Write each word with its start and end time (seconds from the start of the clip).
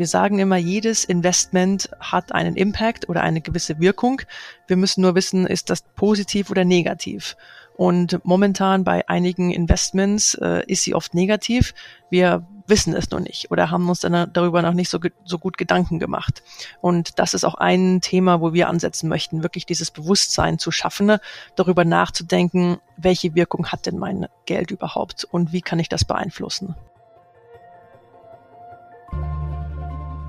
Wir 0.00 0.06
sagen 0.06 0.38
immer, 0.38 0.56
jedes 0.56 1.04
Investment 1.04 1.90
hat 2.00 2.32
einen 2.32 2.56
Impact 2.56 3.10
oder 3.10 3.20
eine 3.20 3.42
gewisse 3.42 3.80
Wirkung. 3.80 4.22
Wir 4.66 4.78
müssen 4.78 5.02
nur 5.02 5.14
wissen, 5.14 5.46
ist 5.46 5.68
das 5.68 5.82
positiv 5.82 6.50
oder 6.50 6.64
negativ. 6.64 7.36
Und 7.76 8.18
momentan 8.24 8.82
bei 8.82 9.06
einigen 9.10 9.50
Investments 9.50 10.32
äh, 10.40 10.64
ist 10.66 10.84
sie 10.84 10.94
oft 10.94 11.12
negativ. 11.12 11.74
Wir 12.08 12.46
wissen 12.66 12.94
es 12.94 13.10
noch 13.10 13.20
nicht 13.20 13.50
oder 13.50 13.70
haben 13.70 13.90
uns 13.90 14.00
dann 14.00 14.32
darüber 14.32 14.62
noch 14.62 14.72
nicht 14.72 14.88
so, 14.88 14.98
so 15.26 15.38
gut 15.38 15.58
Gedanken 15.58 15.98
gemacht. 15.98 16.42
Und 16.80 17.18
das 17.18 17.34
ist 17.34 17.44
auch 17.44 17.56
ein 17.56 18.00
Thema, 18.00 18.40
wo 18.40 18.54
wir 18.54 18.70
ansetzen 18.70 19.06
möchten, 19.06 19.42
wirklich 19.42 19.66
dieses 19.66 19.90
Bewusstsein 19.90 20.58
zu 20.58 20.70
schaffen, 20.70 21.18
darüber 21.56 21.84
nachzudenken, 21.84 22.78
welche 22.96 23.34
Wirkung 23.34 23.66
hat 23.66 23.84
denn 23.84 23.98
mein 23.98 24.28
Geld 24.46 24.70
überhaupt 24.70 25.24
und 25.24 25.52
wie 25.52 25.60
kann 25.60 25.78
ich 25.78 25.90
das 25.90 26.06
beeinflussen. 26.06 26.74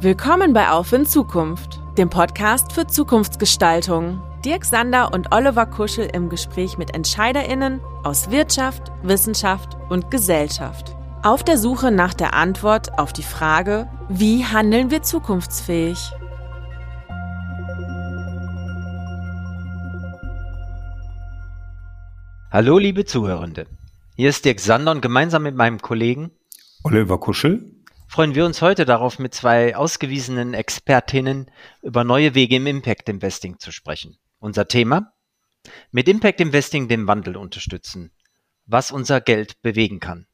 Willkommen 0.03 0.51
bei 0.51 0.71
Auf 0.71 0.93
in 0.93 1.05
Zukunft, 1.05 1.79
dem 1.95 2.09
Podcast 2.09 2.73
für 2.73 2.87
Zukunftsgestaltung. 2.87 4.19
Dirk 4.43 4.65
Sander 4.65 5.13
und 5.13 5.31
Oliver 5.31 5.67
Kuschel 5.67 6.09
im 6.11 6.27
Gespräch 6.27 6.79
mit 6.79 6.95
EntscheiderInnen 6.95 7.81
aus 8.03 8.31
Wirtschaft, 8.31 8.91
Wissenschaft 9.03 9.77
und 9.91 10.09
Gesellschaft. 10.09 10.95
Auf 11.21 11.43
der 11.43 11.59
Suche 11.59 11.91
nach 11.91 12.15
der 12.15 12.33
Antwort 12.33 12.97
auf 12.97 13.13
die 13.13 13.21
Frage, 13.21 13.87
wie 14.09 14.43
handeln 14.43 14.89
wir 14.89 15.03
zukunftsfähig? 15.03 15.99
Hallo, 22.49 22.79
liebe 22.79 23.05
Zuhörende. 23.05 23.67
Hier 24.15 24.29
ist 24.29 24.45
Dirk 24.45 24.61
Sander 24.61 24.93
und 24.93 25.03
gemeinsam 25.03 25.43
mit 25.43 25.55
meinem 25.55 25.79
Kollegen 25.79 26.31
Oliver 26.83 27.19
Kuschel 27.19 27.70
freuen 28.11 28.35
wir 28.35 28.45
uns 28.45 28.61
heute 28.61 28.83
darauf, 28.83 29.19
mit 29.19 29.33
zwei 29.33 29.73
ausgewiesenen 29.73 30.53
Expertinnen 30.53 31.49
über 31.81 32.03
neue 32.03 32.35
Wege 32.35 32.57
im 32.57 32.67
Impact 32.67 33.07
Investing 33.07 33.57
zu 33.57 33.71
sprechen. 33.71 34.17
Unser 34.39 34.67
Thema? 34.67 35.13
Mit 35.91 36.09
Impact 36.09 36.41
Investing 36.41 36.89
den 36.89 37.07
Wandel 37.07 37.37
unterstützen. 37.37 38.11
Was 38.65 38.91
unser 38.91 39.21
Geld 39.21 39.61
bewegen 39.61 40.01
kann. 40.01 40.27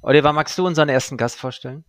Oliver, 0.00 0.32
magst 0.32 0.56
du 0.56 0.66
unseren 0.66 0.88
ersten 0.88 1.18
Gast 1.18 1.38
vorstellen? 1.38 1.84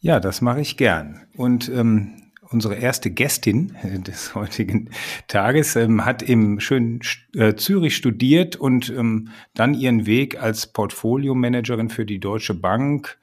Ja, 0.00 0.18
das 0.18 0.40
mache 0.40 0.60
ich 0.60 0.76
gern. 0.76 1.28
Und 1.36 1.68
ähm, 1.68 2.32
unsere 2.50 2.74
erste 2.74 3.12
Gästin 3.12 3.76
des 3.84 4.34
heutigen 4.34 4.90
Tages 5.28 5.76
ähm, 5.76 6.04
hat 6.04 6.22
im 6.22 6.58
schönen 6.58 7.02
äh, 7.36 7.54
Zürich 7.54 7.94
studiert 7.94 8.56
und 8.56 8.90
ähm, 8.90 9.28
dann 9.54 9.74
ihren 9.74 10.06
Weg 10.06 10.42
als 10.42 10.66
Portfolio-Managerin 10.72 11.88
für 11.88 12.04
die 12.04 12.18
Deutsche 12.18 12.54
Bank 12.54 13.16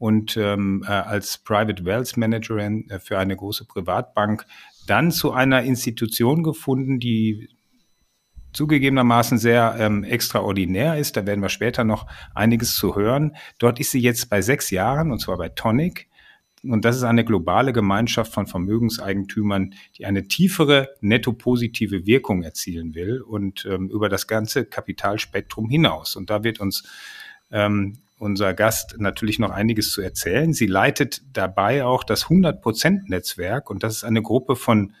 und 0.00 0.38
ähm, 0.38 0.82
äh, 0.88 0.90
als 0.90 1.36
Private 1.36 1.84
Wealth 1.84 2.16
Managerin 2.16 2.88
äh, 2.88 2.98
für 2.98 3.18
eine 3.18 3.36
große 3.36 3.66
Privatbank 3.66 4.46
dann 4.86 5.12
zu 5.12 5.32
einer 5.32 5.62
Institution 5.62 6.42
gefunden, 6.42 6.98
die 6.98 7.50
zugegebenermaßen 8.54 9.36
sehr 9.36 9.76
ähm, 9.78 10.02
extraordinär 10.02 10.96
ist. 10.96 11.18
Da 11.18 11.26
werden 11.26 11.42
wir 11.42 11.50
später 11.50 11.84
noch 11.84 12.06
einiges 12.34 12.76
zu 12.76 12.96
hören. 12.96 13.36
Dort 13.58 13.78
ist 13.78 13.90
sie 13.90 14.00
jetzt 14.00 14.30
bei 14.30 14.40
sechs 14.40 14.70
Jahren, 14.70 15.12
und 15.12 15.20
zwar 15.20 15.36
bei 15.36 15.50
Tonic. 15.50 16.08
Und 16.62 16.86
das 16.86 16.96
ist 16.96 17.02
eine 17.02 17.24
globale 17.24 17.74
Gemeinschaft 17.74 18.32
von 18.32 18.46
Vermögenseigentümern, 18.46 19.74
die 19.98 20.06
eine 20.06 20.28
tiefere 20.28 20.88
netto-positive 21.02 22.06
Wirkung 22.06 22.42
erzielen 22.42 22.94
will 22.94 23.20
und 23.20 23.66
ähm, 23.66 23.90
über 23.90 24.08
das 24.08 24.26
ganze 24.26 24.64
Kapitalspektrum 24.64 25.68
hinaus. 25.68 26.16
Und 26.16 26.30
da 26.30 26.42
wird 26.42 26.58
uns 26.58 26.84
ähm, 27.50 27.98
unser 28.20 28.52
Gast 28.52 28.96
natürlich 28.98 29.38
noch 29.38 29.50
einiges 29.50 29.92
zu 29.92 30.02
erzählen. 30.02 30.52
Sie 30.52 30.66
leitet 30.66 31.22
dabei 31.32 31.84
auch 31.84 32.04
das 32.04 32.26
100-Prozent-Netzwerk 32.26 33.70
und 33.70 33.82
das 33.82 33.96
ist 33.96 34.04
eine 34.04 34.20
Gruppe 34.20 34.56
von 34.56 34.92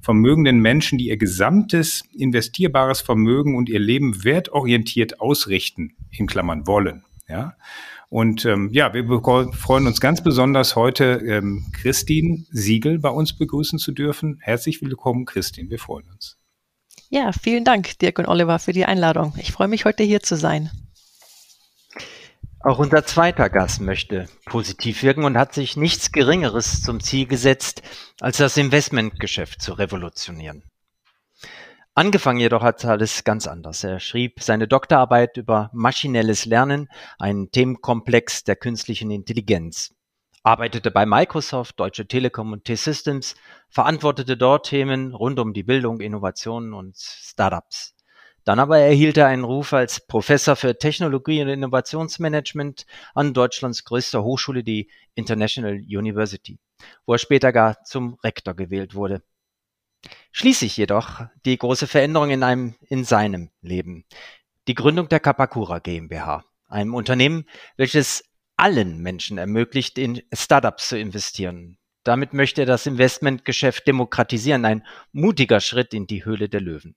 vermögenden 0.00 0.60
Menschen, 0.60 0.96
die 0.96 1.08
ihr 1.08 1.16
gesamtes 1.16 2.04
investierbares 2.16 3.00
Vermögen 3.00 3.56
und 3.56 3.68
ihr 3.68 3.80
Leben 3.80 4.22
wertorientiert 4.22 5.20
ausrichten, 5.20 5.96
in 6.10 6.28
Klammern 6.28 6.68
wollen. 6.68 7.04
Ja. 7.28 7.56
Und 8.10 8.44
ähm, 8.44 8.70
ja, 8.72 8.94
wir 8.94 9.04
freuen 9.52 9.86
uns 9.86 10.00
ganz 10.00 10.22
besonders 10.22 10.76
heute 10.76 11.20
ähm, 11.26 11.66
Christine 11.72 12.44
Siegel 12.50 13.00
bei 13.00 13.10
uns 13.10 13.36
begrüßen 13.36 13.78
zu 13.80 13.90
dürfen. 13.92 14.38
Herzlich 14.40 14.80
willkommen, 14.80 15.26
Christine. 15.26 15.68
Wir 15.68 15.80
freuen 15.80 16.06
uns. 16.10 16.38
Ja, 17.10 17.32
vielen 17.32 17.64
Dank, 17.64 17.98
Dirk 17.98 18.18
und 18.18 18.26
Oliver, 18.26 18.58
für 18.60 18.72
die 18.72 18.84
Einladung. 18.84 19.34
Ich 19.38 19.50
freue 19.50 19.68
mich, 19.68 19.84
heute 19.84 20.04
hier 20.04 20.20
zu 20.20 20.36
sein. 20.36 20.70
Auch 22.60 22.80
unser 22.80 23.04
zweiter 23.04 23.50
Gast 23.50 23.80
möchte 23.80 24.28
positiv 24.46 25.02
wirken 25.04 25.24
und 25.24 25.38
hat 25.38 25.54
sich 25.54 25.76
nichts 25.76 26.10
Geringeres 26.10 26.82
zum 26.82 27.00
Ziel 27.00 27.26
gesetzt, 27.26 27.82
als 28.20 28.38
das 28.38 28.56
Investmentgeschäft 28.56 29.62
zu 29.62 29.74
revolutionieren. 29.74 30.64
Angefangen 31.94 32.40
jedoch 32.40 32.62
hat 32.62 32.84
alles 32.84 33.22
ganz 33.22 33.46
anders. 33.46 33.84
Er 33.84 34.00
schrieb 34.00 34.40
seine 34.40 34.66
Doktorarbeit 34.66 35.36
über 35.36 35.70
maschinelles 35.72 36.46
Lernen, 36.46 36.88
einen 37.18 37.50
Themenkomplex 37.50 38.44
der 38.44 38.56
künstlichen 38.56 39.10
Intelligenz, 39.10 39.94
arbeitete 40.42 40.90
bei 40.90 41.06
Microsoft, 41.06 41.78
Deutsche 41.78 42.06
Telekom 42.06 42.52
und 42.52 42.64
T-Systems, 42.64 43.34
verantwortete 43.68 44.36
dort 44.36 44.66
Themen 44.66 45.14
rund 45.14 45.38
um 45.38 45.52
die 45.52 45.62
Bildung, 45.62 46.00
Innovationen 46.00 46.72
und 46.72 46.96
Startups. 46.96 47.97
Dann 48.48 48.60
aber 48.60 48.78
erhielt 48.78 49.18
er 49.18 49.26
einen 49.26 49.44
Ruf 49.44 49.74
als 49.74 50.00
Professor 50.06 50.56
für 50.56 50.78
Technologie 50.78 51.42
und 51.42 51.48
Innovationsmanagement 51.48 52.86
an 53.14 53.34
Deutschlands 53.34 53.84
größter 53.84 54.24
Hochschule, 54.24 54.64
die 54.64 54.90
International 55.14 55.74
University, 55.74 56.58
wo 57.04 57.12
er 57.12 57.18
später 57.18 57.52
gar 57.52 57.84
zum 57.84 58.14
Rektor 58.24 58.54
gewählt 58.54 58.94
wurde. 58.94 59.22
Schließlich 60.32 60.78
jedoch 60.78 61.26
die 61.44 61.58
große 61.58 61.86
Veränderung 61.86 62.30
in 62.30 62.42
einem, 62.42 62.74
in 62.80 63.04
seinem 63.04 63.50
Leben. 63.60 64.06
Die 64.66 64.74
Gründung 64.74 65.10
der 65.10 65.20
Kapakura 65.20 65.80
GmbH, 65.80 66.42
einem 66.68 66.94
Unternehmen, 66.94 67.44
welches 67.76 68.24
allen 68.56 68.96
Menschen 69.02 69.36
ermöglicht, 69.36 69.98
in 69.98 70.22
Startups 70.32 70.88
zu 70.88 70.98
investieren. 70.98 71.76
Damit 72.02 72.32
möchte 72.32 72.62
er 72.62 72.66
das 72.66 72.86
Investmentgeschäft 72.86 73.86
demokratisieren, 73.86 74.64
ein 74.64 74.86
mutiger 75.12 75.60
Schritt 75.60 75.92
in 75.92 76.06
die 76.06 76.24
Höhle 76.24 76.48
der 76.48 76.62
Löwen. 76.62 76.96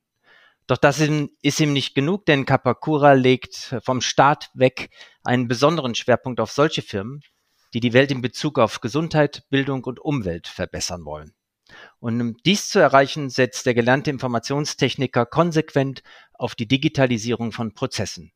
Doch 0.71 0.77
das 0.77 1.01
ist 1.01 1.59
ihm 1.59 1.73
nicht 1.73 1.95
genug, 1.95 2.25
denn 2.27 2.45
Kapakura 2.45 3.11
legt 3.11 3.75
vom 3.83 3.99
Staat 3.99 4.49
weg 4.53 4.89
einen 5.21 5.49
besonderen 5.49 5.95
Schwerpunkt 5.95 6.39
auf 6.39 6.49
solche 6.49 6.81
Firmen, 6.81 7.19
die 7.73 7.81
die 7.81 7.91
Welt 7.91 8.09
in 8.09 8.21
Bezug 8.21 8.57
auf 8.57 8.79
Gesundheit, 8.79 9.43
Bildung 9.49 9.83
und 9.83 9.99
Umwelt 9.99 10.47
verbessern 10.47 11.03
wollen. 11.03 11.33
Und 11.99 12.21
um 12.21 12.37
dies 12.45 12.69
zu 12.69 12.79
erreichen, 12.79 13.29
setzt 13.29 13.65
der 13.65 13.73
gelernte 13.73 14.11
Informationstechniker 14.11 15.25
konsequent 15.25 16.03
auf 16.35 16.55
die 16.55 16.69
Digitalisierung 16.69 17.51
von 17.51 17.73
Prozessen. 17.73 18.31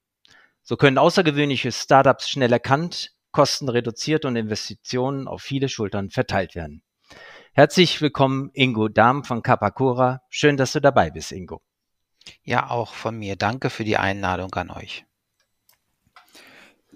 So 0.61 0.75
können 0.75 0.97
außergewöhnliche 0.97 1.71
Startups 1.71 2.27
schnell 2.27 2.51
erkannt, 2.51 3.13
Kosten 3.31 3.69
reduziert 3.69 4.25
und 4.25 4.35
Investitionen 4.35 5.29
auf 5.29 5.41
viele 5.41 5.69
Schultern 5.69 6.09
verteilt 6.09 6.53
werden. 6.53 6.83
Herzlich 7.53 8.01
willkommen, 8.01 8.51
Ingo 8.53 8.89
Dahm 8.89 9.23
von 9.23 9.41
Kapakura. 9.41 10.21
Schön, 10.29 10.57
dass 10.57 10.73
du 10.73 10.81
dabei 10.81 11.11
bist, 11.11 11.31
Ingo. 11.31 11.61
Ja, 12.43 12.69
auch 12.69 12.93
von 12.93 13.17
mir. 13.17 13.35
Danke 13.35 13.69
für 13.69 13.83
die 13.83 13.97
Einladung 13.97 14.53
an 14.55 14.71
euch. 14.71 15.05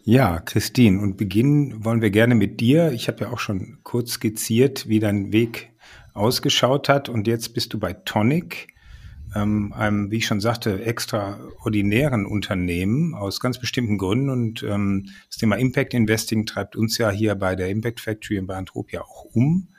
Ja, 0.04 0.40
Christine, 0.40 1.02
und 1.02 1.18
beginnen 1.18 1.84
wollen 1.84 2.02
wir 2.02 2.10
gerne 2.10 2.34
mit 2.34 2.62
dir. 2.62 2.92
Ich 2.94 3.08
habe 3.08 3.26
ja 3.26 3.32
auch 3.32 3.40
schon 3.40 3.80
kurz 3.84 4.14
skizziert, 4.14 4.88
wie 4.88 5.00
dein 5.00 5.32
Weg 5.34 5.72
ausgeschaut 6.14 6.90
hat. 6.90 7.10
Und 7.10 7.28
jetzt 7.28 7.54
bist 7.54 7.74
du 7.74 7.80
bei 7.80 7.94
Tonic, 7.94 8.70
ähm, 9.36 9.74
einem, 9.74 10.10
wie 10.10 10.18
ich 10.18 10.26
schon 10.26 10.40
sagte, 10.40 10.84
extraordinären 10.84 12.26
Unternehmen 12.26 13.14
aus 13.14 13.40
ganz 13.40 13.60
bestimmten 13.60 13.98
Gründen. 13.98 14.30
Und 14.30 14.64
ähm, 14.64 15.10
das 15.28 15.38
Thema 15.38 15.58
Impact 15.58 15.94
Investing 15.94 16.46
treibt 16.46 16.76
uns 16.76 16.98
ja 16.98 17.12
hier 17.12 17.36
bei 17.36 17.56
der 17.56 17.70
Impact 17.70 18.00
Factory 18.00 18.38
in 18.38 18.48
Barantropia 18.48 19.02
auch 19.02 19.26
um. 19.26 19.70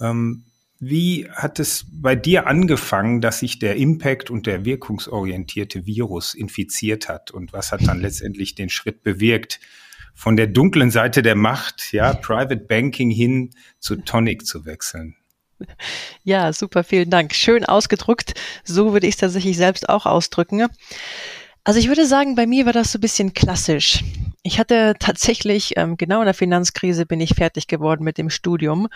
Ähm, 0.00 0.44
wie 0.84 1.30
hat 1.30 1.60
es 1.60 1.86
bei 1.92 2.16
dir 2.16 2.48
angefangen, 2.48 3.20
dass 3.20 3.38
sich 3.38 3.60
der 3.60 3.76
Impact 3.76 4.30
und 4.30 4.48
der 4.48 4.64
wirkungsorientierte 4.64 5.86
Virus 5.86 6.34
infiziert 6.34 7.08
hat? 7.08 7.30
Und 7.30 7.52
was 7.52 7.70
hat 7.70 7.86
dann 7.86 8.00
letztendlich 8.02 8.56
den 8.56 8.68
Schritt 8.68 9.04
bewirkt, 9.04 9.60
von 10.12 10.36
der 10.36 10.48
dunklen 10.48 10.90
Seite 10.90 11.22
der 11.22 11.36
Macht, 11.36 11.92
ja, 11.92 12.12
Private 12.12 12.56
Banking 12.56 13.12
hin 13.12 13.50
zu 13.78 13.94
Tonic 13.94 14.44
zu 14.44 14.66
wechseln? 14.66 15.14
Ja, 16.24 16.52
super, 16.52 16.82
vielen 16.82 17.10
Dank. 17.10 17.32
Schön 17.32 17.64
ausgedrückt. 17.64 18.34
So 18.64 18.92
würde 18.92 19.06
ich 19.06 19.14
es 19.14 19.20
tatsächlich 19.20 19.56
selbst 19.56 19.88
auch 19.88 20.04
ausdrücken. 20.04 20.66
Also 21.62 21.78
ich 21.78 21.86
würde 21.86 22.06
sagen, 22.06 22.34
bei 22.34 22.44
mir 22.44 22.66
war 22.66 22.72
das 22.72 22.90
so 22.90 22.98
ein 22.98 23.02
bisschen 23.02 23.34
klassisch. 23.34 24.02
Ich 24.42 24.58
hatte 24.58 24.94
tatsächlich, 24.98 25.74
ähm, 25.76 25.96
genau 25.96 26.18
in 26.18 26.24
der 26.24 26.34
Finanzkrise 26.34 27.06
bin 27.06 27.20
ich 27.20 27.36
fertig 27.36 27.68
geworden 27.68 28.02
mit 28.02 28.18
dem 28.18 28.30
Studium 28.30 28.88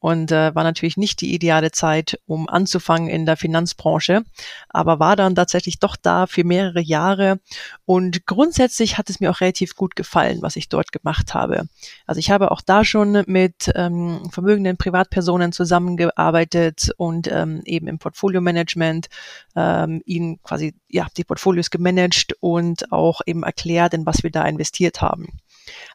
und 0.00 0.32
äh, 0.32 0.54
war 0.54 0.64
natürlich 0.64 0.96
nicht 0.96 1.20
die 1.20 1.34
ideale 1.34 1.70
Zeit, 1.70 2.18
um 2.26 2.48
anzufangen 2.48 3.08
in 3.08 3.26
der 3.26 3.36
Finanzbranche, 3.36 4.22
aber 4.68 4.98
war 4.98 5.14
dann 5.14 5.34
tatsächlich 5.34 5.78
doch 5.78 5.96
da 5.96 6.26
für 6.26 6.42
mehrere 6.42 6.80
Jahre 6.80 7.38
und 7.84 8.26
grundsätzlich 8.26 8.98
hat 8.98 9.10
es 9.10 9.20
mir 9.20 9.30
auch 9.30 9.40
relativ 9.40 9.76
gut 9.76 9.94
gefallen, 9.94 10.38
was 10.40 10.56
ich 10.56 10.68
dort 10.68 10.90
gemacht 10.90 11.34
habe. 11.34 11.68
Also 12.06 12.18
ich 12.18 12.30
habe 12.30 12.50
auch 12.50 12.62
da 12.62 12.84
schon 12.84 13.22
mit 13.26 13.70
ähm, 13.74 14.28
vermögenden 14.30 14.76
Privatpersonen 14.76 15.52
zusammengearbeitet 15.52 16.90
und 16.96 17.28
ähm, 17.30 17.60
eben 17.64 17.86
im 17.86 17.98
Portfolio-Management 17.98 19.08
ähm, 19.54 20.02
ihnen 20.06 20.42
quasi 20.42 20.74
ja 20.88 21.06
die 21.16 21.24
Portfolios 21.24 21.70
gemanagt 21.70 22.34
und 22.40 22.90
auch 22.90 23.20
eben 23.26 23.42
erklärt, 23.42 23.94
in 23.94 24.06
was 24.06 24.22
wir 24.22 24.30
da 24.30 24.44
investiert 24.46 25.02
haben. 25.02 25.28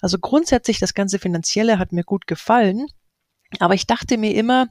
Also 0.01 0.19
grundsätzlich 0.19 0.79
das 0.79 0.93
ganze 0.93 1.19
Finanzielle 1.19 1.79
hat 1.79 1.91
mir 1.91 2.03
gut 2.03 2.27
gefallen, 2.27 2.87
aber 3.59 3.73
ich 3.73 3.87
dachte 3.87 4.17
mir 4.17 4.33
immer, 4.35 4.67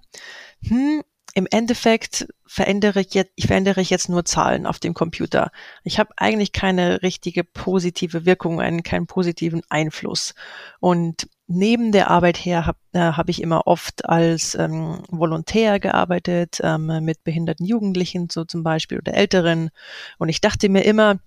hm, 0.67 1.03
im 1.35 1.47
Endeffekt 1.51 2.27
verändere 2.47 3.01
ich 3.01 3.15
jetzt, 3.15 3.33
ich 3.37 3.47
verändere 3.47 3.81
ich 3.81 3.91
jetzt 3.91 4.09
nur 4.09 4.25
Zahlen 4.25 4.67
auf 4.67 4.79
dem 4.79 4.95
Computer. 4.95 5.51
Ich 5.83 5.99
habe 5.99 6.13
eigentlich 6.17 6.53
keine 6.53 7.03
richtige 7.03 7.45
positive 7.45 8.27
Wirkung, 8.27 8.61
einen 8.61 8.83
keinen 8.83 9.07
positiven 9.07 9.63
Einfluss. 9.69 10.35
Und 10.81 11.29
neben 11.47 11.93
der 11.93 12.11
Arbeit 12.11 12.37
her 12.39 12.67
habe 12.67 12.79
äh, 12.93 13.01
hab 13.01 13.29
ich 13.29 13.43
immer 13.43 13.67
oft 13.67 14.09
als 14.09 14.55
ähm, 14.55 15.03
Volontär 15.09 15.81
gearbeitet, 15.81 16.59
ähm, 16.63 17.05
mit 17.05 17.25
behinderten 17.25 17.67
Jugendlichen 17.67 18.29
so 18.31 18.45
zum 18.45 18.63
Beispiel 18.63 18.99
oder 18.99 19.15
Älteren. 19.15 19.71
Und 20.19 20.29
ich 20.29 20.41
dachte 20.41 20.69
mir 20.69 20.85
immer, 20.85 21.19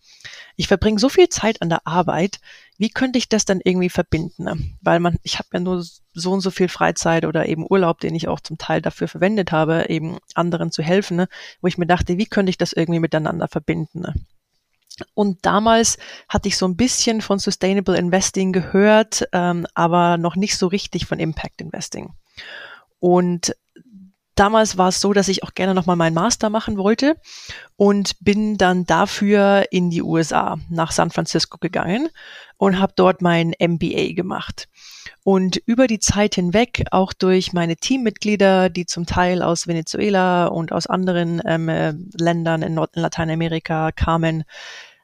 ich 0.55 0.67
verbringe 0.67 0.99
so 0.99 1.09
viel 1.09 1.29
Zeit 1.29 1.61
an 1.61 1.69
der 1.69 1.85
Arbeit, 1.85 2.39
wie 2.77 2.89
könnte 2.89 3.17
ich 3.17 3.29
das 3.29 3.45
dann 3.45 3.59
irgendwie 3.63 3.89
verbinden? 3.89 4.43
Ne? 4.43 4.57
Weil 4.81 4.99
man, 4.99 5.17
ich 5.23 5.39
habe 5.39 5.49
ja 5.53 5.59
nur 5.59 5.83
so 6.13 6.31
und 6.31 6.41
so 6.41 6.51
viel 6.51 6.67
Freizeit 6.67 7.25
oder 7.25 7.47
eben 7.47 7.65
Urlaub, 7.67 7.99
den 7.99 8.15
ich 8.15 8.27
auch 8.27 8.39
zum 8.39 8.57
Teil 8.57 8.81
dafür 8.81 9.07
verwendet 9.07 9.51
habe, 9.51 9.85
eben 9.89 10.17
anderen 10.35 10.71
zu 10.71 10.81
helfen, 10.81 11.06
ne? 11.15 11.27
wo 11.61 11.67
ich 11.67 11.77
mir 11.77 11.87
dachte, 11.87 12.17
wie 12.17 12.25
könnte 12.25 12.49
ich 12.49 12.57
das 12.57 12.73
irgendwie 12.73 12.99
miteinander 12.99 13.47
verbinden? 13.47 14.01
Ne? 14.01 14.13
Und 15.13 15.45
damals 15.45 15.97
hatte 16.27 16.47
ich 16.47 16.57
so 16.57 16.67
ein 16.67 16.75
bisschen 16.75 17.21
von 17.21 17.39
Sustainable 17.39 17.97
Investing 17.97 18.51
gehört, 18.51 19.27
ähm, 19.31 19.67
aber 19.73 20.17
noch 20.17 20.35
nicht 20.35 20.57
so 20.57 20.67
richtig 20.67 21.05
von 21.05 21.19
Impact 21.19 21.61
Investing. 21.61 22.13
Und 22.99 23.55
damals 24.35 24.77
war 24.77 24.89
es 24.89 25.01
so, 25.01 25.13
dass 25.13 25.27
ich 25.27 25.43
auch 25.43 25.53
gerne 25.53 25.73
nochmal 25.73 25.95
meinen 25.95 26.13
Master 26.13 26.49
machen 26.49 26.77
wollte 26.77 27.15
und 27.75 28.15
bin 28.21 28.57
dann 28.57 28.85
dafür 28.85 29.65
in 29.71 29.89
die 29.89 30.01
USA 30.01 30.57
nach 30.69 30.91
San 30.91 31.11
Francisco 31.11 31.57
gegangen 31.57 32.09
und 32.57 32.79
habe 32.79 32.93
dort 32.95 33.21
mein 33.21 33.53
MBA 33.59 34.13
gemacht. 34.13 34.67
Und 35.23 35.57
über 35.65 35.87
die 35.87 35.99
Zeit 35.99 36.35
hinweg, 36.35 36.85
auch 36.91 37.13
durch 37.13 37.53
meine 37.53 37.75
Teammitglieder, 37.75 38.69
die 38.69 38.85
zum 38.85 39.05
Teil 39.05 39.41
aus 39.41 39.67
Venezuela 39.67 40.47
und 40.47 40.71
aus 40.71 40.87
anderen 40.87 41.41
ähm, 41.45 41.69
äh, 41.69 41.93
Ländern 42.19 42.61
in, 42.61 42.73
Nord 42.73 42.95
in 42.95 43.01
Lateinamerika 43.01 43.91
kamen, 43.91 44.43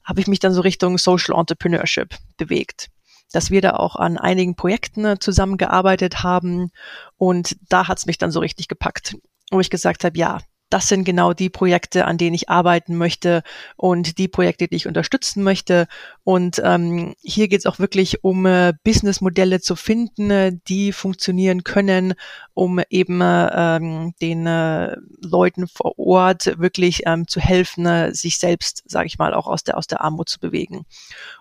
habe 0.03 0.19
ich 0.19 0.27
mich 0.27 0.39
dann 0.39 0.53
so 0.53 0.61
Richtung 0.61 0.97
Social 0.97 1.38
Entrepreneurship 1.38 2.15
bewegt 2.38 2.89
dass 3.33 3.50
wir 3.50 3.61
da 3.61 3.71
auch 3.71 3.95
an 3.95 4.17
einigen 4.17 4.56
Projekten 4.56 5.06
äh, 5.06 5.19
zusammengearbeitet 5.19 6.23
haben 6.23 6.69
und 7.17 7.57
da 7.67 7.88
hat's 7.88 8.06
mich 8.06 8.19
dann 8.19 8.31
so 8.31 8.39
richtig 8.39 8.67
gepackt, 8.67 9.17
wo 9.51 9.59
ich 9.59 9.71
gesagt 9.71 10.03
habe, 10.03 10.17
ja, 10.17 10.39
das 10.73 10.87
sind 10.87 11.03
genau 11.03 11.33
die 11.33 11.51
Projekte, 11.51 12.05
an 12.05 12.17
denen 12.17 12.33
ich 12.33 12.49
arbeiten 12.49 12.97
möchte 12.97 13.43
und 13.75 14.17
die 14.17 14.27
Projekte, 14.27 14.67
die 14.67 14.75
ich 14.75 14.87
unterstützen 14.87 15.43
möchte. 15.43 15.85
Und 16.23 16.59
ähm, 16.65 17.13
hier 17.21 17.47
geht 17.47 17.59
es 17.59 17.67
auch 17.67 17.77
wirklich 17.77 18.23
um 18.23 18.47
äh, 18.47 18.73
Businessmodelle 18.83 19.61
zu 19.61 19.75
finden, 19.75 20.31
äh, 20.31 20.51
die 20.67 20.91
funktionieren 20.91 21.63
können, 21.63 22.15
um 22.55 22.81
eben 22.89 23.21
äh, 23.21 23.49
ähm, 23.53 24.15
den 24.19 24.47
äh, 24.47 24.97
Leuten 25.21 25.67
vor 25.67 25.99
Ort 25.99 26.57
wirklich 26.57 27.03
ähm, 27.05 27.27
zu 27.27 27.39
helfen, 27.39 27.85
äh, 27.85 28.11
sich 28.11 28.39
selbst, 28.39 28.81
sage 28.87 29.05
ich 29.05 29.19
mal, 29.19 29.35
auch 29.35 29.45
aus 29.45 29.63
der 29.63 29.77
aus 29.77 29.85
der 29.85 30.01
Armut 30.01 30.27
zu 30.27 30.39
bewegen. 30.39 30.87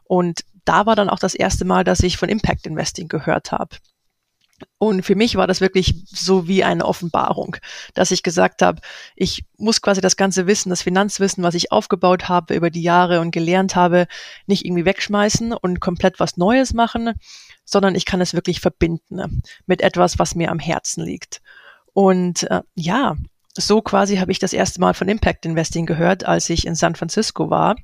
Und 0.04 0.44
da 0.66 0.84
war 0.84 0.94
dann 0.94 1.08
auch 1.08 1.18
das 1.18 1.34
erste 1.34 1.64
Mal, 1.64 1.84
dass 1.84 2.00
ich 2.00 2.18
von 2.18 2.28
Impact 2.28 2.66
Investing 2.66 3.08
gehört 3.08 3.50
habe. 3.50 3.76
Und 4.78 5.02
für 5.02 5.14
mich 5.14 5.36
war 5.36 5.46
das 5.46 5.60
wirklich 5.60 5.94
so 6.06 6.48
wie 6.48 6.64
eine 6.64 6.84
Offenbarung, 6.84 7.56
dass 7.94 8.10
ich 8.10 8.22
gesagt 8.22 8.62
habe, 8.62 8.80
ich 9.16 9.44
muss 9.56 9.80
quasi 9.80 10.00
das 10.00 10.16
ganze 10.16 10.46
Wissen, 10.46 10.70
das 10.70 10.82
Finanzwissen, 10.82 11.42
was 11.42 11.54
ich 11.54 11.72
aufgebaut 11.72 12.28
habe 12.28 12.54
über 12.54 12.70
die 12.70 12.82
Jahre 12.82 13.20
und 13.20 13.30
gelernt 13.30 13.76
habe, 13.76 14.06
nicht 14.46 14.64
irgendwie 14.64 14.84
wegschmeißen 14.84 15.52
und 15.52 15.80
komplett 15.80 16.20
was 16.20 16.36
Neues 16.36 16.74
machen, 16.74 17.12
sondern 17.64 17.94
ich 17.94 18.04
kann 18.04 18.20
es 18.20 18.34
wirklich 18.34 18.60
verbinden 18.60 19.42
mit 19.66 19.82
etwas, 19.82 20.18
was 20.18 20.34
mir 20.34 20.50
am 20.50 20.58
Herzen 20.58 21.04
liegt. 21.04 21.42
Und 21.92 22.44
äh, 22.50 22.62
ja, 22.74 23.16
so 23.54 23.82
quasi 23.82 24.16
habe 24.16 24.32
ich 24.32 24.38
das 24.38 24.52
erste 24.52 24.80
Mal 24.80 24.94
von 24.94 25.08
Impact 25.08 25.44
Investing 25.44 25.86
gehört, 25.86 26.24
als 26.24 26.48
ich 26.50 26.66
in 26.66 26.74
San 26.74 26.94
Francisco 26.94 27.50
war. 27.50 27.76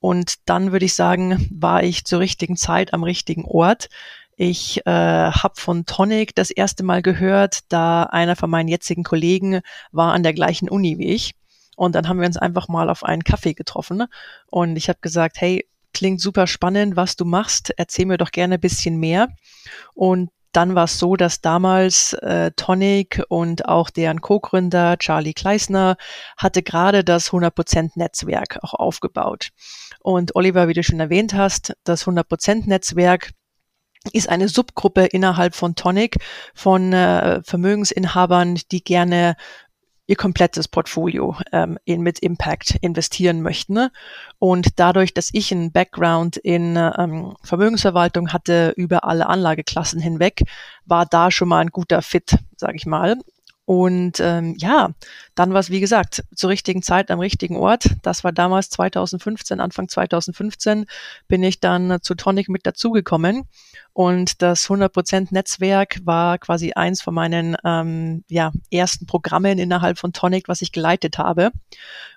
Und 0.00 0.36
dann 0.46 0.72
würde 0.72 0.84
ich 0.84 0.94
sagen, 0.94 1.48
war 1.50 1.82
ich 1.82 2.04
zur 2.04 2.20
richtigen 2.20 2.56
Zeit 2.56 2.92
am 2.92 3.02
richtigen 3.02 3.44
Ort. 3.44 3.88
Ich 4.36 4.86
äh, 4.86 4.90
habe 4.90 5.54
von 5.56 5.86
Tonic 5.86 6.34
das 6.34 6.50
erste 6.50 6.84
Mal 6.84 7.00
gehört, 7.00 7.60
da 7.70 8.02
einer 8.04 8.36
von 8.36 8.50
meinen 8.50 8.68
jetzigen 8.68 9.02
Kollegen 9.02 9.60
war 9.92 10.12
an 10.12 10.22
der 10.22 10.34
gleichen 10.34 10.68
Uni 10.68 10.98
wie 10.98 11.12
ich. 11.12 11.34
Und 11.76 11.94
dann 11.94 12.08
haben 12.08 12.20
wir 12.20 12.26
uns 12.26 12.36
einfach 12.36 12.68
mal 12.68 12.90
auf 12.90 13.02
einen 13.02 13.24
Kaffee 13.24 13.54
getroffen. 13.54 14.04
Und 14.46 14.76
ich 14.76 14.88
habe 14.88 14.98
gesagt, 15.00 15.40
hey, 15.40 15.66
klingt 15.94 16.20
super 16.20 16.46
spannend, 16.46 16.96
was 16.96 17.16
du 17.16 17.24
machst. 17.24 17.72
Erzähl 17.78 18.04
mir 18.04 18.18
doch 18.18 18.30
gerne 18.30 18.54
ein 18.54 18.60
bisschen 18.60 18.98
mehr. 18.98 19.28
Und 19.94 20.30
dann 20.52 20.74
war 20.74 20.84
es 20.84 20.98
so, 20.98 21.16
dass 21.16 21.42
damals 21.42 22.14
äh, 22.14 22.50
Tonic 22.56 23.22
und 23.28 23.68
auch 23.68 23.90
deren 23.90 24.22
Co-Gründer 24.22 24.96
Charlie 24.98 25.34
Kleisner 25.34 25.96
hatte 26.38 26.62
gerade 26.62 27.04
das 27.04 27.30
100% 27.30 27.92
Netzwerk 27.94 28.58
auch 28.62 28.72
aufgebaut. 28.72 29.50
Und 30.00 30.34
Oliver, 30.34 30.68
wie 30.68 30.72
du 30.74 30.82
schon 30.82 31.00
erwähnt 31.00 31.34
hast, 31.34 31.74
das 31.84 32.06
100% 32.06 32.68
Netzwerk 32.68 33.32
ist 34.12 34.28
eine 34.28 34.48
Subgruppe 34.48 35.06
innerhalb 35.06 35.54
von 35.54 35.74
Tonic 35.74 36.16
von 36.54 36.92
äh, 36.92 37.42
Vermögensinhabern, 37.42 38.58
die 38.70 38.82
gerne 38.82 39.36
ihr 40.06 40.16
komplettes 40.16 40.68
Portfolio 40.68 41.36
ähm, 41.52 41.78
in, 41.84 42.00
mit 42.00 42.20
Impact 42.20 42.76
investieren 42.80 43.42
möchten. 43.42 43.88
Und 44.38 44.78
dadurch, 44.78 45.14
dass 45.14 45.30
ich 45.32 45.52
einen 45.52 45.72
Background 45.72 46.36
in 46.36 46.76
ähm, 46.76 47.34
Vermögensverwaltung 47.42 48.32
hatte 48.32 48.72
über 48.76 49.04
alle 49.04 49.28
Anlageklassen 49.28 50.00
hinweg, 50.00 50.42
war 50.84 51.06
da 51.06 51.30
schon 51.30 51.48
mal 51.48 51.58
ein 51.58 51.70
guter 51.70 52.02
Fit, 52.02 52.38
sage 52.56 52.76
ich 52.76 52.86
mal. 52.86 53.16
Und 53.64 54.20
ähm, 54.20 54.54
ja, 54.58 54.90
dann 55.36 55.52
war 55.52 55.60
es, 55.60 55.70
wie 55.70 55.80
gesagt, 55.80 56.24
zur 56.34 56.50
richtigen 56.50 56.82
Zeit 56.82 57.10
am 57.10 57.20
richtigen 57.20 57.56
Ort. 57.56 57.90
Das 58.02 58.24
war 58.24 58.32
damals 58.32 58.70
2015, 58.70 59.60
Anfang 59.60 59.86
2015, 59.88 60.86
bin 61.28 61.42
ich 61.42 61.60
dann 61.60 61.98
zu 62.00 62.14
Tonic 62.14 62.48
mit 62.48 62.66
dazugekommen. 62.66 63.44
Und 63.92 64.40
das 64.42 64.68
100% 64.68 65.28
Netzwerk 65.30 66.00
war 66.04 66.38
quasi 66.38 66.72
eins 66.72 67.02
von 67.02 67.14
meinen 67.14 67.56
ähm, 67.64 68.24
ja, 68.28 68.52
ersten 68.70 69.06
Programmen 69.06 69.58
innerhalb 69.58 69.98
von 69.98 70.14
Tonic, 70.14 70.48
was 70.48 70.62
ich 70.62 70.72
geleitet 70.72 71.18
habe. 71.18 71.52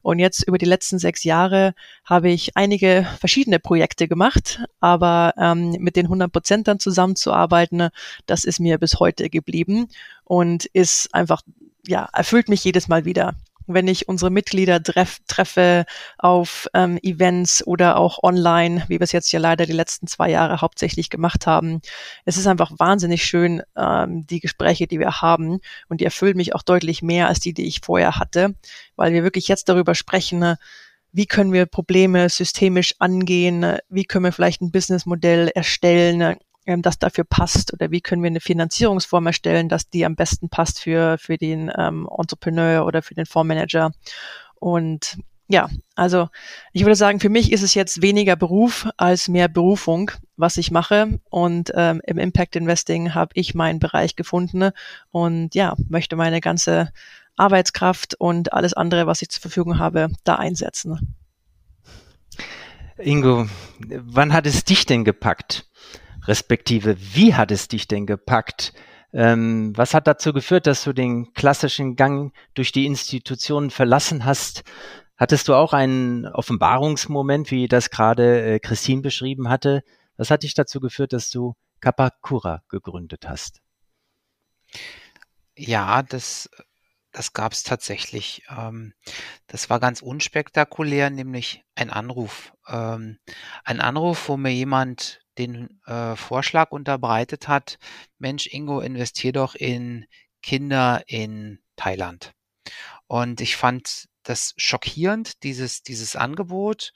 Und 0.02 0.20
jetzt 0.20 0.48
über 0.48 0.58
die 0.58 0.66
letzten 0.66 0.98
sechs 0.98 1.26
Jahre 1.26 1.74
habe 2.06 2.30
ich 2.30 2.56
einige 2.56 3.06
verschiedene 3.20 3.60
Projekte 3.60 4.08
gemacht, 4.08 4.62
aber 4.80 5.34
ähm, 5.38 5.72
mit 5.80 5.98
den 5.98 6.08
100% 6.08 6.64
dann 6.64 6.80
zusammenzuarbeiten, 6.80 7.90
das 8.26 8.46
ist 8.46 8.60
mir 8.60 8.78
bis 8.78 9.00
heute 9.00 9.30
geblieben 9.30 9.88
und 10.24 10.66
ist 10.66 11.14
einfach, 11.14 11.42
ja, 11.86 12.08
erfüllt 12.14 12.50
mich 12.50 12.64
jedes 12.64 12.88
Mal 12.88 13.06
wieder 13.06 13.36
wenn 13.70 13.88
ich 13.88 14.08
unsere 14.08 14.32
Mitglieder 14.32 14.82
treff, 14.82 15.20
treffe 15.28 15.86
auf 16.18 16.68
ähm, 16.74 16.98
Events 17.04 17.66
oder 17.66 17.98
auch 17.98 18.24
online, 18.24 18.84
wie 18.88 19.00
wir 19.00 19.02
es 19.02 19.12
jetzt 19.12 19.32
ja 19.32 19.40
leider 19.40 19.66
die 19.66 19.74
letzten 19.74 20.08
zwei 20.08 20.30
Jahre 20.30 20.62
hauptsächlich 20.62 21.10
gemacht 21.10 21.46
haben. 21.46 21.82
Es 22.26 22.36
ist 22.36 22.48
einfach 22.48 22.72
wahnsinnig 22.78 23.24
schön, 23.24 23.62
ähm, 23.78 24.26
die 24.26 24.40
Gespräche, 24.40 24.88
die 24.88 25.00
wir 25.00 25.22
haben. 25.22 25.60
Und 25.88 26.02
die 26.02 26.06
erfüllen 26.06 26.38
mich 26.38 26.56
auch 26.56 26.64
deutlich 26.64 27.02
mehr 27.02 27.28
als 27.28 27.40
die, 27.40 27.54
die 27.54 27.68
ich 27.68 27.82
vorher 27.82 28.18
hatte, 28.18 28.56
weil 28.96 29.14
wir 29.14 29.24
wirklich 29.24 29.48
jetzt 29.48 29.70
darüber 29.70 29.96
sprechen, 29.96 30.56
wie 31.12 31.26
können 31.26 31.54
wir 31.54 31.66
Probleme 31.66 32.30
systemisch 32.30 32.96
angehen, 33.00 33.78
wie 33.90 34.06
können 34.06 34.26
wir 34.26 34.32
vielleicht 34.32 34.62
ein 34.62 34.72
Businessmodell 34.72 35.50
erstellen, 35.50 36.38
ähm, 36.70 36.82
das 36.82 37.00
dafür 37.00 37.24
passt 37.24 37.74
oder 37.74 37.92
wie 37.92 38.02
können 38.02 38.24
wir 38.24 38.28
eine 38.28 38.40
Finanzierungsform 38.40 39.28
erstellen, 39.28 39.70
dass 39.70 39.90
die 39.90 40.06
am 40.06 40.16
besten 40.16 40.50
passt 40.50 40.80
für, 40.80 41.18
für 41.18 41.38
den 41.38 41.72
ähm, 41.76 42.08
Entrepreneur 42.16 42.86
oder 42.86 43.02
für 43.02 43.16
den 43.16 43.26
Fondsmanager. 43.26 43.92
Und 44.56 45.18
ja, 45.48 45.68
also 45.96 46.30
ich 46.74 46.84
würde 46.84 46.96
sagen, 46.96 47.20
für 47.20 47.30
mich 47.30 47.52
ist 47.52 47.64
es 47.64 47.74
jetzt 47.74 48.04
weniger 48.04 48.36
Beruf 48.36 48.88
als 48.98 49.28
mehr 49.28 49.48
Berufung, 49.48 50.12
was 50.38 50.58
ich 50.58 50.70
mache. 50.70 51.20
Und 51.32 51.72
ähm, 51.74 52.02
im 52.06 52.20
Impact 52.20 52.56
Investing 52.56 53.16
habe 53.16 53.32
ich 53.34 53.56
meinen 53.56 53.80
Bereich 53.80 54.16
gefunden 54.16 54.70
und 55.10 55.56
ja, 55.56 55.76
möchte 55.88 56.16
meine 56.16 56.40
ganze 56.40 56.92
Arbeitskraft 57.36 58.14
und 58.16 58.54
alles 58.54 58.74
andere, 58.74 59.08
was 59.08 59.24
ich 59.24 59.30
zur 59.30 59.42
Verfügung 59.42 59.80
habe, 59.80 60.10
da 60.24 60.36
einsetzen. 60.36 61.16
Ingo, 63.00 63.48
wann 63.80 64.34
hat 64.34 64.46
es 64.46 64.66
dich 64.66 64.86
denn 64.86 65.06
gepackt? 65.06 65.69
Respektive, 66.26 66.98
wie 67.16 67.36
hat 67.36 67.52
es 67.52 67.68
dich 67.68 67.88
denn 67.88 68.06
gepackt, 68.06 68.74
Ähm, 69.12 69.74
was 69.76 69.96
hat 69.96 70.06
dazu 70.06 70.34
geführt, 70.34 70.68
dass 70.68 70.84
du 70.84 70.94
den 70.94 71.34
klassischen 71.34 71.96
Gang 71.96 72.32
durch 72.54 72.72
die 72.72 72.86
Institutionen 72.86 73.72
verlassen 73.72 74.24
hast? 74.24 74.64
Hattest 75.18 75.48
du 75.48 75.56
auch 75.56 75.74
einen 75.74 76.28
Offenbarungsmoment, 76.28 77.50
wie 77.50 77.68
das 77.68 77.90
gerade 77.90 78.42
äh, 78.56 78.60
Christine 78.60 79.02
beschrieben 79.02 79.50
hatte? 79.50 79.84
Was 80.16 80.30
hat 80.30 80.44
dich 80.44 80.54
dazu 80.54 80.80
geführt, 80.80 81.14
dass 81.14 81.32
du 81.32 81.56
Kapakura 81.80 82.62
gegründet 82.70 83.28
hast? 83.28 83.62
Ja, 85.58 86.04
das, 86.04 86.50
das 87.12 87.34
gab 87.34 87.54
es 87.54 87.64
tatsächlich. 87.64 88.44
Ähm, 88.56 88.94
das 89.48 89.70
war 89.70 89.80
ganz 89.80 90.02
unspektakulär, 90.02 91.10
nämlich 91.10 91.64
ein 91.76 91.90
Anruf. 91.90 92.54
Ähm, 92.68 93.18
ein 93.64 93.82
Anruf, 93.82 94.30
wo 94.30 94.38
mir 94.38 94.54
jemand 94.54 95.20
den 95.40 95.82
äh, 95.86 96.16
Vorschlag 96.16 96.72
unterbreitet 96.72 97.48
hat, 97.48 97.80
Mensch, 98.20 98.48
Ingo, 98.48 98.82
investier 98.82 99.32
doch 99.32 99.56
in 99.56 100.06
Kinder 100.42 101.04
in 101.08 101.60
Thailand. 101.76 102.34
Und 103.08 103.42
ich 103.42 103.56
fand 103.56 104.06
das 104.24 104.54
schockierend, 104.58 105.44
dieses, 105.44 105.82
dieses 105.82 106.16
Angebot. 106.16 106.92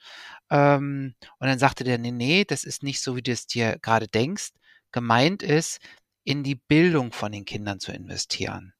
Ähm, 0.49 1.15
und 1.39 1.47
dann 1.47 1.59
sagte 1.59 1.83
der, 1.83 1.97
nee, 1.97 2.11
nee, 2.11 2.45
das 2.45 2.63
ist 2.63 2.83
nicht 2.83 3.01
so, 3.01 3.15
wie 3.15 3.23
du 3.23 3.31
es 3.31 3.47
dir 3.47 3.79
gerade 3.81 4.07
denkst. 4.07 4.51
Gemeint 4.91 5.41
ist, 5.41 5.79
in 6.23 6.43
die 6.43 6.55
Bildung 6.55 7.11
von 7.11 7.31
den 7.31 7.45
Kindern 7.45 7.79
zu 7.79 7.91
investieren. 7.91 8.72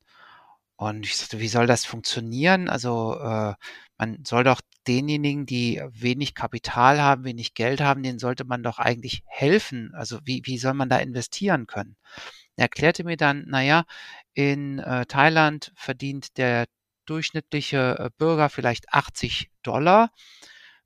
Und 0.76 1.06
ich 1.06 1.18
sagte, 1.18 1.40
wie 1.40 1.48
soll 1.48 1.68
das 1.68 1.86
funktionieren? 1.86 2.70
Also 2.70 3.18
äh, 3.20 3.54
man 3.98 4.26
soll 4.26 4.44
doch 4.44 4.62
denjenigen, 4.88 5.46
die 5.46 5.82
wenig 5.92 6.36
Kapital 6.36 7.02
haben, 7.02 7.24
wenig 7.24 7.54
Geld 7.54 7.80
haben, 7.82 8.04
denen 8.04 8.20
sollte 8.20 8.44
man 8.44 8.64
doch 8.64 8.80
eigentlich 8.80 9.24
helfen. 9.28 9.92
Also 9.94 10.20
wie, 10.26 10.42
wie 10.46 10.58
soll 10.58 10.74
man 10.74 10.90
da 10.90 10.98
investieren 10.98 11.68
können? 11.68 11.96
Er 12.56 12.64
erklärte 12.64 13.04
mir 13.04 13.18
dann, 13.18 13.46
naja, 13.48 13.86
in 14.34 14.80
äh, 14.80 15.06
Thailand 15.06 15.72
verdient 15.76 16.38
der 16.38 16.66
durchschnittliche 17.06 17.98
äh, 18.00 18.10
Bürger 18.18 18.50
vielleicht 18.50 18.94
80 18.94 19.50
Dollar, 19.64 20.12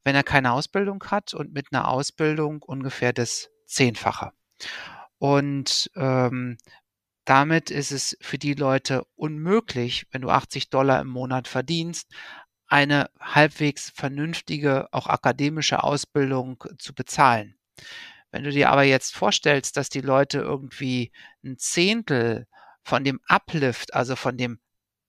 wenn 0.04 0.16
er 0.16 0.24
keine 0.24 0.54
Ausbildung 0.54 1.04
hat 1.06 1.34
und 1.34 1.54
mit 1.54 1.68
einer 1.72 1.88
Ausbildung 1.88 2.62
ungefähr 2.62 3.14
das 3.14 3.50
Zehnfache. 3.66 4.32
Und 5.20 5.90
ähm, 5.96 6.58
damit 7.28 7.72
ist 7.72 7.92
es 7.92 8.18
für 8.22 8.38
die 8.38 8.54
Leute 8.54 9.04
unmöglich, 9.18 10.08
wenn 10.12 10.22
du 10.22 10.30
80 10.30 10.70
Dollar 10.70 11.02
im 11.02 11.10
Monat 11.10 11.50
verdienst, 11.50 12.10
eine 12.68 13.10
halbwegs 13.20 13.92
vernünftige, 13.94 14.88
auch 14.94 15.08
akademische 15.08 15.84
Ausbildung 15.84 16.64
zu 16.78 16.94
bezahlen. 16.96 17.58
Wenn 18.32 18.46
du 18.46 18.52
dir 18.52 18.70
aber 18.70 18.84
jetzt 18.84 19.14
vorstellst, 19.14 19.76
dass 19.76 19.90
die 19.90 20.02
Leute 20.02 20.40
irgendwie 20.40 21.12
ein 21.44 21.58
Zehntel 21.58 22.48
von 22.82 23.04
dem 23.04 23.20
Uplift, 23.28 23.94
also 23.94 24.16
von 24.16 24.38
dem 24.38 24.60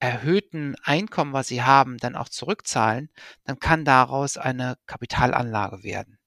erhöhten 0.01 0.75
Einkommen, 0.83 1.33
was 1.33 1.47
sie 1.47 1.63
haben, 1.63 1.99
dann 1.99 2.17
auch 2.17 2.29
zurückzahlen, 2.29 3.11
dann 3.45 3.61
kann 3.61 3.85
daraus 3.85 4.37
eine 4.37 4.77
Kapitalanlage 4.87 5.85
werden. 5.85 6.18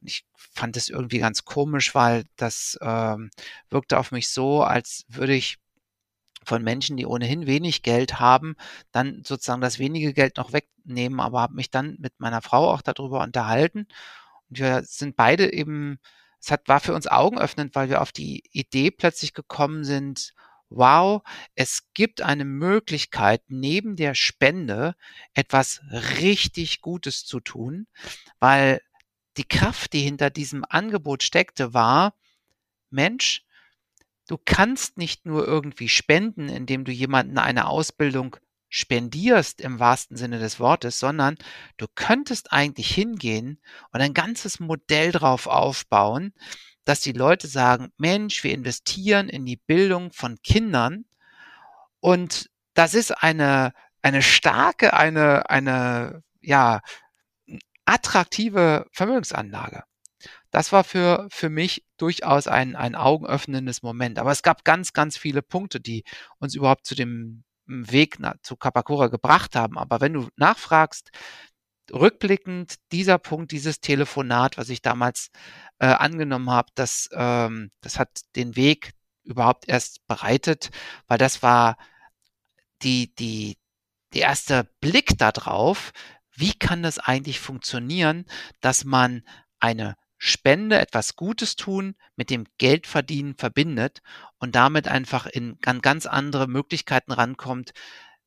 Und 0.00 0.08
ich 0.08 0.26
fand 0.36 0.76
es 0.76 0.88
irgendwie 0.88 1.18
ganz 1.18 1.44
komisch, 1.44 1.94
weil 1.94 2.24
das 2.36 2.78
ähm, 2.80 3.30
wirkte 3.70 3.98
auf 3.98 4.12
mich 4.12 4.28
so, 4.28 4.62
als 4.62 5.04
würde 5.08 5.34
ich 5.34 5.58
von 6.44 6.62
Menschen, 6.62 6.96
die 6.96 7.06
ohnehin 7.06 7.46
wenig 7.46 7.82
Geld 7.82 8.20
haben, 8.20 8.56
dann 8.92 9.22
sozusagen 9.24 9.60
das 9.60 9.78
wenige 9.78 10.12
Geld 10.12 10.36
noch 10.36 10.52
wegnehmen, 10.52 11.20
aber 11.20 11.40
habe 11.40 11.54
mich 11.54 11.70
dann 11.70 11.96
mit 11.98 12.12
meiner 12.18 12.42
Frau 12.42 12.70
auch 12.70 12.82
darüber 12.82 13.22
unterhalten. 13.22 13.86
Und 14.50 14.58
wir 14.58 14.82
sind 14.82 15.16
beide 15.16 15.52
eben, 15.52 15.98
es 16.40 16.50
hat, 16.50 16.68
war 16.68 16.80
für 16.80 16.94
uns 16.94 17.06
augenöffnend, 17.06 17.74
weil 17.74 17.88
wir 17.88 18.02
auf 18.02 18.12
die 18.12 18.42
Idee 18.52 18.90
plötzlich 18.90 19.32
gekommen 19.32 19.84
sind, 19.84 20.34
wow, 20.70 21.22
es 21.54 21.88
gibt 21.94 22.20
eine 22.22 22.44
Möglichkeit, 22.44 23.42
neben 23.48 23.96
der 23.96 24.14
Spende 24.14 24.94
etwas 25.34 25.80
richtig 26.20 26.80
Gutes 26.80 27.24
zu 27.24 27.40
tun, 27.40 27.86
weil 28.40 28.80
die 29.36 29.48
Kraft, 29.48 29.92
die 29.92 30.00
hinter 30.00 30.30
diesem 30.30 30.64
Angebot 30.68 31.22
steckte, 31.22 31.74
war, 31.74 32.14
Mensch, 32.90 33.44
du 34.28 34.38
kannst 34.42 34.96
nicht 34.96 35.26
nur 35.26 35.46
irgendwie 35.46 35.88
spenden, 35.88 36.48
indem 36.48 36.84
du 36.84 36.92
jemanden 36.92 37.38
eine 37.38 37.66
Ausbildung 37.66 38.36
spendierst 38.68 39.60
im 39.60 39.78
wahrsten 39.78 40.16
Sinne 40.16 40.38
des 40.38 40.58
Wortes, 40.58 40.98
sondern 40.98 41.36
du 41.76 41.86
könntest 41.94 42.52
eigentlich 42.52 42.92
hingehen 42.92 43.60
und 43.92 44.00
ein 44.00 44.14
ganzes 44.14 44.58
Modell 44.58 45.12
drauf 45.12 45.46
aufbauen, 45.46 46.32
dass 46.84 47.00
die 47.00 47.12
Leute 47.12 47.46
sagen, 47.46 47.92
Mensch, 47.98 48.42
wir 48.42 48.52
investieren 48.52 49.28
in 49.28 49.46
die 49.46 49.56
Bildung 49.56 50.12
von 50.12 50.42
Kindern 50.42 51.04
und 52.00 52.50
das 52.74 52.94
ist 52.94 53.12
eine, 53.12 53.72
eine 54.02 54.22
starke, 54.22 54.94
eine, 54.94 55.48
eine, 55.48 56.22
ja, 56.40 56.80
attraktive 57.84 58.86
Vermögensanlage. 58.92 59.84
Das 60.50 60.72
war 60.72 60.84
für, 60.84 61.26
für 61.30 61.50
mich 61.50 61.84
durchaus 61.96 62.46
ein, 62.46 62.76
ein 62.76 62.94
augenöffnendes 62.94 63.82
Moment. 63.82 64.18
Aber 64.18 64.30
es 64.30 64.42
gab 64.42 64.64
ganz, 64.64 64.92
ganz 64.92 65.16
viele 65.16 65.42
Punkte, 65.42 65.80
die 65.80 66.04
uns 66.38 66.54
überhaupt 66.54 66.86
zu 66.86 66.94
dem 66.94 67.44
Weg 67.66 68.16
na, 68.18 68.36
zu 68.42 68.56
Kapakura 68.56 69.08
gebracht 69.08 69.56
haben. 69.56 69.78
Aber 69.78 70.00
wenn 70.00 70.12
du 70.12 70.28
nachfragst, 70.36 71.10
rückblickend 71.92 72.76
dieser 72.92 73.18
Punkt, 73.18 73.52
dieses 73.52 73.80
Telefonat, 73.80 74.56
was 74.56 74.68
ich 74.68 74.80
damals 74.80 75.30
äh, 75.78 75.86
angenommen 75.86 76.50
habe, 76.50 76.70
das, 76.74 77.08
ähm, 77.12 77.70
das 77.80 77.98
hat 77.98 78.20
den 78.36 78.56
Weg 78.56 78.92
überhaupt 79.24 79.68
erst 79.68 80.06
bereitet, 80.06 80.70
weil 81.08 81.18
das 81.18 81.42
war 81.42 81.76
die, 82.82 83.14
die, 83.14 83.56
der 84.12 84.22
erste 84.22 84.70
Blick 84.80 85.18
darauf, 85.18 85.92
wie 86.36 86.54
kann 86.54 86.82
das 86.82 86.98
eigentlich 86.98 87.40
funktionieren, 87.40 88.26
dass 88.60 88.84
man 88.84 89.22
eine 89.60 89.96
Spende, 90.18 90.78
etwas 90.78 91.16
Gutes 91.16 91.56
tun, 91.56 91.96
mit 92.16 92.30
dem 92.30 92.46
Geldverdienen 92.58 93.36
verbindet 93.36 94.00
und 94.38 94.54
damit 94.54 94.88
einfach 94.88 95.26
in 95.26 95.58
ganz 95.60 96.06
andere 96.06 96.46
Möglichkeiten 96.46 97.12
rankommt, 97.12 97.72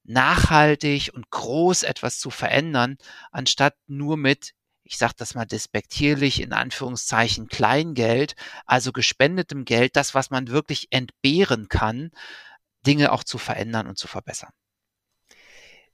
nachhaltig 0.03 1.11
und 1.13 1.29
groß 1.29 1.83
etwas 1.83 2.19
zu 2.19 2.29
verändern, 2.29 2.97
anstatt 3.31 3.75
nur 3.87 4.15
mit, 4.15 4.53
ich 4.83 4.97
sage 4.97 5.13
das 5.17 5.35
mal 5.35 5.45
despektierlich, 5.45 6.41
in 6.41 6.53
Anführungszeichen 6.53 7.47
Kleingeld, 7.47 8.35
also 8.65 8.91
gespendetem 8.91 9.65
Geld, 9.65 9.95
das, 9.95 10.13
was 10.13 10.29
man 10.29 10.47
wirklich 10.49 10.87
entbehren 10.91 11.67
kann, 11.67 12.11
Dinge 12.85 13.11
auch 13.11 13.23
zu 13.23 13.37
verändern 13.37 13.87
und 13.87 13.97
zu 13.97 14.07
verbessern. 14.07 14.51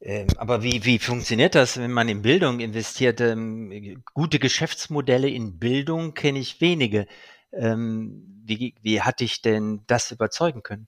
Ähm, 0.06 0.28
aber 0.36 0.64
wie, 0.64 0.84
wie 0.84 1.00
funktioniert 1.00 1.56
das, 1.56 1.78
wenn 1.78 1.92
man 1.92 2.10
in 2.10 2.22
Bildung 2.22 2.60
investiert? 2.60 3.22
Ähm, 3.22 4.04
gute 4.14 4.38
Geschäftsmodelle 4.38 5.30
in 5.30 5.60
Bildung 5.60 6.14
kenne 6.14 6.40
ich 6.40 6.60
wenige. 6.60 7.08
Ähm, 7.54 8.42
wie, 8.44 8.76
wie 8.82 9.02
hat 9.02 9.22
dich 9.22 9.42
denn 9.42 9.84
das 9.88 10.12
überzeugen 10.12 10.62
können? 10.62 10.88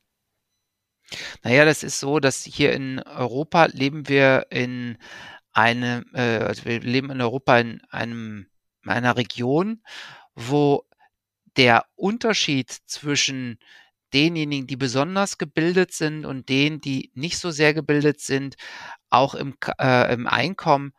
Naja, 1.43 1.63
das 1.63 1.83
ist 1.83 2.01
so, 2.01 2.19
dass 2.19 2.43
hier 2.43 2.73
in 2.73 2.99
Europa 2.99 3.67
leben 3.71 4.09
wir 4.09 4.47
in 4.49 4.97
einem, 5.53 6.03
äh, 6.13 6.39
also 6.39 6.65
wir 6.65 6.81
leben 6.81 7.09
in 7.09 7.21
Europa 7.21 7.57
in 7.57 7.81
einem, 7.89 8.47
in 8.83 8.91
einer 8.91 9.15
Region, 9.15 9.81
wo 10.33 10.83
der 11.55 11.85
Unterschied 11.95 12.69
zwischen 12.69 13.59
denjenigen, 14.13 14.67
die 14.67 14.77
besonders 14.77 15.37
gebildet 15.37 15.93
sind 15.93 16.25
und 16.25 16.49
denen, 16.49 16.81
die 16.81 17.11
nicht 17.15 17.37
so 17.37 17.51
sehr 17.51 17.73
gebildet 17.73 18.21
sind, 18.21 18.55
auch 19.09 19.35
im, 19.35 19.55
äh, 19.79 20.13
im 20.13 20.27
Einkommen 20.27 20.93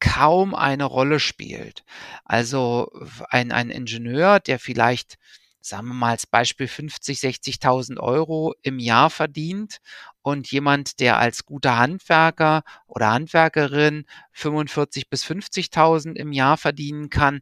kaum 0.00 0.54
eine 0.54 0.84
Rolle 0.84 1.20
spielt. 1.20 1.84
Also 2.24 2.90
ein, 3.30 3.52
ein 3.52 3.70
Ingenieur, 3.70 4.40
der 4.40 4.58
vielleicht, 4.58 5.16
sagen 5.62 5.88
wir 5.88 5.94
mal 5.94 6.10
als 6.10 6.26
Beispiel 6.26 6.68
50, 6.68 7.18
60.000 7.18 7.98
Euro 7.98 8.54
im 8.62 8.78
Jahr 8.78 9.10
verdient 9.10 9.78
und 10.22 10.50
jemand, 10.50 11.00
der 11.00 11.18
als 11.18 11.44
guter 11.44 11.78
Handwerker 11.78 12.62
oder 12.86 13.10
Handwerkerin 13.10 14.04
45 14.32 15.08
bis 15.10 15.24
50.000 15.24 16.14
im 16.14 16.32
Jahr 16.32 16.56
verdienen 16.56 17.10
kann, 17.10 17.40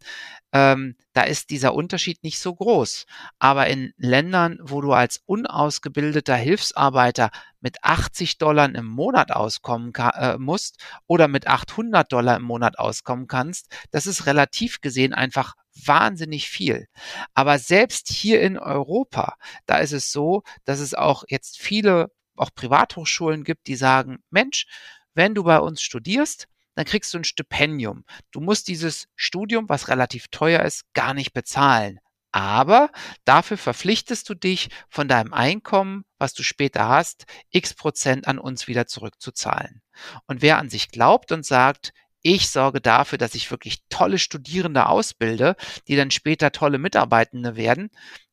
ähm, 0.53 0.97
da 1.13 1.23
ist 1.23 1.51
dieser 1.51 1.75
Unterschied 1.75 2.23
nicht 2.23 2.41
so 2.41 2.55
groß. 2.55 3.07
Aber 3.39 3.67
in 3.67 3.93
Ländern, 3.97 4.59
wo 4.63 4.81
du 4.81 4.93
als 4.93 5.23
unausgebildeter 5.27 6.37
Hilfsarbeiter 6.37 7.31
mit 7.61 7.83
80 7.85 8.39
Dollar 8.39 8.75
im 8.75 8.87
Monat 8.87 9.31
auskommen 9.31 9.93
äh, 9.95 10.39
musst 10.39 10.83
oder 11.07 11.29
mit 11.29 11.47
800 11.47 12.11
Dollar 12.11 12.37
im 12.37 12.43
Monat 12.43 12.79
auskommen 12.79 13.27
kannst, 13.27 13.69
das 13.91 14.07
ist 14.07 14.27
relativ 14.27 14.81
gesehen 14.81 15.13
einfach 15.13 15.55
wahnsinnig 15.87 16.49
viel. 16.49 16.87
Aber 17.35 17.59
selbst 17.59 18.09
hier 18.09 18.41
in 18.41 18.59
Europa, 18.59 19.37
da 19.67 19.79
ist 19.79 19.93
es 19.93 20.13
so, 20.13 20.43
dass 20.65 20.81
es 20.81 20.95
auch 20.95 21.25
jetzt 21.29 21.59
viele 21.59 22.11
auch 22.37 22.51
Privathochschulen 22.55 23.45
gibt, 23.45 23.67
die 23.67 23.77
sagen, 23.77 24.19
Mensch, 24.31 24.67
wenn 25.15 25.35
du 25.35 25.45
bei 25.45 25.59
uns 25.59 25.83
studierst, 25.83 26.47
dann 26.75 26.85
kriegst 26.85 27.13
du 27.13 27.19
ein 27.19 27.25
Stipendium. 27.25 28.05
Du 28.31 28.41
musst 28.41 28.69
dieses 28.69 29.07
Studium, 29.15 29.69
was 29.69 29.89
relativ 29.89 30.29
teuer 30.29 30.63
ist, 30.63 30.85
gar 30.95 31.15
nicht 31.15 31.33
bezahlen. 31.33 32.01
Aber 32.33 32.91
dafür 33.25 33.59
verpflichtest 33.59 34.29
du 34.29 34.35
dich 34.35 34.69
von 34.89 35.09
deinem 35.09 35.35
Einkommen, 35.35 36.05
was 36.19 36.33
du 36.33 36.43
später 36.43 36.89
hast, 36.89 37.25
x 37.51 37.75
Prozent 37.75 38.29
an 38.29 38.39
uns 38.39 38.69
wieder 38.69 38.87
zurückzuzahlen. 38.87 39.83
Und 40.27 40.41
wer 40.41 40.59
an 40.59 40.71
sich 40.71 40.91
glaubt 40.91 41.33
und 41.33 41.45
sagt, 41.45 41.93
ich 42.23 42.51
sorge 42.51 42.81
dafür, 42.81 43.19
dass 43.19 43.35
ich 43.35 43.51
wirklich 43.51 43.79
tolle 43.89 44.19
Studierende 44.19 44.87
ausbilde, 44.87 45.57
die 45.89 45.97
dann 45.97 46.11
später 46.11 46.53
tolle 46.53 46.79
Mitarbeitende 46.79 47.57
werden, 47.57 47.91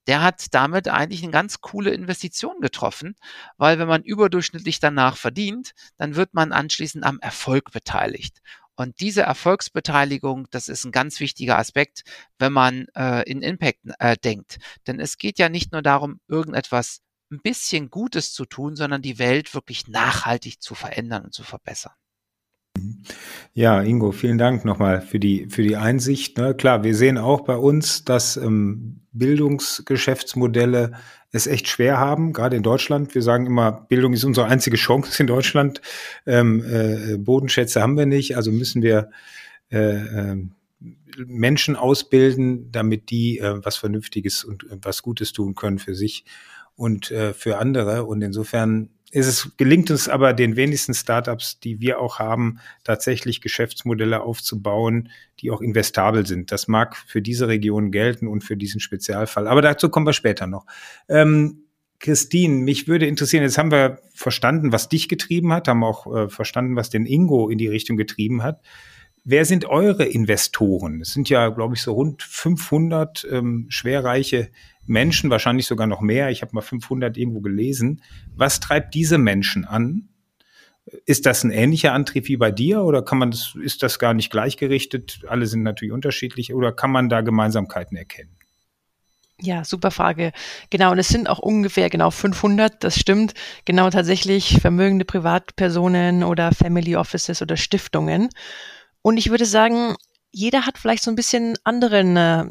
der 0.08 0.22
hat 0.22 0.54
damit 0.54 0.88
eigentlich 0.88 1.22
eine 1.24 1.32
ganz 1.32 1.60
coole 1.62 1.92
Investition 1.92 2.62
getroffen, 2.62 3.16
weil 3.58 3.78
wenn 3.78 3.88
man 3.88 4.04
überdurchschnittlich 4.04 4.80
danach 4.80 5.18
verdient, 5.18 5.74
dann 5.98 6.16
wird 6.16 6.34
man 6.34 6.54
anschließend 6.54 7.04
am 7.04 7.20
Erfolg 7.20 7.72
beteiligt. 7.72 8.40
Und 8.76 9.00
diese 9.00 9.24
Erfolgsbeteiligung, 9.24 10.48
das 10.52 10.70
ist 10.70 10.86
ein 10.86 10.92
ganz 10.92 11.20
wichtiger 11.20 11.58
Aspekt, 11.58 12.04
wenn 12.38 12.54
man 12.54 12.86
äh, 12.96 13.30
in 13.30 13.42
Impact 13.42 13.80
äh, 14.00 14.16
denkt. 14.16 14.60
Denn 14.86 15.00
es 15.00 15.18
geht 15.18 15.40
ja 15.40 15.50
nicht 15.50 15.72
nur 15.72 15.82
darum, 15.82 16.20
irgendetwas 16.28 17.02
ein 17.32 17.42
bisschen 17.42 17.90
Gutes 17.90 18.34
zu 18.34 18.46
tun, 18.46 18.76
sondern 18.76 19.02
die 19.02 19.20
Welt 19.20 19.54
wirklich 19.54 19.88
nachhaltig 19.88 20.62
zu 20.62 20.76
verändern 20.76 21.26
und 21.26 21.34
zu 21.34 21.44
verbessern. 21.44 21.94
Ja, 23.54 23.82
Ingo, 23.82 24.12
vielen 24.12 24.38
Dank 24.38 24.66
nochmal 24.66 25.02
für 25.02 25.20
die, 25.20 25.48
für 25.50 25.64
die 25.64 25.76
Einsicht. 25.76 26.38
Ne? 26.38 26.54
Klar, 26.54 26.84
wir 26.84 26.96
sehen 26.96 27.18
auch 27.18 27.42
bei 27.42 27.56
uns, 27.56 28.06
dass 28.06 28.38
ähm, 28.38 29.02
Bildungsgeschäftsmodelle 29.14 30.92
es 31.32 31.48
echt 31.48 31.68
schwer 31.68 31.98
haben, 31.98 32.34
gerade 32.34 32.56
in 32.56 32.64
Deutschland. 32.64 33.16
Wir 33.16 33.22
sagen 33.22 33.48
immer, 33.48 33.72
Bildung 33.72 34.14
ist 34.14 34.24
unsere 34.24 34.48
einzige 34.48 34.78
Chance 34.78 35.24
in 35.24 35.28
Deutschland. 35.28 35.82
Ähm, 36.26 36.64
äh, 36.64 37.18
Bodenschätze 37.18 37.82
haben 37.82 37.98
wir 37.98 38.06
nicht, 38.06 38.38
also 38.38 38.52
müssen 38.52 38.82
wir 38.82 39.10
äh, 39.72 39.96
äh, 39.96 40.38
Menschen 41.26 41.76
ausbilden, 41.76 42.72
damit 42.72 43.10
die 43.10 43.40
äh, 43.40 43.66
was 43.66 43.78
Vernünftiges 43.78 44.44
und 44.44 44.64
äh, 44.66 44.78
was 44.82 45.02
Gutes 45.02 45.34
tun 45.34 45.56
können 45.56 45.80
für 45.80 45.96
sich 45.96 46.26
und 46.76 47.12
äh, 47.12 47.34
für 47.34 47.58
andere. 47.58 48.06
Und 48.06 48.22
insofern 48.22 48.90
ist 49.12 49.28
es, 49.28 49.56
gelingt 49.58 49.90
es 49.90 50.10
aber 50.10 50.34
den 50.34 50.56
wenigsten 50.56 50.94
Startups, 50.94 51.60
die 51.60 51.80
wir 51.80 52.00
auch 52.00 52.20
haben, 52.20 52.60
tatsächlich 52.84 53.42
Geschäftsmodelle 53.42 54.22
aufzubauen, 54.22 55.10
die 55.40 55.52
auch 55.52 55.62
investabel 55.62 56.26
sind. 56.26 56.52
Das 56.52 56.68
mag 56.68 56.98
für 56.98 57.22
diese 57.22 57.48
Region 57.48 57.92
gelten 57.92 58.28
und 58.28 58.44
für 58.44 58.58
diesen 58.58 58.82
Spezialfall. 58.82 59.48
Aber 59.48 59.62
dazu 59.62 59.90
kommen 59.90 60.06
wir 60.06 60.14
später 60.14 60.46
noch. 60.48 60.66
Ähm, 61.08 61.64
Christine, 62.00 62.56
mich 62.64 62.88
würde 62.88 63.08
interessieren, 63.08 63.44
jetzt 63.44 63.58
haben 63.58 63.72
wir 63.72 64.00
verstanden, 64.14 64.72
was 64.72 64.90
dich 64.90 65.10
getrieben 65.10 65.52
hat, 65.54 65.68
haben 65.68 65.84
auch 65.84 66.14
äh, 66.14 66.30
verstanden, 66.30 66.76
was 66.76 66.90
den 66.90 67.06
Ingo 67.06 67.50
in 67.50 67.58
die 67.58 67.68
Richtung 67.68 67.98
getrieben 67.98 68.44
hat. 68.44 68.62
Wer 69.24 69.46
sind 69.46 69.66
eure 69.66 70.06
Investoren? 70.06 71.02
Es 71.02 71.14
sind 71.14 71.28
ja, 71.30 71.50
glaube 71.50 71.76
ich, 71.76 71.82
so 71.82 71.94
rund 71.94 72.24
500 72.24 73.28
ähm, 73.30 73.66
schwerreiche 73.70 74.50
Menschen, 74.88 75.30
wahrscheinlich 75.30 75.68
sogar 75.68 75.88
noch 75.88 76.02
mehr. 76.02 76.30
Ich 76.30 76.42
habe 76.42 76.56
mal 76.56 76.62
500 76.62 77.18
irgendwo 77.18 77.42
gelesen. 77.42 78.02
Was 78.36 78.60
treibt 78.60 78.94
diese 78.96 79.18
Menschen 79.18 79.66
an? 79.66 80.10
Ist 81.06 81.26
das 81.26 81.44
ein 81.44 81.52
ähnlicher 81.52 81.94
Antrieb 81.94 82.30
wie 82.30 82.38
bei 82.38 82.52
dir 82.52 82.82
oder 82.84 83.04
kann 83.04 83.18
man 83.18 83.32
das, 83.32 83.56
ist 83.62 83.84
das 83.84 84.00
gar 84.00 84.14
nicht 84.14 84.32
gleichgerichtet? 84.32 85.20
Alle 85.28 85.46
sind 85.46 85.64
natürlich 85.64 85.92
unterschiedlich 85.92 86.54
oder 86.54 86.72
kann 86.72 86.92
man 86.92 87.10
da 87.10 87.22
Gemeinsamkeiten 87.22 87.98
erkennen? 87.98 88.38
Ja, 89.40 89.64
super 89.64 89.92
Frage. 89.92 90.32
Genau, 90.72 90.92
und 90.92 90.98
es 90.98 91.10
sind 91.10 91.30
auch 91.30 91.38
ungefähr 91.38 91.90
genau 91.92 92.10
500, 92.10 92.84
das 92.84 92.98
stimmt. 92.98 93.34
Genau 93.66 93.90
tatsächlich 93.92 94.60
vermögende 94.62 95.06
Privatpersonen 95.06 96.24
oder 96.24 96.54
Family 96.54 96.96
Offices 96.96 97.42
oder 97.44 97.56
Stiftungen. 97.56 98.30
Und 99.04 99.18
ich 99.18 99.30
würde 99.30 99.46
sagen, 99.46 99.96
jeder 100.32 100.66
hat 100.66 100.80
vielleicht 100.80 101.04
so 101.04 101.12
ein 101.12 101.16
bisschen 101.16 101.56
anderen 101.64 102.18
äh, 102.18 102.46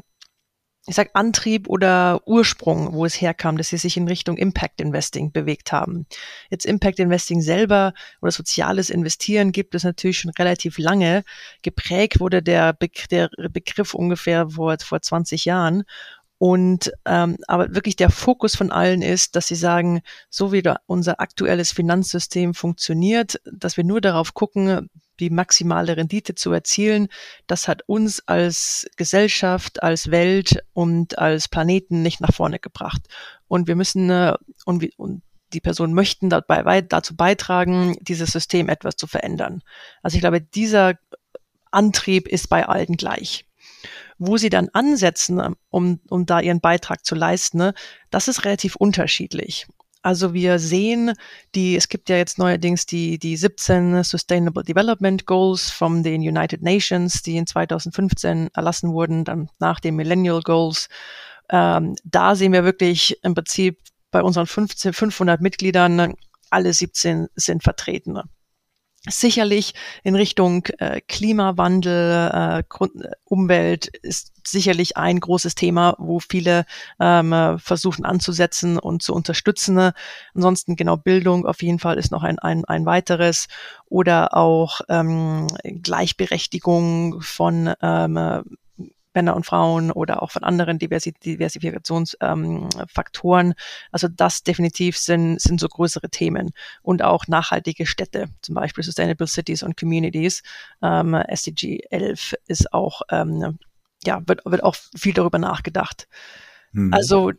ich 0.88 0.94
sag 0.94 1.10
Antrieb 1.14 1.68
oder 1.68 2.20
Ursprung, 2.26 2.92
wo 2.92 3.04
es 3.04 3.20
herkam, 3.20 3.56
dass 3.56 3.70
sie 3.70 3.76
sich 3.76 3.96
in 3.96 4.06
Richtung 4.06 4.36
Impact 4.36 4.80
Investing 4.80 5.32
bewegt 5.32 5.72
haben. 5.72 6.06
Jetzt 6.48 6.64
Impact 6.64 7.00
Investing 7.00 7.42
selber 7.42 7.92
oder 8.22 8.30
soziales 8.30 8.88
Investieren 8.90 9.50
gibt 9.50 9.74
es 9.74 9.82
natürlich 9.82 10.20
schon 10.20 10.30
relativ 10.30 10.78
lange. 10.78 11.24
Geprägt 11.62 12.20
wurde 12.20 12.42
der, 12.42 12.72
Be 12.72 12.88
der 13.10 13.30
Begriff 13.50 13.94
ungefähr 13.94 14.50
vor, 14.50 14.76
vor 14.80 15.02
20 15.02 15.44
Jahren. 15.44 15.82
Und 16.38 16.92
ähm, 17.06 17.38
aber 17.48 17.74
wirklich 17.74 17.96
der 17.96 18.10
Fokus 18.10 18.54
von 18.54 18.70
allen 18.70 19.02
ist, 19.02 19.36
dass 19.36 19.48
sie 19.48 19.54
sagen, 19.54 20.02
so 20.28 20.52
wie 20.52 20.62
unser 20.86 21.18
aktuelles 21.18 21.72
Finanzsystem 21.72 22.52
funktioniert, 22.54 23.40
dass 23.50 23.76
wir 23.76 23.84
nur 23.84 24.02
darauf 24.02 24.34
gucken, 24.34 24.90
die 25.20 25.30
maximale 25.30 25.96
Rendite 25.96 26.34
zu 26.34 26.52
erzielen. 26.52 27.08
Das 27.46 27.68
hat 27.68 27.82
uns 27.86 28.22
als 28.26 28.86
Gesellschaft, 28.96 29.82
als 29.82 30.10
Welt 30.10 30.62
und 30.72 31.18
als 31.18 31.48
Planeten 31.48 32.02
nicht 32.02 32.20
nach 32.20 32.32
vorne 32.32 32.58
gebracht. 32.58 33.02
Und 33.48 33.68
wir 33.68 33.76
müssen, 33.76 34.10
äh, 34.10 34.34
und, 34.64 34.86
und 34.98 35.22
die 35.52 35.60
Personen 35.60 35.94
möchten 35.94 36.28
dabei, 36.28 36.80
dazu 36.82 37.16
beitragen, 37.16 37.96
dieses 38.00 38.32
System 38.32 38.68
etwas 38.68 38.96
zu 38.96 39.06
verändern. 39.06 39.62
Also 40.02 40.16
ich 40.16 40.20
glaube, 40.20 40.40
dieser 40.40 40.94
Antrieb 41.70 42.28
ist 42.28 42.48
bei 42.48 42.66
allen 42.66 42.96
gleich. 42.96 43.46
Wo 44.18 44.38
sie 44.38 44.48
dann 44.48 44.70
ansetzen, 44.72 45.54
um, 45.68 46.00
um 46.08 46.26
da 46.26 46.40
ihren 46.40 46.60
Beitrag 46.60 47.04
zu 47.04 47.14
leisten, 47.14 47.58
ne, 47.58 47.74
das 48.10 48.28
ist 48.28 48.44
relativ 48.44 48.74
unterschiedlich. 48.76 49.66
Also 50.06 50.34
wir 50.34 50.60
sehen, 50.60 51.14
die, 51.56 51.74
es 51.74 51.88
gibt 51.88 52.08
ja 52.08 52.16
jetzt 52.16 52.38
neuerdings 52.38 52.86
die, 52.86 53.18
die 53.18 53.36
17 53.36 54.04
Sustainable 54.04 54.62
Development 54.62 55.26
Goals 55.26 55.68
von 55.68 56.04
den 56.04 56.20
United 56.20 56.62
Nations, 56.62 57.22
die 57.22 57.36
in 57.36 57.44
2015 57.44 58.50
erlassen 58.54 58.92
wurden, 58.92 59.24
dann 59.24 59.50
nach 59.58 59.80
den 59.80 59.96
Millennial 59.96 60.42
Goals. 60.42 60.88
Ähm, 61.50 61.96
da 62.04 62.36
sehen 62.36 62.52
wir 62.52 62.62
wirklich 62.62 63.18
im 63.24 63.34
Prinzip 63.34 63.80
bei 64.12 64.22
unseren 64.22 64.46
15, 64.46 64.92
500 64.92 65.40
Mitgliedern, 65.40 66.14
alle 66.50 66.72
17 66.72 67.26
sind 67.34 67.64
vertreten 67.64 68.20
sicherlich 69.08 69.74
in 70.02 70.16
Richtung 70.16 70.66
äh, 70.78 71.00
Klimawandel, 71.00 72.30
äh, 72.32 72.58
äh, 72.60 73.10
Umwelt 73.24 73.86
ist 74.02 74.32
sicherlich 74.46 74.96
ein 74.96 75.20
großes 75.20 75.54
Thema, 75.54 75.94
wo 75.98 76.20
viele 76.20 76.64
ähm, 77.00 77.32
äh, 77.32 77.58
versuchen 77.58 78.04
anzusetzen 78.04 78.78
und 78.78 79.02
zu 79.02 79.14
unterstützen. 79.14 79.92
Ansonsten 80.34 80.76
genau 80.76 80.96
Bildung 80.96 81.46
auf 81.46 81.62
jeden 81.62 81.78
Fall 81.78 81.98
ist 81.98 82.10
noch 82.10 82.22
ein, 82.22 82.38
ein, 82.38 82.64
ein 82.64 82.86
weiteres 82.86 83.48
oder 83.88 84.36
auch 84.36 84.80
ähm, 84.88 85.46
Gleichberechtigung 85.64 87.20
von 87.20 87.72
ähm, 87.82 88.42
Männer 89.16 89.34
und 89.34 89.46
Frauen 89.46 89.90
oder 89.90 90.22
auch 90.22 90.30
von 90.30 90.44
anderen 90.44 90.78
Diversi 90.78 91.12
Diversifikationsfaktoren. 91.12 93.46
Ähm, 93.48 93.54
also 93.90 94.06
das 94.06 94.44
definitiv 94.44 94.96
sind, 94.96 95.40
sind 95.40 95.58
so 95.58 95.66
größere 95.66 96.08
Themen 96.10 96.52
und 96.82 97.02
auch 97.02 97.26
nachhaltige 97.26 97.86
Städte, 97.86 98.28
zum 98.42 98.54
Beispiel 98.54 98.84
Sustainable 98.84 99.26
Cities 99.26 99.64
und 99.64 99.76
Communities. 99.76 100.44
Ähm, 100.82 101.14
SDG 101.14 101.80
11 101.90 102.34
ist 102.46 102.72
auch, 102.72 103.02
ähm, 103.10 103.58
ja, 104.06 104.22
wird, 104.26 104.44
wird 104.44 104.62
auch 104.62 104.76
viel 104.96 105.12
darüber 105.12 105.38
nachgedacht. 105.38 106.08
Mhm. 106.72 106.92
Also 106.92 107.32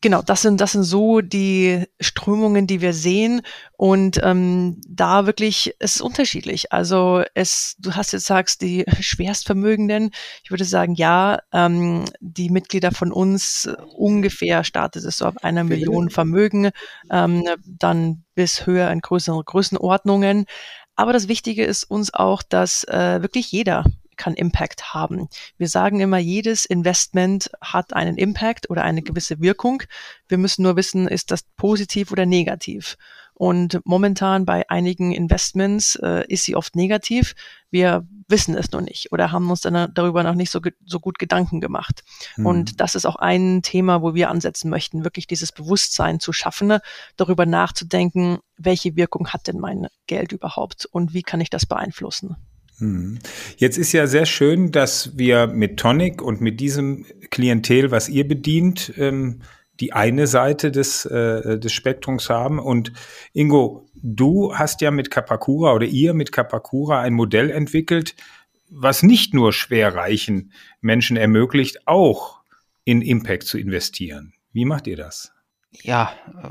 genau, 0.00 0.22
das 0.22 0.42
sind, 0.42 0.60
das 0.60 0.72
sind 0.72 0.84
so 0.84 1.20
die 1.20 1.84
Strömungen, 2.00 2.66
die 2.66 2.80
wir 2.80 2.92
sehen. 2.92 3.42
Und 3.76 4.20
ähm, 4.22 4.80
da 4.88 5.26
wirklich, 5.26 5.74
es 5.78 5.96
ist 5.96 6.02
unterschiedlich. 6.02 6.72
Also 6.72 7.22
es, 7.34 7.76
du 7.78 7.94
hast 7.94 8.12
jetzt 8.12 8.26
sagst, 8.26 8.62
die 8.62 8.84
Schwerstvermögenden, 9.00 10.10
ich 10.42 10.50
würde 10.50 10.64
sagen, 10.64 10.94
ja, 10.94 11.40
ähm, 11.52 12.04
die 12.20 12.50
Mitglieder 12.50 12.92
von 12.92 13.12
uns 13.12 13.68
ungefähr 13.96 14.64
startet 14.64 15.04
es 15.04 15.18
so 15.18 15.26
ab 15.26 15.36
einer 15.42 15.64
Million 15.64 16.10
Vermögen, 16.10 16.70
ähm, 17.10 17.44
dann 17.64 18.24
bis 18.34 18.66
höher 18.66 18.90
in 18.90 19.00
größeren 19.00 19.42
Größenordnungen. 19.44 20.46
Aber 20.96 21.12
das 21.12 21.28
Wichtige 21.28 21.64
ist 21.64 21.84
uns 21.84 22.12
auch, 22.12 22.42
dass 22.42 22.84
äh, 22.84 23.22
wirklich 23.22 23.52
jeder 23.52 23.84
kann 24.20 24.34
Impact 24.34 24.92
haben. 24.92 25.28
Wir 25.56 25.68
sagen 25.68 26.00
immer, 26.00 26.18
jedes 26.18 26.66
Investment 26.66 27.50
hat 27.62 27.94
einen 27.94 28.18
Impact 28.18 28.68
oder 28.68 28.84
eine 28.84 29.00
gewisse 29.00 29.40
Wirkung. 29.40 29.82
Wir 30.28 30.36
müssen 30.36 30.62
nur 30.62 30.76
wissen, 30.76 31.08
ist 31.08 31.30
das 31.30 31.42
positiv 31.56 32.12
oder 32.12 32.26
negativ. 32.26 32.98
Und 33.32 33.80
momentan 33.86 34.44
bei 34.44 34.68
einigen 34.68 35.12
Investments 35.12 35.94
äh, 36.02 36.26
ist 36.28 36.44
sie 36.44 36.54
oft 36.54 36.76
negativ. 36.76 37.34
Wir 37.70 38.06
wissen 38.28 38.54
es 38.54 38.70
noch 38.72 38.82
nicht 38.82 39.10
oder 39.10 39.32
haben 39.32 39.48
uns 39.48 39.62
dann 39.62 39.90
darüber 39.94 40.22
noch 40.22 40.34
nicht 40.34 40.50
so, 40.50 40.60
so 40.84 41.00
gut 41.00 41.18
Gedanken 41.18 41.62
gemacht. 41.62 42.04
Mhm. 42.36 42.44
Und 42.44 42.80
das 42.80 42.94
ist 42.94 43.06
auch 43.06 43.16
ein 43.16 43.62
Thema, 43.62 44.02
wo 44.02 44.14
wir 44.14 44.28
ansetzen 44.28 44.68
möchten, 44.68 45.04
wirklich 45.04 45.26
dieses 45.26 45.52
Bewusstsein 45.52 46.20
zu 46.20 46.34
schaffen, 46.34 46.78
darüber 47.16 47.46
nachzudenken, 47.46 48.40
welche 48.58 48.94
Wirkung 48.96 49.28
hat 49.28 49.46
denn 49.46 49.58
mein 49.58 49.86
Geld 50.06 50.32
überhaupt 50.32 50.84
und 50.84 51.14
wie 51.14 51.22
kann 51.22 51.40
ich 51.40 51.48
das 51.48 51.64
beeinflussen. 51.64 52.36
Hm. 52.80 53.18
Jetzt 53.56 53.78
ist 53.78 53.92
ja 53.92 54.06
sehr 54.06 54.26
schön, 54.26 54.72
dass 54.72 55.16
wir 55.16 55.46
mit 55.46 55.78
Tonic 55.78 56.22
und 56.22 56.40
mit 56.40 56.60
diesem 56.60 57.06
Klientel, 57.30 57.90
was 57.90 58.08
ihr 58.08 58.26
bedient, 58.26 58.92
ähm, 58.96 59.42
die 59.80 59.92
eine 59.92 60.26
Seite 60.26 60.70
des, 60.70 61.06
äh, 61.06 61.58
des 61.58 61.72
Spektrums 61.72 62.28
haben. 62.28 62.58
Und 62.58 62.92
Ingo, 63.32 63.86
du 63.94 64.54
hast 64.54 64.80
ja 64.80 64.90
mit 64.90 65.10
Kapakura 65.10 65.72
oder 65.72 65.86
ihr 65.86 66.12
mit 66.12 66.32
Kapakura 66.32 67.00
ein 67.00 67.14
Modell 67.14 67.50
entwickelt, 67.50 68.14
was 68.68 69.02
nicht 69.02 69.34
nur 69.34 69.52
schwerreichen 69.52 70.52
Menschen 70.80 71.16
ermöglicht, 71.16 71.86
auch 71.86 72.40
in 72.84 73.02
Impact 73.02 73.44
zu 73.44 73.58
investieren. 73.58 74.34
Wie 74.52 74.64
macht 74.64 74.86
ihr 74.86 74.96
das? 74.96 75.32
Ja, 75.70 76.12
äh, 76.42 76.48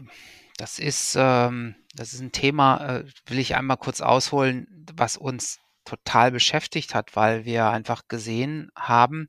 Das 0.57 0.77
ist, 0.77 1.15
ähm, 1.17 1.75
das 1.95 2.13
ist 2.13 2.21
ein 2.21 2.33
Thema, 2.33 2.97
äh, 2.97 3.03
will 3.27 3.39
ich 3.39 3.55
einmal 3.55 3.77
kurz 3.77 4.01
ausholen, 4.01 4.85
was 4.93 5.15
uns 5.15 5.59
total 5.89 6.31
beschäftigt 6.31 6.95
hat, 6.95 7.15
weil 7.15 7.45
wir 7.45 7.69
einfach 7.69 8.07
gesehen 8.07 8.71
haben, 8.75 9.27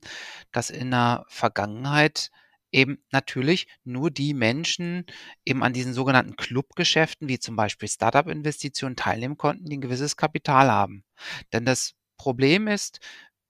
dass 0.51 0.69
in 0.69 0.91
der 0.91 1.25
Vergangenheit 1.27 2.31
eben 2.71 3.03
natürlich 3.11 3.67
nur 3.83 4.11
die 4.11 4.33
Menschen 4.33 5.05
eben 5.45 5.63
an 5.63 5.73
diesen 5.73 5.93
sogenannten 5.93 6.35
Clubgeschäften, 6.35 7.27
wie 7.27 7.39
zum 7.39 7.55
Beispiel 7.55 7.89
Startup-Investitionen, 7.89 8.95
teilnehmen 8.95 9.37
konnten, 9.37 9.65
die 9.65 9.77
ein 9.77 9.81
gewisses 9.81 10.15
Kapital 10.15 10.71
haben. 10.71 11.03
Denn 11.51 11.65
das 11.65 11.93
Problem 12.17 12.67
ist, 12.67 12.99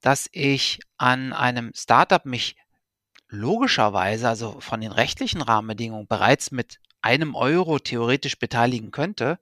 dass 0.00 0.28
ich 0.32 0.80
an 0.96 1.32
einem 1.32 1.72
Startup 1.74 2.24
mich 2.26 2.56
logischerweise, 3.28 4.28
also 4.28 4.60
von 4.60 4.80
den 4.80 4.92
rechtlichen 4.92 5.40
Rahmenbedingungen, 5.40 6.06
bereits 6.06 6.50
mit 6.50 6.78
einem 7.02 7.34
Euro 7.34 7.78
theoretisch 7.78 8.38
beteiligen 8.38 8.90
könnte. 8.90 9.38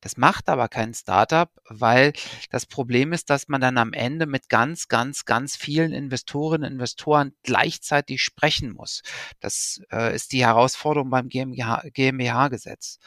Das 0.00 0.16
macht 0.16 0.48
aber 0.48 0.68
kein 0.68 0.94
Startup, 0.94 1.50
weil 1.68 2.12
das 2.50 2.66
Problem 2.66 3.12
ist, 3.12 3.30
dass 3.30 3.48
man 3.48 3.60
dann 3.60 3.78
am 3.78 3.92
Ende 3.92 4.26
mit 4.26 4.48
ganz, 4.48 4.88
ganz, 4.88 5.24
ganz 5.24 5.56
vielen 5.56 5.92
Investorinnen 5.92 6.66
und 6.66 6.72
Investoren 6.72 7.34
gleichzeitig 7.42 8.22
sprechen 8.22 8.72
muss. 8.72 9.02
Das 9.40 9.82
äh, 9.92 10.14
ist 10.14 10.32
die 10.32 10.44
Herausforderung 10.44 11.10
beim 11.10 11.28
GmbH-Gesetz. 11.28 12.98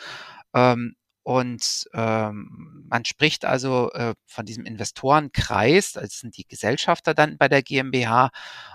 Ähm, 0.54 0.96
und 1.26 1.90
ähm, 1.96 2.86
man 2.88 3.04
spricht 3.04 3.46
also 3.46 3.92
äh, 3.94 4.14
von 4.28 4.46
diesem 4.46 4.64
Investorenkreis, 4.64 5.94
das 5.94 6.20
sind 6.20 6.38
die 6.38 6.48
Gesellschafter 6.48 7.16
dann 7.16 7.40
bei 7.40 7.48
der 7.48 7.64
GmbH 7.64 8.30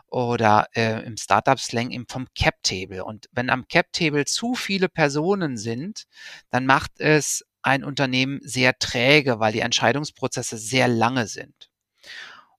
oder 0.08 0.66
äh, 0.74 1.00
im 1.06 1.16
Startup-Slang 1.16 1.92
eben 1.92 2.06
vom 2.08 2.26
Cap-Table. 2.34 3.04
Und 3.04 3.28
wenn 3.30 3.50
am 3.50 3.68
Cap-Table 3.68 4.24
zu 4.24 4.56
viele 4.56 4.88
Personen 4.88 5.58
sind, 5.58 6.06
dann 6.50 6.66
macht 6.66 6.98
es 6.98 7.44
ein 7.62 7.84
Unternehmen 7.84 8.40
sehr 8.42 8.76
träge, 8.80 9.38
weil 9.38 9.52
die 9.52 9.60
Entscheidungsprozesse 9.60 10.58
sehr 10.58 10.88
lange 10.88 11.28
sind. 11.28 11.70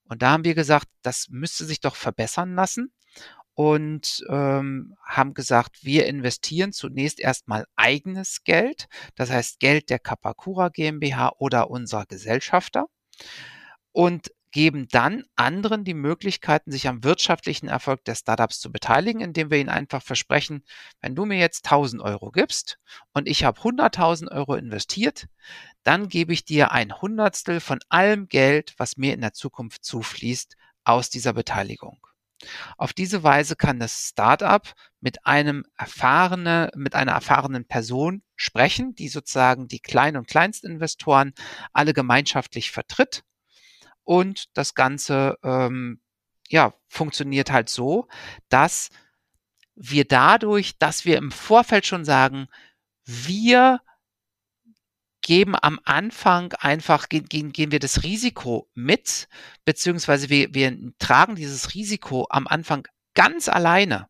Und 0.04 0.22
da 0.22 0.30
haben 0.30 0.44
wir 0.44 0.54
gesagt, 0.54 0.86
das 1.02 1.28
müsste 1.28 1.66
sich 1.66 1.80
doch 1.80 1.96
verbessern 1.96 2.54
lassen 2.54 2.94
und 3.54 4.24
ähm, 4.28 4.94
haben 5.04 5.34
gesagt, 5.34 5.84
wir 5.84 6.06
investieren 6.06 6.72
zunächst 6.72 7.20
erstmal 7.20 7.66
eigenes 7.76 8.44
Geld, 8.44 8.86
das 9.14 9.30
heißt 9.30 9.60
Geld 9.60 9.90
der 9.90 9.98
Kapakura 9.98 10.68
GmbH 10.68 11.32
oder 11.38 11.70
unserer 11.70 12.06
Gesellschafter 12.06 12.86
und 13.92 14.30
geben 14.52 14.86
dann 14.90 15.24
anderen 15.34 15.82
die 15.82 15.94
Möglichkeiten, 15.94 16.70
sich 16.70 16.86
am 16.86 17.02
wirtschaftlichen 17.02 17.68
Erfolg 17.68 18.04
der 18.04 18.14
Startups 18.14 18.60
zu 18.60 18.70
beteiligen, 18.70 19.20
indem 19.20 19.50
wir 19.50 19.58
ihnen 19.58 19.70
einfach 19.70 20.02
versprechen, 20.02 20.62
wenn 21.00 21.14
du 21.14 21.24
mir 21.24 21.38
jetzt 21.38 21.64
1000 21.64 22.02
Euro 22.02 22.30
gibst 22.30 22.78
und 23.14 23.26
ich 23.26 23.44
habe 23.44 23.60
100.000 23.60 24.30
Euro 24.30 24.54
investiert, 24.54 25.26
dann 25.82 26.08
gebe 26.08 26.32
ich 26.32 26.44
dir 26.44 26.70
ein 26.70 27.00
Hundertstel 27.00 27.60
von 27.60 27.80
allem 27.88 28.28
Geld, 28.28 28.74
was 28.76 28.96
mir 28.96 29.14
in 29.14 29.22
der 29.22 29.32
Zukunft 29.32 29.84
zufließt, 29.84 30.56
aus 30.84 31.10
dieser 31.10 31.32
Beteiligung. 31.32 31.98
Auf 32.76 32.92
diese 32.92 33.22
Weise 33.22 33.56
kann 33.56 33.78
das 33.78 34.08
Startup 34.08 34.62
mit 35.00 35.26
einem 35.26 35.64
erfahrene, 35.76 36.70
mit 36.74 36.94
einer 36.94 37.12
erfahrenen 37.12 37.66
Person 37.66 38.22
sprechen, 38.36 38.94
die 38.94 39.08
sozusagen 39.08 39.68
die 39.68 39.80
Klein- 39.80 40.16
und 40.16 40.28
Kleinstinvestoren 40.28 41.32
alle 41.72 41.92
gemeinschaftlich 41.92 42.70
vertritt. 42.70 43.22
Und 44.04 44.56
das 44.56 44.74
Ganze 44.74 45.38
ähm, 45.42 46.00
ja, 46.48 46.74
funktioniert 46.88 47.50
halt 47.50 47.68
so, 47.68 48.08
dass 48.48 48.90
wir 49.74 50.04
dadurch, 50.04 50.78
dass 50.78 51.04
wir 51.04 51.16
im 51.16 51.30
Vorfeld 51.30 51.86
schon 51.86 52.04
sagen, 52.04 52.48
wir 53.04 53.80
geben 55.22 55.54
am 55.60 55.80
Anfang 55.84 56.52
einfach, 56.54 57.08
gehen, 57.08 57.52
gehen 57.52 57.72
wir 57.72 57.78
das 57.78 58.02
Risiko 58.02 58.68
mit, 58.74 59.28
beziehungsweise 59.64 60.28
wir, 60.28 60.52
wir 60.54 60.76
tragen 60.98 61.36
dieses 61.36 61.74
Risiko 61.74 62.26
am 62.28 62.46
Anfang 62.46 62.86
ganz 63.14 63.48
alleine. 63.48 64.08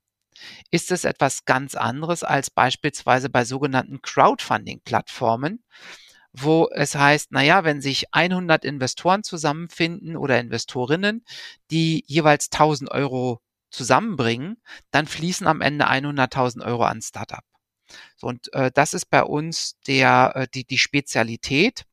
Ist 0.70 0.90
es 0.90 1.04
etwas 1.04 1.44
ganz 1.44 1.74
anderes 1.74 2.24
als 2.24 2.50
beispielsweise 2.50 3.28
bei 3.28 3.44
sogenannten 3.44 4.02
Crowdfunding-Plattformen, 4.02 5.62
wo 6.32 6.68
es 6.72 6.94
heißt, 6.94 7.30
naja, 7.32 7.62
wenn 7.64 7.82
sich 7.82 8.12
100 8.12 8.64
Investoren 8.64 9.22
zusammenfinden 9.22 10.16
oder 10.16 10.40
Investorinnen, 10.40 11.24
die 11.70 12.04
jeweils 12.06 12.50
1000 12.50 12.90
Euro 12.90 13.40
zusammenbringen, 13.70 14.56
dann 14.90 15.06
fließen 15.06 15.46
am 15.46 15.60
Ende 15.60 15.88
100.000 15.88 16.64
Euro 16.64 16.84
an 16.84 17.02
Startup. 17.02 17.44
Und 18.22 18.52
äh, 18.54 18.70
das 18.72 18.94
ist 18.94 19.06
bei 19.06 19.22
uns 19.22 19.78
der, 19.86 20.32
äh, 20.34 20.48
die, 20.52 20.64
die 20.64 20.78
Spezialität, 20.78 21.84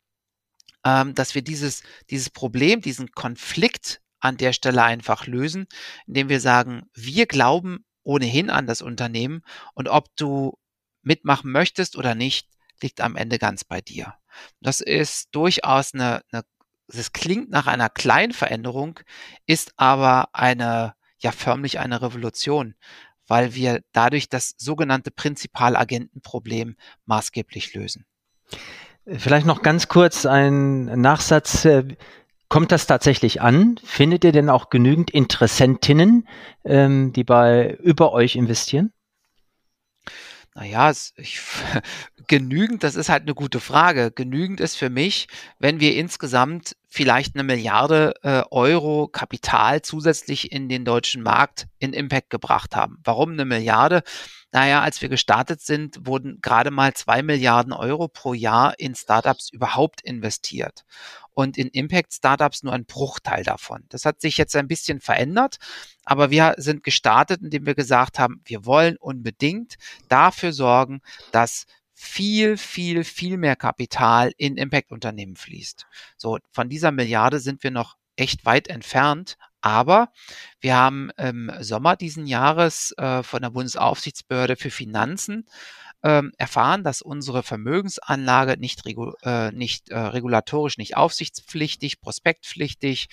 ähm, 0.85 1.13
dass 1.15 1.35
wir 1.35 1.41
dieses, 1.41 1.83
dieses 2.09 2.29
Problem, 2.29 2.81
diesen 2.81 3.11
Konflikt 3.11 4.01
an 4.19 4.37
der 4.37 4.53
Stelle 4.53 4.83
einfach 4.83 5.27
lösen, 5.27 5.67
indem 6.07 6.29
wir 6.29 6.39
sagen, 6.39 6.83
wir 6.93 7.25
glauben 7.25 7.85
ohnehin 8.03 8.49
an 8.49 8.67
das 8.67 8.81
Unternehmen 8.81 9.41
und 9.73 9.87
ob 9.87 10.15
du 10.15 10.57
mitmachen 11.01 11.51
möchtest 11.51 11.95
oder 11.95 12.15
nicht, 12.15 12.47
liegt 12.81 13.01
am 13.01 13.15
Ende 13.15 13.39
ganz 13.39 13.63
bei 13.63 13.81
dir. 13.81 14.15
Das 14.61 14.81
ist 14.81 15.29
durchaus 15.31 15.93
eine, 15.93 16.21
eine 16.31 16.43
es 16.87 17.13
klingt 17.13 17.49
nach 17.49 17.67
einer 17.67 17.89
kleinen 17.89 18.33
Veränderung, 18.33 18.99
ist 19.45 19.73
aber 19.77 20.29
eine, 20.33 20.95
ja 21.19 21.31
förmlich 21.31 21.79
eine 21.79 22.01
Revolution, 22.01 22.75
weil 23.29 23.55
wir 23.55 23.81
dadurch 23.93 24.27
das 24.27 24.55
sogenannte 24.57 25.11
Prinzipalagentenproblem 25.11 26.75
maßgeblich 27.05 27.73
lösen. 27.73 28.05
Vielleicht 29.05 29.45
noch 29.45 29.61
ganz 29.61 29.87
kurz 29.87 30.25
ein 30.25 30.85
Nachsatz. 30.85 31.65
Kommt 32.49 32.71
das 32.71 32.87
tatsächlich 32.87 33.41
an? 33.41 33.79
Findet 33.83 34.23
ihr 34.23 34.31
denn 34.31 34.49
auch 34.49 34.69
genügend 34.69 35.11
Interessentinnen, 35.11 36.27
ähm, 36.65 37.13
die 37.13 37.23
bei 37.23 37.77
über 37.83 38.11
euch 38.11 38.35
investieren? 38.35 38.91
Naja, 40.55 40.91
ich, 41.15 41.39
genügend, 42.27 42.83
das 42.83 42.95
ist 42.95 43.09
halt 43.09 43.23
eine 43.23 43.35
gute 43.35 43.59
Frage. 43.59 44.11
Genügend 44.11 44.59
ist 44.59 44.75
für 44.77 44.89
mich, 44.89 45.27
wenn 45.59 45.79
wir 45.79 45.95
insgesamt 45.95 46.75
vielleicht 46.87 47.35
eine 47.35 47.43
Milliarde 47.43 48.13
äh, 48.23 48.43
Euro 48.51 49.07
Kapital 49.07 49.81
zusätzlich 49.81 50.51
in 50.51 50.67
den 50.67 50.85
deutschen 50.85 51.21
Markt 51.21 51.67
in 51.77 51.93
Impact 51.93 52.29
gebracht 52.29 52.75
haben. 52.75 52.97
Warum 53.03 53.31
eine 53.31 53.45
Milliarde? 53.45 54.03
Naja, 54.51 54.81
als 54.81 55.01
wir 55.01 55.09
gestartet 55.09 55.61
sind, 55.61 56.07
wurden 56.07 56.39
gerade 56.41 56.71
mal 56.71 56.93
zwei 56.93 57.21
Milliarden 57.21 57.71
Euro 57.71 58.07
pro 58.07 58.33
Jahr 58.33 58.79
in 58.79 58.95
Startups 58.95 59.49
überhaupt 59.51 60.01
investiert 60.01 60.85
und 61.33 61.57
in 61.57 61.67
Impact 61.69 62.13
Startups 62.13 62.63
nur 62.63 62.73
ein 62.73 62.85
Bruchteil 62.85 63.43
davon. 63.43 63.85
Das 63.89 64.05
hat 64.05 64.21
sich 64.21 64.37
jetzt 64.37 64.55
ein 64.55 64.67
bisschen 64.67 64.99
verändert, 64.99 65.57
aber 66.03 66.31
wir 66.31 66.55
sind 66.57 66.83
gestartet, 66.83 67.41
indem 67.41 67.65
wir 67.65 67.75
gesagt 67.75 68.17
haben, 68.19 68.41
wir 68.45 68.65
wollen 68.65 68.97
unbedingt 68.97 69.75
dafür 70.07 70.51
sorgen, 70.51 71.01
dass 71.31 71.65
viel, 71.93 72.57
viel, 72.57 73.03
viel 73.03 73.37
mehr 73.37 73.55
Kapital 73.55 74.31
in 74.37 74.57
Impact-Unternehmen 74.57 75.35
fließt. 75.35 75.85
So, 76.17 76.39
von 76.51 76.69
dieser 76.69 76.91
Milliarde 76.91 77.39
sind 77.39 77.61
wir 77.63 77.71
noch 77.71 77.97
echt 78.15 78.45
weit 78.45 78.67
entfernt, 78.67 79.37
aber 79.61 80.11
wir 80.59 80.75
haben 80.75 81.09
im 81.17 81.51
Sommer 81.59 81.95
diesen 81.95 82.25
Jahres 82.25 82.93
äh, 82.97 83.23
von 83.23 83.41
der 83.41 83.49
Bundesaufsichtsbehörde 83.49 84.55
für 84.55 84.69
Finanzen 84.71 85.45
ähm, 86.03 86.31
erfahren, 86.37 86.83
dass 86.83 87.01
unsere 87.01 87.43
Vermögensanlage 87.43 88.57
nicht, 88.57 88.85
regu 88.85 89.13
äh, 89.23 89.51
nicht 89.51 89.89
äh, 89.89 89.97
regulatorisch, 89.97 90.77
nicht 90.77 90.95
aufsichtspflichtig, 90.95 91.99
prospektpflichtig 91.99 93.09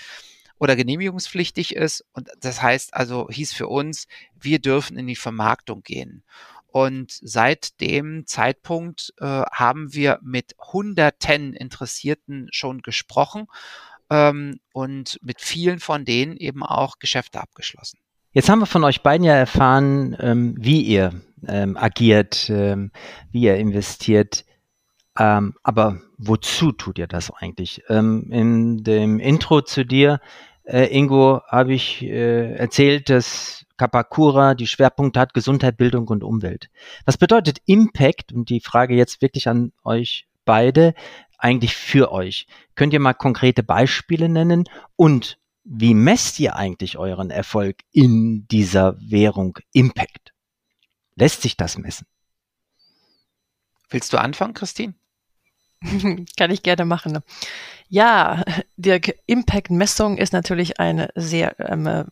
oder 0.59 0.77
genehmigungspflichtig 0.77 1.75
ist. 1.75 2.05
Und 2.13 2.31
das 2.41 2.63
heißt 2.63 2.95
also, 2.95 3.29
hieß 3.31 3.53
für 3.53 3.67
uns, 3.67 4.07
wir 4.39 4.61
dürfen 4.61 4.99
in 4.99 5.07
die 5.07 5.17
Vermarktung 5.17 5.83
gehen. 5.83 6.23
Und 6.69 7.19
seit 7.23 7.81
dem 7.81 8.27
Zeitpunkt 8.27 9.15
äh, 9.19 9.25
haben 9.25 9.95
wir 9.95 10.19
mit 10.23 10.55
hunderten 10.61 11.55
Interessierten 11.55 12.49
schon 12.53 12.83
gesprochen 12.83 13.47
ähm, 14.11 14.61
und 14.73 15.19
mit 15.23 15.41
vielen 15.41 15.79
von 15.79 16.05
denen 16.05 16.37
eben 16.37 16.63
auch 16.63 16.99
Geschäfte 16.99 17.41
abgeschlossen. 17.41 17.99
Jetzt 18.33 18.49
haben 18.49 18.59
wir 18.59 18.67
von 18.67 18.85
euch 18.85 19.03
beiden 19.03 19.25
ja 19.25 19.35
erfahren, 19.35 20.17
ähm, 20.21 20.55
wie 20.59 20.83
ihr 20.83 21.15
ähm, 21.49 21.77
agiert, 21.77 22.51
ähm, 22.51 22.91
wie 23.33 23.43
ihr 23.43 23.57
investiert. 23.57 24.45
Ähm, 25.19 25.55
aber 25.63 26.01
wozu 26.19 26.73
tut 26.73 26.99
ihr 26.99 27.07
das 27.07 27.31
eigentlich? 27.31 27.83
Ähm, 27.89 28.31
in 28.31 28.85
dem 28.85 29.21
Intro 29.21 29.63
zu 29.63 29.87
dir, 29.87 30.21
äh, 30.65 30.85
Ingo, 30.95 31.41
habe 31.49 31.73
ich 31.73 32.03
äh, 32.03 32.55
erzählt, 32.57 33.09
dass 33.09 33.65
Kapakura 33.77 34.55
die 34.55 34.67
Schwerpunkte 34.67 35.21
hat 35.21 35.35
Gesundheit, 35.35 35.77
Bildung 35.77 36.09
und 36.09 36.25
Umwelt. 36.25 36.69
Was 37.05 37.17
bedeutet 37.17 37.59
Impact? 37.67 38.33
Und 38.33 38.49
die 38.49 38.61
Frage 38.61 38.95
jetzt 38.95 39.23
wirklich 39.23 39.49
an 39.49 39.73
euch 39.85 40.27
beide, 40.45 40.95
eigentlich 41.39 41.77
für 41.77 42.13
euch. 42.13 42.47
Könnt 42.75 42.93
ihr 42.93 43.01
mal 43.01 43.15
konkrete 43.15 43.63
Beispiele 43.63 44.29
nennen? 44.29 44.65
Und 44.97 45.39
wie 45.65 45.95
messt 45.95 46.39
ihr 46.39 46.57
eigentlich 46.57 46.97
euren 46.97 47.31
Erfolg 47.31 47.79
in 47.93 48.47
dieser 48.49 48.97
Währung 49.01 49.59
Impact? 49.73 50.33
Lässt 51.17 51.43
sich 51.43 51.57
das 51.57 51.77
messen? 51.79 52.07
Willst 53.89 54.13
du 54.13 54.21
anfangen, 54.21 54.55
Christine? 54.55 54.95
Kann 56.37 56.51
ich 56.51 56.63
gerne 56.63 56.85
machen. 56.85 57.19
Ja, 57.89 58.45
die 58.77 59.15
Impact-Messung 59.27 60.19
ist 60.19 60.33
natürlich 60.33 60.81
ein 60.81 61.09
sehr 61.15 61.59
ähm, 61.61 62.07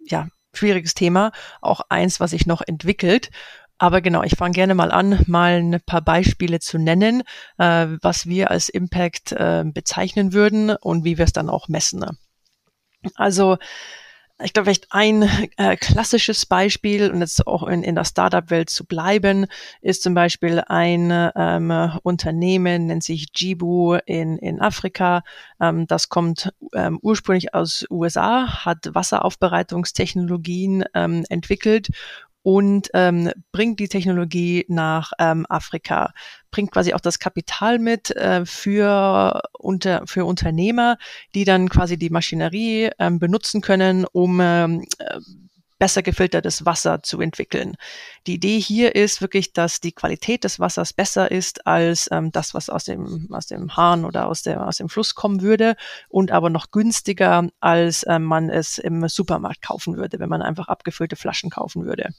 ja, 0.00 0.28
schwieriges 0.52 0.94
Thema, 0.94 1.32
auch 1.60 1.82
eins, 1.88 2.20
was 2.20 2.30
sich 2.30 2.46
noch 2.46 2.62
entwickelt. 2.62 3.30
Aber 3.78 4.00
genau, 4.00 4.24
ich 4.24 4.34
fange 4.36 4.54
gerne 4.54 4.74
mal 4.74 4.90
an, 4.90 5.22
mal 5.26 5.58
ein 5.58 5.80
paar 5.86 6.02
Beispiele 6.02 6.58
zu 6.58 6.78
nennen, 6.78 7.22
äh, 7.58 7.86
was 8.02 8.26
wir 8.26 8.50
als 8.50 8.68
Impact 8.68 9.32
äh, 9.32 9.64
bezeichnen 9.66 10.32
würden 10.32 10.70
und 10.70 11.04
wie 11.04 11.16
wir 11.16 11.24
es 11.24 11.32
dann 11.32 11.48
auch 11.48 11.68
messen. 11.68 12.04
Also 13.14 13.56
ich 14.40 14.52
glaube, 14.52 14.66
vielleicht 14.66 14.86
ein 14.90 15.28
äh, 15.56 15.76
klassisches 15.76 16.46
Beispiel, 16.46 17.10
und 17.10 17.20
jetzt 17.20 17.44
auch 17.46 17.66
in, 17.66 17.82
in 17.82 17.96
der 17.96 18.04
Startup-Welt 18.04 18.70
zu 18.70 18.84
bleiben, 18.84 19.46
ist 19.80 20.02
zum 20.02 20.14
Beispiel 20.14 20.62
ein 20.66 21.10
ähm, 21.34 21.98
Unternehmen, 22.04 22.86
nennt 22.86 23.02
sich 23.02 23.28
Jibu 23.34 23.94
in, 24.06 24.38
in 24.38 24.60
Afrika. 24.60 25.24
Ähm, 25.60 25.88
das 25.88 26.08
kommt 26.08 26.52
ähm, 26.72 27.00
ursprünglich 27.02 27.52
aus 27.52 27.84
USA, 27.90 28.64
hat 28.64 28.94
Wasseraufbereitungstechnologien 28.94 30.84
ähm, 30.94 31.24
entwickelt 31.28 31.88
und 32.48 32.88
ähm, 32.94 33.30
bringt 33.52 33.78
die 33.78 33.88
Technologie 33.88 34.64
nach 34.68 35.12
ähm, 35.18 35.44
Afrika, 35.50 36.14
bringt 36.50 36.70
quasi 36.70 36.94
auch 36.94 37.00
das 37.00 37.18
Kapital 37.18 37.78
mit 37.78 38.10
äh, 38.16 38.46
für, 38.46 39.42
unter, 39.58 40.06
für 40.06 40.24
Unternehmer, 40.24 40.96
die 41.34 41.44
dann 41.44 41.68
quasi 41.68 41.98
die 41.98 42.08
Maschinerie 42.08 42.88
ähm, 42.98 43.18
benutzen 43.18 43.60
können, 43.60 44.06
um 44.12 44.40
ähm, 44.40 44.86
äh, 44.98 45.18
besser 45.78 46.02
gefiltertes 46.02 46.64
Wasser 46.64 47.02
zu 47.02 47.20
entwickeln. 47.20 47.76
Die 48.26 48.34
Idee 48.34 48.58
hier 48.58 48.94
ist 48.94 49.20
wirklich, 49.20 49.52
dass 49.52 49.80
die 49.80 49.92
Qualität 49.92 50.44
des 50.44 50.58
Wassers 50.58 50.92
besser 50.92 51.30
ist 51.30 51.66
als 51.66 52.08
ähm, 52.10 52.32
das, 52.32 52.54
was 52.54 52.68
aus 52.68 52.84
dem, 52.84 53.28
aus 53.30 53.46
dem 53.46 53.76
Hahn 53.76 54.04
oder 54.04 54.26
aus, 54.26 54.42
der, 54.42 54.66
aus 54.66 54.78
dem 54.78 54.88
Fluss 54.88 55.14
kommen 55.14 55.40
würde 55.40 55.76
und 56.08 56.32
aber 56.32 56.50
noch 56.50 56.70
günstiger, 56.70 57.48
als 57.60 58.04
ähm, 58.08 58.24
man 58.24 58.50
es 58.50 58.78
im 58.78 59.08
Supermarkt 59.08 59.62
kaufen 59.62 59.96
würde, 59.96 60.18
wenn 60.18 60.28
man 60.28 60.42
einfach 60.42 60.68
abgefüllte 60.68 61.16
Flaschen 61.16 61.50
kaufen 61.50 61.84
würde. 61.84 62.10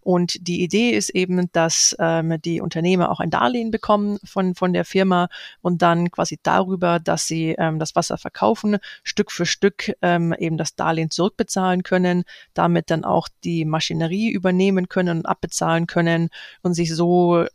Und 0.00 0.46
die 0.46 0.62
Idee 0.62 0.90
ist 0.90 1.10
eben, 1.10 1.50
dass 1.52 1.94
ähm, 1.98 2.40
die 2.44 2.60
Unternehmer 2.60 3.10
auch 3.10 3.20
ein 3.20 3.30
Darlehen 3.30 3.70
bekommen 3.70 4.18
von, 4.24 4.54
von 4.54 4.72
der 4.72 4.84
Firma 4.84 5.28
und 5.60 5.82
dann 5.82 6.10
quasi 6.10 6.38
darüber, 6.42 6.98
dass 6.98 7.26
sie 7.26 7.54
ähm, 7.58 7.78
das 7.78 7.94
Wasser 7.94 8.16
verkaufen, 8.16 8.78
Stück 9.02 9.30
für 9.30 9.46
Stück 9.46 9.92
ähm, 10.02 10.34
eben 10.38 10.56
das 10.56 10.76
Darlehen 10.76 11.10
zurückbezahlen 11.10 11.82
können, 11.82 12.24
damit 12.54 12.85
dann 12.86 13.04
auch 13.04 13.28
die 13.44 13.64
Maschinerie 13.64 14.30
übernehmen 14.30 14.88
können 14.88 15.18
und 15.18 15.26
abbezahlen 15.26 15.86
können 15.86 16.30
und 16.62 16.74
sich 16.74 16.94
so 16.94 17.46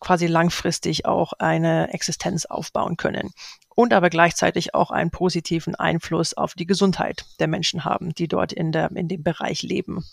quasi 0.00 0.26
langfristig 0.26 1.06
auch 1.06 1.32
eine 1.34 1.92
Existenz 1.92 2.44
aufbauen 2.44 2.96
können 2.96 3.30
und 3.74 3.92
aber 3.92 4.10
gleichzeitig 4.10 4.74
auch 4.74 4.90
einen 4.90 5.10
positiven 5.10 5.74
Einfluss 5.74 6.34
auf 6.34 6.54
die 6.54 6.66
Gesundheit 6.66 7.24
der 7.40 7.48
Menschen 7.48 7.84
haben, 7.84 8.14
die 8.14 8.28
dort 8.28 8.52
in, 8.52 8.72
der, 8.72 8.90
in 8.92 9.08
dem 9.08 9.22
Bereich 9.22 9.62
leben. 9.62 10.04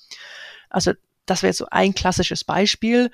Also 0.69 0.93
das 1.25 1.43
wäre 1.43 1.53
so 1.53 1.67
ein 1.69 1.93
klassisches 1.93 2.43
Beispiel. 2.43 3.11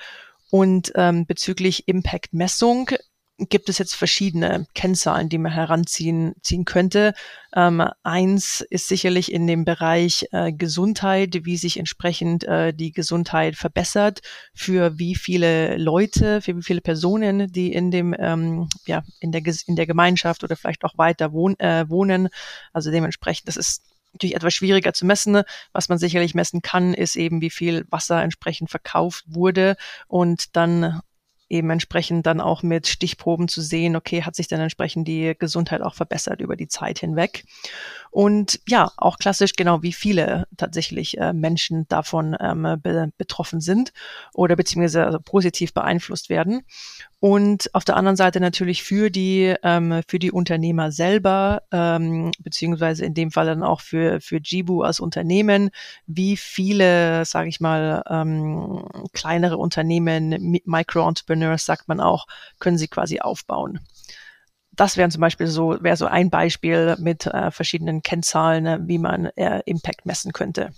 Und 0.52 0.94
ähm, 0.96 1.26
bezüglich 1.26 1.88
Impact-Messung 1.88 2.92
gibt 3.38 3.68
es 3.70 3.78
jetzt 3.78 3.96
verschiedene 3.96 4.66
Kennzahlen, 4.74 5.28
die 5.28 5.38
man 5.38 5.52
heranziehen 5.52 6.36
ziehen 6.42 6.64
könnte. 6.66 7.14
Ähm, 7.54 7.84
eins 8.04 8.66
ist 8.70 8.88
sicherlich 8.88 9.32
in 9.32 9.46
dem 9.46 9.66
Bereich 9.66 10.28
äh, 10.32 10.54
Gesundheit, 10.54 11.40
wie 11.44 11.58
sich 11.58 11.78
entsprechend 11.78 12.46
äh, 12.46 12.74
die 12.74 12.92
Gesundheit 12.92 13.56
verbessert, 13.56 14.22
für 14.54 14.98
wie 14.98 15.16
viele 15.16 15.78
Leute, 15.78 16.42
für 16.42 16.56
wie 16.56 16.64
viele 16.64 16.82
Personen, 16.82 17.52
die 17.52 17.74
in 17.74 17.92
dem 17.92 18.16
ähm, 18.18 18.70
ja 18.86 19.04
in 19.20 19.32
der 19.32 19.42
in 19.68 19.76
der 19.76 19.88
Gemeinschaft 19.88 20.44
oder 20.44 20.56
vielleicht 20.56 20.86
auch 20.86 20.98
weiter 20.98 21.34
wohn, 21.34 21.60
äh, 21.60 21.90
wohnen. 21.90 22.30
Also 22.72 22.90
dementsprechend, 22.90 23.48
das 23.48 23.58
ist 23.58 23.84
natürlich 24.14 24.36
etwas 24.36 24.54
schwieriger 24.54 24.94
zu 24.94 25.06
messen. 25.06 25.42
Was 25.74 25.90
man 25.90 25.98
sicherlich 25.98 26.36
messen 26.36 26.62
kann, 26.62 26.94
ist 26.94 27.18
eben, 27.18 27.42
wie 27.42 27.50
viel 27.50 27.86
Wasser 27.90 28.24
entsprechend 28.24 28.70
verkauft 28.70 29.26
wurde 29.28 29.76
und 30.08 30.56
dann 30.56 31.02
eben 31.50 31.70
entsprechend 31.70 32.26
dann 32.26 32.42
auch 32.42 32.64
mit 32.64 32.88
Stichproben 32.88 33.48
zu 33.48 33.62
sehen, 33.62 33.96
okay, 33.96 34.24
hat 34.24 34.36
sich 34.36 34.48
dann 34.48 34.60
entsprechend 34.60 35.08
die 35.08 35.36
Gesundheit 35.38 35.82
auch 35.82 35.94
verbessert 35.94 36.42
über 36.42 36.56
die 36.56 36.68
Zeit 36.68 37.00
hinweg. 37.00 37.46
Und 38.10 38.62
ja, 38.68 38.92
auch 38.98 39.18
klassisch 39.18 39.54
genau, 39.54 39.84
wie 39.84 39.92
viele 39.92 40.48
tatsächlich 40.56 41.18
äh, 41.18 41.34
Menschen 41.34 41.86
davon 41.90 42.36
ähm, 42.40 42.80
be 42.82 43.12
betroffen 43.18 43.60
sind 43.60 43.92
oder 44.34 44.56
beziehungsweise 44.56 45.06
also 45.06 45.20
positiv 45.20 45.74
beeinflusst 45.74 46.30
werden. 46.30 46.64
Und 47.20 47.74
auf 47.74 47.84
der 47.84 47.98
anderen 47.98 48.16
Seite 48.16 48.40
natürlich 48.40 48.84
für 48.84 49.10
die, 49.10 49.54
ähm, 49.64 50.02
für 50.08 50.20
die 50.20 50.32
Unternehmer 50.32 50.92
selber, 50.92 51.64
ähm, 51.72 52.32
beziehungsweise 52.40 53.04
in 53.04 53.14
dem 53.14 53.32
Fall 53.32 53.48
dann 53.48 53.64
auch 53.64 53.82
für, 53.82 54.22
für 54.22 54.38
Jibu 54.42 54.84
als 54.84 55.00
Unternehmen, 55.00 55.72
wie 56.08 56.38
viele, 56.38 57.26
sage 57.26 57.50
ich 57.50 57.60
mal, 57.60 58.04
ähm, 58.10 58.86
kleinere 59.12 59.58
Unternehmen, 59.58 60.60
Micro-Entrepreneurs 60.64 61.35
sagt 61.58 61.88
man 61.88 62.00
auch, 62.00 62.28
können 62.60 62.78
sie 62.78 62.88
quasi 62.88 63.20
aufbauen. 63.20 63.80
Das 64.72 64.98
wären 64.98 65.12
zum 65.12 65.22
Beispiel 65.22 65.48
so, 65.48 65.78
wäre 65.82 65.96
so 65.96 66.06
ein 66.06 66.30
Beispiel 66.30 66.96
mit 67.00 67.26
äh, 67.28 67.52
verschiedenen 67.52 68.02
Kennzahlen, 68.02 68.88
wie 68.88 68.98
man 68.98 69.26
äh, 69.36 69.62
Impact 69.66 70.06
messen 70.06 70.34
könnte. 70.34 70.72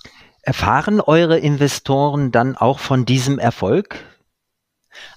Erfahren 0.44 1.02
eure 1.02 1.40
Investoren 1.40 2.32
dann 2.32 2.56
auch 2.56 2.80
von 2.80 3.06
diesem 3.06 3.40
Erfolg? 3.40 4.04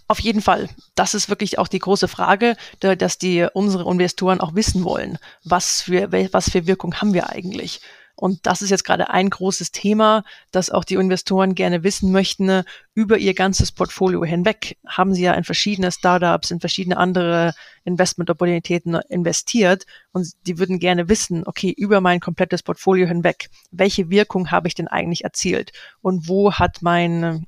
Auf 0.09 0.20
jeden 0.20 0.42
Fall. 0.42 0.68
Das 0.94 1.14
ist 1.14 1.29
wirklich 1.29 1.59
auch 1.59 1.68
die 1.68 1.79
große 1.79 2.09
Frage, 2.09 2.57
dass 2.81 3.18
die 3.18 3.46
unsere 3.53 3.88
Investoren 3.90 4.40
auch 4.40 4.55
wissen 4.55 4.85
wollen, 4.85 5.18
was 5.44 5.83
für, 5.83 6.11
was 6.33 6.50
für 6.50 6.66
Wirkung 6.66 6.94
haben 6.96 7.14
wir 7.14 7.31
eigentlich. 7.31 7.81
Und 8.20 8.44
das 8.46 8.61
ist 8.61 8.68
jetzt 8.68 8.85
gerade 8.85 9.09
ein 9.09 9.30
großes 9.30 9.72
Thema, 9.72 10.24
dass 10.50 10.68
auch 10.68 10.85
die 10.85 10.96
Investoren 10.96 11.54
gerne 11.54 11.85
wissen 11.85 12.12
möchten, 12.12 12.64
über 12.92 13.16
ihr 13.16 13.33
ganzes 13.33 13.72
Portfolio 13.72 14.22
hinweg 14.24 14.76
haben 14.87 15.14
sie 15.14 15.22
ja 15.22 15.33
in 15.33 15.44
verschiedene 15.44 15.90
Startups, 15.90 16.50
in 16.50 16.61
verschiedene 16.61 16.98
andere 16.98 17.54
Investment-Opportunitäten 17.85 18.96
investiert 19.09 19.87
und 20.12 20.28
die 20.46 20.59
würden 20.59 20.78
gerne 20.78 21.09
wissen, 21.09 21.44
okay, 21.46 21.72
über 21.74 22.02
mein 22.02 22.20
komplettes 22.20 22.62
Portfolio 22.62 23.06
hinweg, 23.06 23.48
welche 23.70 24.11
Wirkung 24.11 24.50
habe 24.50 24.68
ich 24.68 24.74
denn 24.74 24.88
eigentlich 24.88 25.24
erzielt? 25.24 25.72
Und 26.02 26.28
wo 26.28 26.52
hat 26.52 26.83
mein 26.83 27.46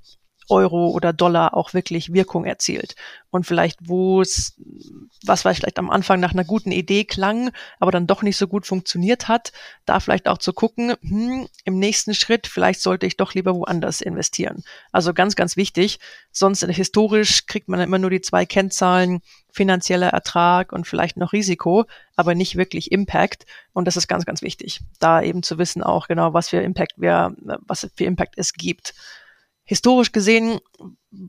Euro 0.53 0.91
oder 0.91 1.13
Dollar 1.13 1.57
auch 1.57 1.73
wirklich 1.73 2.13
Wirkung 2.13 2.45
erzielt. 2.45 2.95
Und 3.31 3.47
vielleicht, 3.47 3.79
wo 3.89 4.21
es, 4.21 4.61
was 5.25 5.41
vielleicht 5.41 5.79
am 5.79 5.89
Anfang 5.89 6.21
nach 6.21 6.33
einer 6.33 6.45
guten 6.45 6.71
Idee 6.71 7.05
klang, 7.05 7.51
aber 7.81 7.91
dann 7.91 8.07
doch 8.07 8.23
nicht 8.23 8.37
so 8.37 8.47
gut 8.47 8.67
funktioniert 8.67 9.27
hat, 9.27 9.53
da 9.87 10.01
vielleicht 10.01 10.29
auch 10.29 10.37
zu 10.37 10.53
gucken, 10.53 10.95
hm, 11.01 11.49
im 11.65 11.79
nächsten 11.79 12.15
Schritt, 12.15 12.47
vielleicht 12.47 12.83
sollte 12.83 13.07
ich 13.07 13.17
doch 13.17 13.33
lieber 13.33 13.55
woanders 13.55 14.03
investieren. 14.03 14.63
Also 14.93 15.15
ganz, 15.15 15.35
ganz 15.35 15.57
wichtig. 15.57 15.99
Sonst 16.31 16.63
historisch 16.63 17.47
kriegt 17.47 17.69
man 17.69 17.81
immer 17.81 17.99
nur 17.99 18.11
die 18.11 18.21
zwei 18.21 18.45
Kennzahlen, 18.45 19.23
finanzieller 19.51 20.09
Ertrag 20.09 20.73
und 20.73 20.87
vielleicht 20.87 21.17
noch 21.17 21.33
Risiko, 21.33 21.87
aber 22.17 22.35
nicht 22.35 22.57
wirklich 22.57 22.93
Impact. 22.93 23.47
Und 23.73 23.87
das 23.87 23.97
ist 23.97 24.09
ganz, 24.09 24.27
ganz 24.27 24.43
wichtig, 24.43 24.81
da 24.99 25.23
eben 25.23 25.43
zu 25.43 25.57
wissen 25.57 25.83
auch 25.83 26.07
genau, 26.07 26.35
was 26.35 26.51
für 26.51 26.59
Impact 26.59 26.95
wir, 26.97 27.35
was 27.67 27.89
für 27.97 28.05
Impact 28.05 28.35
es 28.37 28.53
gibt 28.53 28.93
historisch 29.65 30.13
gesehen 30.13 30.61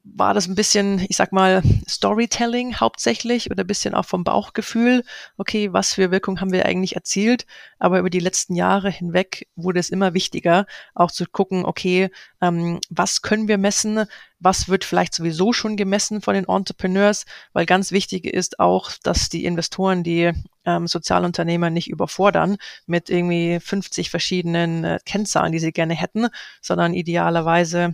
war 0.03 0.33
das 0.33 0.47
ein 0.47 0.55
bisschen, 0.55 1.05
ich 1.09 1.17
sag 1.17 1.33
mal, 1.33 1.61
Storytelling 1.89 2.75
hauptsächlich 2.75 3.51
oder 3.51 3.63
ein 3.63 3.67
bisschen 3.67 3.93
auch 3.93 4.05
vom 4.05 4.23
Bauchgefühl. 4.23 5.03
Okay, 5.37 5.73
was 5.73 5.93
für 5.93 6.09
Wirkung 6.09 6.39
haben 6.39 6.53
wir 6.53 6.65
eigentlich 6.65 6.95
erzielt? 6.95 7.45
Aber 7.79 7.99
über 7.99 8.09
die 8.09 8.19
letzten 8.19 8.55
Jahre 8.55 8.89
hinweg 8.89 9.47
wurde 9.55 9.79
es 9.79 9.89
immer 9.89 10.13
wichtiger, 10.13 10.65
auch 10.95 11.11
zu 11.11 11.25
gucken, 11.25 11.65
okay, 11.65 12.09
ähm, 12.41 12.79
was 12.89 13.21
können 13.21 13.49
wir 13.49 13.57
messen? 13.57 14.05
Was 14.39 14.69
wird 14.69 14.85
vielleicht 14.85 15.13
sowieso 15.13 15.51
schon 15.51 15.75
gemessen 15.75 16.21
von 16.21 16.33
den 16.33 16.47
Entrepreneurs? 16.47 17.25
Weil 17.51 17.65
ganz 17.65 17.91
wichtig 17.91 18.25
ist 18.25 18.59
auch, 18.59 18.91
dass 19.03 19.27
die 19.27 19.43
Investoren 19.43 20.03
die 20.03 20.31
ähm, 20.65 20.87
Sozialunternehmer 20.87 21.69
nicht 21.69 21.89
überfordern 21.89 22.55
mit 22.85 23.09
irgendwie 23.09 23.59
50 23.59 24.09
verschiedenen 24.09 24.85
äh, 24.85 24.99
Kennzahlen, 25.05 25.51
die 25.51 25.59
sie 25.59 25.73
gerne 25.73 25.93
hätten, 25.93 26.27
sondern 26.61 26.93
idealerweise 26.93 27.93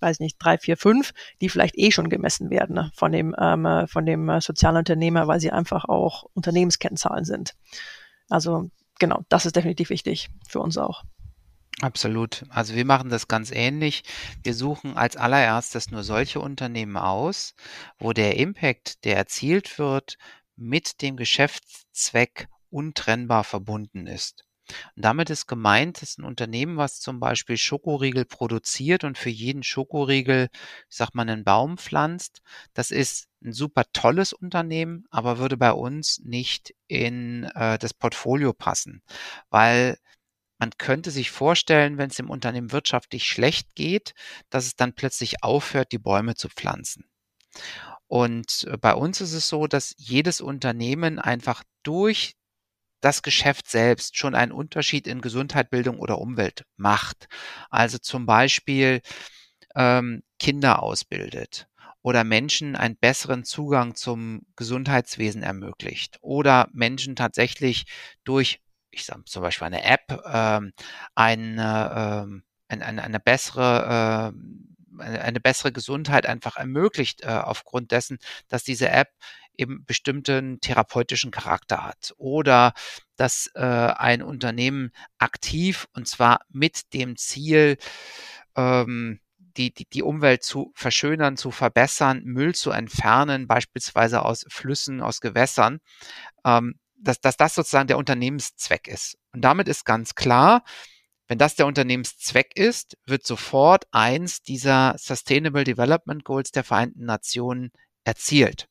weiß 0.00 0.20
nicht, 0.20 0.36
drei, 0.38 0.58
vier, 0.58 0.76
fünf, 0.76 1.12
die 1.40 1.48
vielleicht 1.48 1.78
eh 1.78 1.90
schon 1.90 2.08
gemessen 2.08 2.50
werden 2.50 2.74
ne, 2.74 2.90
von 2.94 3.12
dem, 3.12 3.34
ähm, 3.38 3.66
äh, 3.66 3.86
von 3.86 4.06
dem 4.06 4.28
äh, 4.28 4.40
Sozialunternehmer, 4.40 5.26
weil 5.26 5.40
sie 5.40 5.52
einfach 5.52 5.84
auch 5.84 6.24
Unternehmenskennzahlen 6.34 7.24
sind. 7.24 7.54
Also 8.28 8.70
genau, 8.98 9.24
das 9.28 9.46
ist 9.46 9.56
definitiv 9.56 9.90
wichtig 9.90 10.30
für 10.48 10.60
uns 10.60 10.78
auch. 10.78 11.04
Absolut. 11.82 12.44
Also 12.48 12.74
wir 12.74 12.86
machen 12.86 13.10
das 13.10 13.28
ganz 13.28 13.50
ähnlich. 13.50 14.02
Wir 14.42 14.54
suchen 14.54 14.96
als 14.96 15.16
allererstes 15.16 15.90
nur 15.90 16.02
solche 16.02 16.40
Unternehmen 16.40 16.96
aus, 16.96 17.54
wo 17.98 18.14
der 18.14 18.38
Impact, 18.38 19.04
der 19.04 19.16
erzielt 19.16 19.78
wird, 19.78 20.16
mit 20.56 21.02
dem 21.02 21.16
Geschäftszweck 21.16 22.48
untrennbar 22.70 23.44
verbunden 23.44 24.06
ist. 24.06 24.46
Und 24.96 25.04
damit 25.04 25.30
ist 25.30 25.46
gemeint, 25.46 26.02
dass 26.02 26.18
ein 26.18 26.24
Unternehmen, 26.24 26.76
was 26.76 27.00
zum 27.00 27.20
Beispiel 27.20 27.56
Schokoriegel 27.56 28.24
produziert 28.24 29.04
und 29.04 29.18
für 29.18 29.30
jeden 29.30 29.62
Schokoriegel, 29.62 30.48
ich 30.88 30.96
sag 30.96 31.14
mal, 31.14 31.22
einen 31.22 31.44
Baum 31.44 31.78
pflanzt, 31.78 32.42
das 32.74 32.90
ist 32.90 33.28
ein 33.44 33.52
super 33.52 33.84
tolles 33.92 34.32
Unternehmen, 34.32 35.06
aber 35.10 35.38
würde 35.38 35.56
bei 35.56 35.72
uns 35.72 36.20
nicht 36.24 36.74
in 36.88 37.44
äh, 37.54 37.78
das 37.78 37.94
Portfolio 37.94 38.52
passen, 38.52 39.02
weil 39.50 39.98
man 40.58 40.70
könnte 40.78 41.10
sich 41.10 41.30
vorstellen, 41.30 41.98
wenn 41.98 42.08
es 42.10 42.16
dem 42.16 42.30
Unternehmen 42.30 42.72
wirtschaftlich 42.72 43.26
schlecht 43.26 43.74
geht, 43.74 44.14
dass 44.48 44.66
es 44.66 44.74
dann 44.74 44.94
plötzlich 44.94 45.42
aufhört, 45.42 45.92
die 45.92 45.98
Bäume 45.98 46.34
zu 46.34 46.48
pflanzen. 46.48 47.04
Und 48.08 48.66
äh, 48.70 48.76
bei 48.78 48.94
uns 48.94 49.20
ist 49.20 49.32
es 49.32 49.48
so, 49.48 49.66
dass 49.66 49.94
jedes 49.98 50.40
Unternehmen 50.40 51.18
einfach 51.18 51.62
durch 51.82 52.36
das 53.00 53.22
Geschäft 53.22 53.68
selbst 53.70 54.16
schon 54.16 54.34
einen 54.34 54.52
Unterschied 54.52 55.06
in 55.06 55.20
Gesundheit, 55.20 55.70
Bildung 55.70 55.98
oder 55.98 56.18
Umwelt 56.18 56.64
macht. 56.76 57.28
Also 57.70 57.98
zum 57.98 58.26
Beispiel 58.26 59.00
ähm, 59.74 60.22
Kinder 60.38 60.82
ausbildet 60.82 61.68
oder 62.02 62.24
Menschen 62.24 62.76
einen 62.76 62.96
besseren 62.96 63.44
Zugang 63.44 63.94
zum 63.94 64.42
Gesundheitswesen 64.56 65.42
ermöglicht 65.42 66.18
oder 66.20 66.68
Menschen 66.72 67.16
tatsächlich 67.16 67.86
durch, 68.24 68.60
ich 68.90 69.04
sage 69.04 69.24
zum 69.24 69.42
Beispiel 69.42 69.66
eine 69.66 69.82
App, 69.84 70.22
ähm, 70.32 70.72
eine, 71.14 72.22
ähm, 72.24 72.44
eine, 72.68 73.02
eine 73.02 73.20
bessere 73.20 74.32
äh, 74.34 74.66
eine 74.98 75.40
bessere 75.40 75.72
Gesundheit 75.72 76.26
einfach 76.26 76.56
ermöglicht, 76.56 77.22
äh, 77.22 77.26
aufgrund 77.28 77.92
dessen, 77.92 78.18
dass 78.48 78.64
diese 78.64 78.88
App 78.88 79.08
eben 79.58 79.84
bestimmten 79.84 80.60
therapeutischen 80.60 81.30
Charakter 81.30 81.84
hat 81.84 82.12
oder 82.16 82.72
dass 83.16 83.50
äh, 83.54 83.60
ein 83.60 84.22
Unternehmen 84.22 84.92
aktiv 85.18 85.86
und 85.94 86.06
zwar 86.08 86.40
mit 86.48 86.92
dem 86.94 87.16
Ziel, 87.16 87.78
ähm, 88.56 89.20
die, 89.56 89.72
die, 89.72 89.86
die 89.88 90.02
Umwelt 90.02 90.42
zu 90.42 90.72
verschönern, 90.74 91.36
zu 91.36 91.50
verbessern, 91.50 92.22
Müll 92.24 92.54
zu 92.54 92.70
entfernen, 92.70 93.46
beispielsweise 93.46 94.22
aus 94.22 94.44
Flüssen, 94.48 95.00
aus 95.00 95.20
Gewässern, 95.20 95.80
ähm, 96.44 96.78
dass, 96.98 97.20
dass 97.20 97.36
das 97.36 97.54
sozusagen 97.54 97.88
der 97.88 97.98
Unternehmenszweck 97.98 98.88
ist. 98.88 99.16
Und 99.32 99.42
damit 99.42 99.68
ist 99.68 99.84
ganz 99.84 100.14
klar, 100.14 100.62
wenn 101.28 101.38
das 101.38 101.56
der 101.56 101.66
Unternehmenszweck 101.66 102.56
ist, 102.56 102.96
wird 103.04 103.26
sofort 103.26 103.86
eins 103.90 104.42
dieser 104.42 104.94
Sustainable 104.98 105.64
Development 105.64 106.24
Goals 106.24 106.52
der 106.52 106.62
Vereinten 106.62 107.04
Nationen 107.04 107.72
erzielt. 108.04 108.68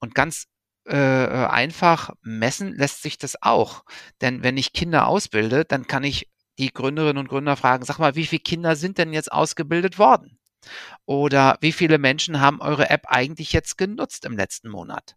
Und 0.00 0.14
ganz 0.14 0.46
äh, 0.86 0.96
einfach 0.96 2.10
messen 2.22 2.74
lässt 2.74 3.02
sich 3.02 3.18
das 3.18 3.42
auch. 3.42 3.84
Denn 4.20 4.42
wenn 4.42 4.56
ich 4.56 4.72
Kinder 4.72 5.06
ausbilde, 5.06 5.64
dann 5.64 5.86
kann 5.86 6.04
ich 6.04 6.28
die 6.58 6.72
Gründerinnen 6.72 7.18
und 7.18 7.28
Gründer 7.28 7.56
fragen, 7.56 7.84
sag 7.84 7.98
mal, 7.98 8.16
wie 8.16 8.26
viele 8.26 8.40
Kinder 8.40 8.76
sind 8.76 8.98
denn 8.98 9.12
jetzt 9.12 9.32
ausgebildet 9.32 9.98
worden? 9.98 10.38
Oder 11.06 11.56
wie 11.60 11.72
viele 11.72 11.98
Menschen 11.98 12.40
haben 12.40 12.60
eure 12.60 12.90
App 12.90 13.06
eigentlich 13.06 13.52
jetzt 13.52 13.78
genutzt 13.78 14.24
im 14.24 14.36
letzten 14.36 14.68
Monat? 14.68 15.16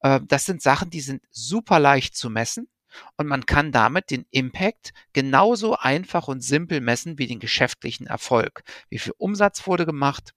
Äh, 0.00 0.20
das 0.26 0.46
sind 0.46 0.62
Sachen, 0.62 0.90
die 0.90 1.00
sind 1.00 1.22
super 1.30 1.80
leicht 1.80 2.16
zu 2.16 2.30
messen 2.30 2.68
und 3.16 3.26
man 3.26 3.46
kann 3.46 3.72
damit 3.72 4.10
den 4.10 4.26
Impact 4.30 4.92
genauso 5.12 5.76
einfach 5.76 6.28
und 6.28 6.42
simpel 6.42 6.80
messen 6.80 7.18
wie 7.18 7.26
den 7.26 7.40
geschäftlichen 7.40 8.06
Erfolg. 8.06 8.62
Wie 8.88 8.98
viel 8.98 9.14
Umsatz 9.18 9.66
wurde 9.66 9.86
gemacht? 9.86 10.34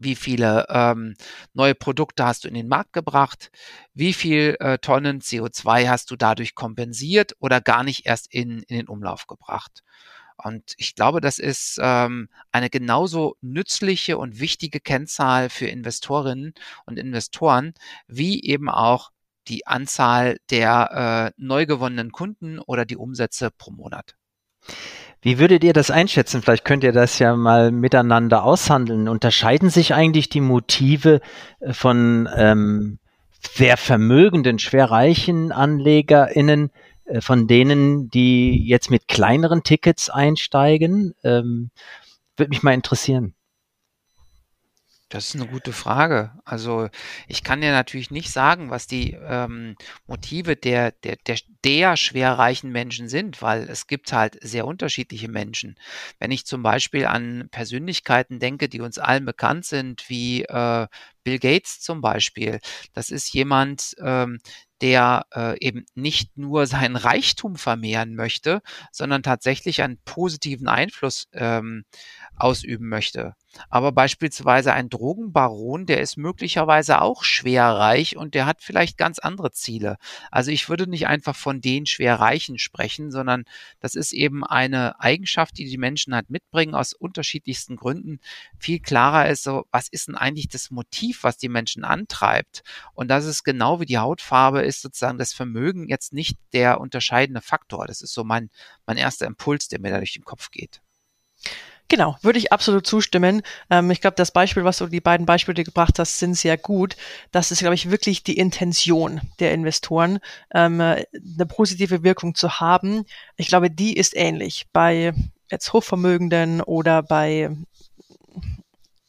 Wie 0.00 0.16
viele 0.16 0.66
ähm, 0.70 1.14
neue 1.52 1.74
Produkte 1.74 2.24
hast 2.24 2.44
du 2.44 2.48
in 2.48 2.54
den 2.54 2.68
Markt 2.68 2.94
gebracht? 2.94 3.50
Wie 3.92 4.14
viel 4.14 4.56
äh, 4.58 4.78
Tonnen 4.78 5.20
CO2 5.20 5.88
hast 5.88 6.10
du 6.10 6.16
dadurch 6.16 6.54
kompensiert 6.54 7.36
oder 7.38 7.60
gar 7.60 7.84
nicht 7.84 8.06
erst 8.06 8.32
in, 8.32 8.62
in 8.62 8.76
den 8.78 8.88
Umlauf 8.88 9.26
gebracht? 9.26 9.82
Und 10.42 10.72
ich 10.78 10.94
glaube, 10.94 11.20
das 11.20 11.38
ist 11.38 11.78
ähm, 11.82 12.30
eine 12.50 12.70
genauso 12.70 13.36
nützliche 13.42 14.16
und 14.16 14.40
wichtige 14.40 14.80
Kennzahl 14.80 15.50
für 15.50 15.66
Investorinnen 15.66 16.54
und 16.86 16.98
Investoren, 16.98 17.74
wie 18.06 18.42
eben 18.42 18.70
auch 18.70 19.10
die 19.48 19.66
Anzahl 19.66 20.38
der 20.50 21.32
äh, 21.36 21.42
neu 21.42 21.66
gewonnenen 21.66 22.10
Kunden 22.10 22.58
oder 22.58 22.86
die 22.86 22.96
Umsätze 22.96 23.50
pro 23.50 23.70
Monat. 23.70 24.14
Wie 25.22 25.38
würdet 25.38 25.64
ihr 25.64 25.74
das 25.74 25.90
einschätzen? 25.90 26.40
Vielleicht 26.40 26.64
könnt 26.64 26.82
ihr 26.82 26.92
das 26.92 27.18
ja 27.18 27.36
mal 27.36 27.72
miteinander 27.72 28.42
aushandeln. 28.42 29.06
Unterscheiden 29.06 29.68
sich 29.68 29.92
eigentlich 29.94 30.30
die 30.30 30.40
Motive 30.40 31.20
äh, 31.60 31.72
von 31.72 32.28
ähm, 32.34 32.98
sehr 33.30 33.76
vermögenden, 33.76 34.58
schwer 34.58 34.90
reichen 34.90 35.52
AnlegerInnen 35.52 36.70
äh, 37.04 37.20
von 37.20 37.46
denen, 37.46 38.08
die 38.08 38.66
jetzt 38.66 38.90
mit 38.90 39.08
kleineren 39.08 39.62
Tickets 39.62 40.08
einsteigen? 40.08 41.14
Ähm, 41.22 41.70
Würde 42.36 42.50
mich 42.50 42.62
mal 42.62 42.72
interessieren. 42.72 43.34
Das 45.10 45.26
ist 45.26 45.34
eine 45.34 45.48
gute 45.48 45.72
Frage. 45.72 46.30
Also 46.44 46.88
ich 47.26 47.42
kann 47.42 47.60
dir 47.60 47.72
natürlich 47.72 48.12
nicht 48.12 48.30
sagen, 48.30 48.70
was 48.70 48.86
die 48.86 49.18
ähm, 49.20 49.74
Motive 50.06 50.54
der, 50.54 50.92
der, 50.92 51.16
der, 51.26 51.36
der 51.64 51.96
schwer 51.96 52.34
reichen 52.34 52.70
Menschen 52.70 53.08
sind, 53.08 53.42
weil 53.42 53.68
es 53.68 53.88
gibt 53.88 54.12
halt 54.12 54.38
sehr 54.40 54.68
unterschiedliche 54.68 55.28
Menschen. 55.28 55.74
Wenn 56.20 56.30
ich 56.30 56.46
zum 56.46 56.62
Beispiel 56.62 57.06
an 57.06 57.48
Persönlichkeiten 57.50 58.38
denke, 58.38 58.68
die 58.68 58.80
uns 58.80 58.98
allen 58.98 59.24
bekannt 59.24 59.64
sind, 59.66 60.08
wie 60.08 60.44
äh, 60.44 60.86
Bill 61.24 61.38
Gates 61.40 61.80
zum 61.80 62.00
Beispiel, 62.00 62.60
das 62.92 63.10
ist 63.10 63.32
jemand, 63.34 63.96
ähm, 63.98 64.38
der 64.80 65.26
äh, 65.34 65.58
eben 65.58 65.86
nicht 65.94 66.38
nur 66.38 66.66
seinen 66.66 66.96
Reichtum 66.96 67.56
vermehren 67.56 68.14
möchte, 68.14 68.62
sondern 68.92 69.24
tatsächlich 69.24 69.82
einen 69.82 69.98
positiven 70.04 70.68
Einfluss 70.68 71.28
ähm, 71.32 71.84
ausüben 72.36 72.88
möchte. 72.88 73.34
Aber 73.68 73.92
beispielsweise 73.92 74.72
ein 74.72 74.88
Drogenbaron, 74.88 75.86
der 75.86 76.00
ist 76.00 76.16
möglicherweise 76.16 77.00
auch 77.02 77.24
schwer 77.24 77.64
reich 77.64 78.16
und 78.16 78.34
der 78.34 78.46
hat 78.46 78.62
vielleicht 78.62 78.96
ganz 78.96 79.18
andere 79.18 79.50
Ziele. 79.50 79.96
Also 80.30 80.50
ich 80.50 80.68
würde 80.68 80.86
nicht 80.86 81.08
einfach 81.08 81.34
von 81.34 81.60
den 81.60 81.86
Schwerreichen 81.86 82.58
sprechen, 82.58 83.10
sondern 83.10 83.44
das 83.80 83.94
ist 83.94 84.12
eben 84.12 84.44
eine 84.44 85.00
Eigenschaft, 85.00 85.58
die 85.58 85.68
die 85.68 85.78
Menschen 85.78 86.14
halt 86.14 86.30
mitbringen 86.30 86.74
aus 86.74 86.92
unterschiedlichsten 86.92 87.76
Gründen. 87.76 88.20
Viel 88.58 88.78
klarer 88.78 89.28
ist 89.28 89.42
so, 89.42 89.66
was 89.72 89.88
ist 89.88 90.08
denn 90.08 90.16
eigentlich 90.16 90.48
das 90.48 90.70
Motiv, 90.70 91.24
was 91.24 91.36
die 91.36 91.48
Menschen 91.48 91.84
antreibt? 91.84 92.62
Und 92.94 93.08
das 93.08 93.24
ist 93.26 93.42
genau 93.42 93.80
wie 93.80 93.86
die 93.86 93.98
Hautfarbe 93.98 94.62
ist 94.62 94.82
sozusagen 94.82 95.18
das 95.18 95.32
Vermögen 95.32 95.88
jetzt 95.88 96.12
nicht 96.12 96.38
der 96.52 96.80
unterscheidende 96.80 97.40
Faktor. 97.40 97.86
Das 97.86 98.00
ist 98.00 98.14
so 98.14 98.22
mein, 98.24 98.50
mein 98.86 98.96
erster 98.96 99.26
Impuls, 99.26 99.68
der 99.68 99.80
mir 99.80 99.90
da 99.90 99.98
durch 99.98 100.12
den 100.12 100.24
Kopf 100.24 100.50
geht. 100.50 100.80
Genau, 101.90 102.16
würde 102.22 102.38
ich 102.38 102.52
absolut 102.52 102.86
zustimmen. 102.86 103.42
Ähm, 103.68 103.90
ich 103.90 104.00
glaube, 104.00 104.14
das 104.14 104.30
Beispiel, 104.30 104.62
was 104.62 104.78
du 104.78 104.86
die 104.86 105.00
beiden 105.00 105.26
Beispiele 105.26 105.64
gebracht 105.64 105.98
hast, 105.98 106.20
sind 106.20 106.34
sehr 106.34 106.56
gut. 106.56 106.96
Das 107.32 107.50
ist, 107.50 107.58
glaube 107.58 107.74
ich, 107.74 107.90
wirklich 107.90 108.22
die 108.22 108.38
Intention 108.38 109.20
der 109.40 109.52
Investoren, 109.52 110.20
ähm, 110.54 110.80
eine 110.80 111.46
positive 111.48 112.04
Wirkung 112.04 112.36
zu 112.36 112.60
haben. 112.60 113.06
Ich 113.36 113.48
glaube, 113.48 113.70
die 113.70 113.96
ist 113.96 114.14
ähnlich 114.16 114.66
bei 114.72 115.12
jetzt 115.50 115.72
Hochvermögenden 115.72 116.60
oder 116.60 117.02
bei 117.02 117.50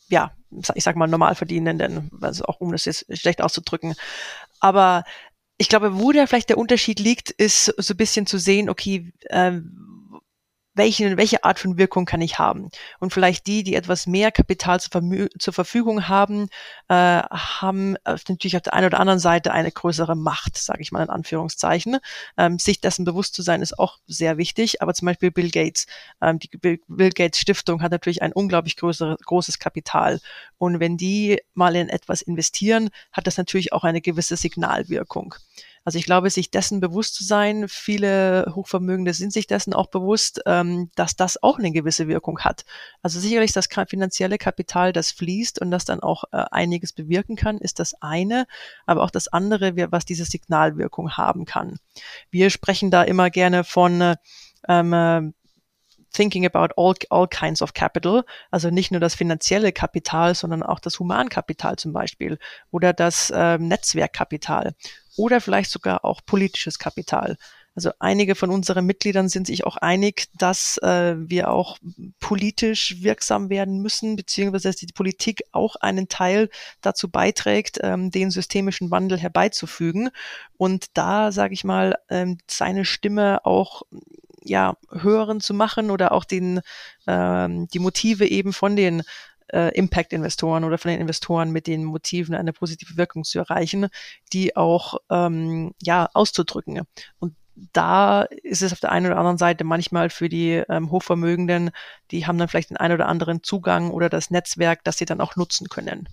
ja, 0.09 0.31
ich 0.73 0.83
sag 0.83 0.95
mal 0.95 1.07
Normalverdienenden, 1.07 2.09
also 2.19 2.45
auch 2.45 2.59
um 2.61 2.71
das 2.71 2.85
jetzt 2.85 3.05
schlecht 3.15 3.43
auszudrücken. 3.43 3.93
Aber 4.59 5.03
ich 5.59 5.69
glaube, 5.69 5.99
wo 5.99 6.11
da 6.11 6.25
vielleicht 6.25 6.49
der 6.49 6.57
Unterschied 6.57 6.99
liegt, 6.99 7.29
ist 7.29 7.65
so 7.77 7.93
ein 7.93 7.97
bisschen 7.97 8.25
zu 8.25 8.39
sehen, 8.39 8.69
okay, 8.69 9.13
ähm, 9.29 9.90
welche, 10.81 11.15
welche 11.15 11.43
Art 11.43 11.59
von 11.59 11.77
Wirkung 11.77 12.05
kann 12.05 12.21
ich 12.21 12.39
haben? 12.39 12.69
Und 12.99 13.13
vielleicht 13.13 13.45
die, 13.45 13.63
die 13.63 13.75
etwas 13.75 14.07
mehr 14.07 14.31
Kapital 14.31 14.79
zur, 14.79 14.91
zur 15.37 15.53
Verfügung 15.53 16.07
haben, 16.07 16.49
äh, 16.87 17.21
haben 17.21 17.97
natürlich 18.03 18.55
auf 18.55 18.63
der 18.63 18.73
einen 18.73 18.87
oder 18.87 18.99
anderen 18.99 19.19
Seite 19.19 19.51
eine 19.51 19.71
größere 19.71 20.15
Macht, 20.15 20.57
sage 20.57 20.81
ich 20.81 20.91
mal 20.91 21.03
in 21.03 21.09
Anführungszeichen. 21.11 21.99
Ähm, 22.35 22.57
sich 22.57 22.81
dessen 22.81 23.05
bewusst 23.05 23.35
zu 23.35 23.43
sein, 23.43 23.61
ist 23.61 23.77
auch 23.77 23.99
sehr 24.07 24.37
wichtig. 24.37 24.81
Aber 24.81 24.95
zum 24.95 25.05
Beispiel 25.05 25.29
Bill 25.29 25.51
Gates, 25.51 25.85
ähm, 26.19 26.39
die 26.39 26.49
Bill, 26.57 26.79
Bill, 26.87 27.11
Gates 27.11 27.39
Stiftung 27.39 27.83
hat 27.83 27.91
natürlich 27.91 28.23
ein 28.23 28.33
unglaublich 28.33 28.75
größere, 28.75 29.17
großes 29.23 29.59
Kapital. 29.59 30.19
Und 30.57 30.79
wenn 30.79 30.97
die 30.97 31.39
mal 31.53 31.75
in 31.75 31.89
etwas 31.89 32.23
investieren, 32.23 32.89
hat 33.11 33.27
das 33.27 33.37
natürlich 33.37 33.71
auch 33.71 33.83
eine 33.83 34.01
gewisse 34.01 34.35
Signalwirkung. 34.35 35.35
Also 35.83 35.97
ich 35.97 36.05
glaube, 36.05 36.29
sich 36.29 36.51
dessen 36.51 36.79
bewusst 36.79 37.15
zu 37.15 37.23
sein, 37.23 37.67
viele 37.67 38.51
Hochvermögende 38.53 39.13
sind 39.13 39.33
sich 39.33 39.47
dessen 39.47 39.73
auch 39.73 39.87
bewusst, 39.87 40.41
ähm, 40.45 40.91
dass 40.95 41.15
das 41.15 41.41
auch 41.41 41.57
eine 41.57 41.71
gewisse 41.71 42.07
Wirkung 42.07 42.39
hat. 42.39 42.65
Also 43.01 43.19
sicherlich 43.19 43.51
das 43.51 43.67
finanzielle 43.87 44.37
Kapital, 44.37 44.93
das 44.93 45.11
fließt 45.11 45.59
und 45.59 45.71
das 45.71 45.85
dann 45.85 46.01
auch 46.01 46.25
äh, 46.31 46.43
einiges 46.51 46.93
bewirken 46.93 47.35
kann, 47.35 47.57
ist 47.57 47.79
das 47.79 47.95
eine, 48.01 48.45
aber 48.85 49.03
auch 49.03 49.11
das 49.11 49.27
andere, 49.27 49.75
was 49.91 50.05
diese 50.05 50.25
Signalwirkung 50.25 51.17
haben 51.17 51.45
kann. 51.45 51.77
Wir 52.29 52.51
sprechen 52.51 52.91
da 52.91 53.03
immer 53.03 53.31
gerne 53.31 53.63
von 53.63 54.01
äh, 54.01 54.15
ähm, 54.67 54.93
äh, 54.93 55.31
thinking 56.13 56.45
about 56.45 56.73
all, 56.77 56.93
all 57.09 57.27
kinds 57.27 57.61
of 57.61 57.73
capital, 57.73 58.23
also 58.51 58.69
nicht 58.69 58.91
nur 58.91 58.99
das 58.99 59.15
finanzielle 59.15 59.71
Kapital, 59.71 60.35
sondern 60.35 60.61
auch 60.61 60.79
das 60.79 60.99
Humankapital 60.99 61.77
zum 61.77 61.93
Beispiel 61.93 62.37
oder 62.69 62.93
das 62.93 63.31
ähm, 63.33 63.67
Netzwerkkapital 63.67 64.75
oder 65.21 65.39
vielleicht 65.39 65.69
sogar 65.69 66.03
auch 66.03 66.21
politisches 66.25 66.79
Kapital. 66.79 67.37
Also 67.75 67.91
einige 67.99 68.33
von 68.33 68.49
unseren 68.49 68.85
Mitgliedern 68.85 69.29
sind 69.29 69.47
sich 69.47 69.65
auch 69.65 69.77
einig, 69.77 70.27
dass 70.33 70.77
äh, 70.79 71.15
wir 71.17 71.51
auch 71.51 71.77
politisch 72.19 73.01
wirksam 73.01 73.49
werden 73.49 73.81
müssen, 73.81 74.15
beziehungsweise 74.15 74.69
dass 74.69 74.75
die 74.77 74.87
Politik 74.87 75.43
auch 75.51 75.75
einen 75.77 76.09
Teil 76.09 76.49
dazu 76.81 77.09
beiträgt, 77.09 77.77
ähm, 77.81 78.09
den 78.09 78.31
systemischen 78.31 78.89
Wandel 78.89 79.19
herbeizufügen. 79.19 80.09
Und 80.57 80.87
da, 80.95 81.31
sage 81.31 81.53
ich 81.53 81.63
mal, 81.63 81.97
ähm, 82.09 82.39
seine 82.47 82.83
Stimme 82.83 83.45
auch 83.45 83.83
ja 84.43 84.75
hören 84.91 85.39
zu 85.39 85.53
machen 85.53 85.91
oder 85.91 86.13
auch 86.13 86.25
den 86.25 86.61
ähm, 87.07 87.67
die 87.67 87.79
Motive 87.79 88.27
eben 88.27 88.53
von 88.53 88.75
den 88.75 89.03
äh, 89.53 89.69
Impact-Investoren 89.77 90.63
oder 90.63 90.77
von 90.77 90.91
den 90.91 91.01
Investoren 91.01 91.51
mit 91.51 91.67
den 91.67 91.83
Motiven 91.83 92.35
eine 92.35 92.53
positive 92.53 92.97
Wirkung 92.97 93.23
zu 93.23 93.39
erreichen, 93.39 93.87
die 94.33 94.55
auch 94.55 94.97
ähm, 95.09 95.73
ja 95.81 96.09
auszudrücken. 96.13 96.81
Und 97.19 97.35
da 97.73 98.23
ist 98.23 98.61
es 98.61 98.73
auf 98.73 98.79
der 98.79 98.91
einen 98.91 99.07
oder 99.07 99.17
anderen 99.17 99.37
Seite 99.37 99.63
manchmal 99.63 100.09
für 100.09 100.29
die 100.29 100.63
ähm, 100.69 100.89
Hochvermögenden, 100.89 101.71
die 102.11 102.25
haben 102.25 102.37
dann 102.37 102.47
vielleicht 102.47 102.69
den 102.69 102.77
einen 102.77 102.95
oder 102.95 103.07
anderen 103.07 103.43
Zugang 103.43 103.91
oder 103.91 104.09
das 104.09 104.31
Netzwerk, 104.31 104.83
das 104.83 104.97
sie 104.97 105.05
dann 105.05 105.21
auch 105.21 105.35
nutzen 105.35 105.67
können. 105.69 106.09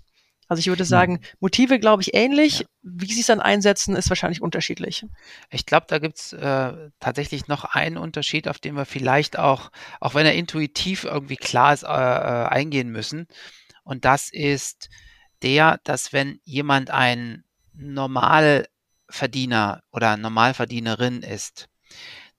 Also 0.49 0.61
ich 0.61 0.69
würde 0.69 0.87
sagen, 0.87 1.21
Motive, 1.41 1.79
glaube 1.79 2.03
ich, 2.03 2.15
ähnlich. 2.15 2.61
Ja. 2.61 2.67
Wie 2.83 3.13
sie 3.13 3.21
es 3.21 3.27
dann 3.27 3.41
einsetzen, 3.41 3.95
ist 3.97 4.09
wahrscheinlich 4.09 4.41
unterschiedlich. 4.41 5.05
Ich 5.51 5.67
glaube, 5.67 5.85
da 5.89 5.99
gibt's 5.99 6.33
äh, 6.33 6.91
tatsächlich 7.01 7.49
noch 7.49 7.65
einen 7.65 7.99
Unterschied, 7.99 8.49
auf 8.49 8.59
den 8.59 8.75
wir 8.75 8.87
vielleicht 8.87 9.39
auch, 9.39 9.71
auch 10.01 10.15
wenn 10.15 10.25
er 10.25 10.33
intuitiv 10.35 11.05
irgendwie 11.05 11.37
klar 11.37 11.75
ist, 11.75 11.83
äh, 11.83 11.87
äh, 11.87 12.47
eingehen 12.47 12.89
müssen. 12.91 13.27
Und 13.85 14.07
das 14.07 14.31
ist 14.31 14.89
der, 15.43 15.81
dass 15.85 16.15
wenn 16.15 16.41
jemand 16.45 16.91
ein 16.91 17.45
Normalverdiener 17.75 19.83
oder 19.93 20.17
Normalverdienerin 20.17 21.21
ist, 21.23 21.69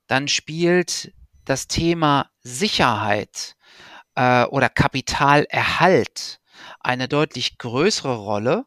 dann 0.07 0.27
spielt 0.27 1.13
das 1.45 1.67
Thema 1.67 2.31
Sicherheit 2.41 3.55
äh, 4.15 4.45
oder 4.45 4.69
Kapitalerhalt 4.69 6.38
eine 6.79 7.07
deutlich 7.07 7.57
größere 7.57 8.15
Rolle, 8.15 8.65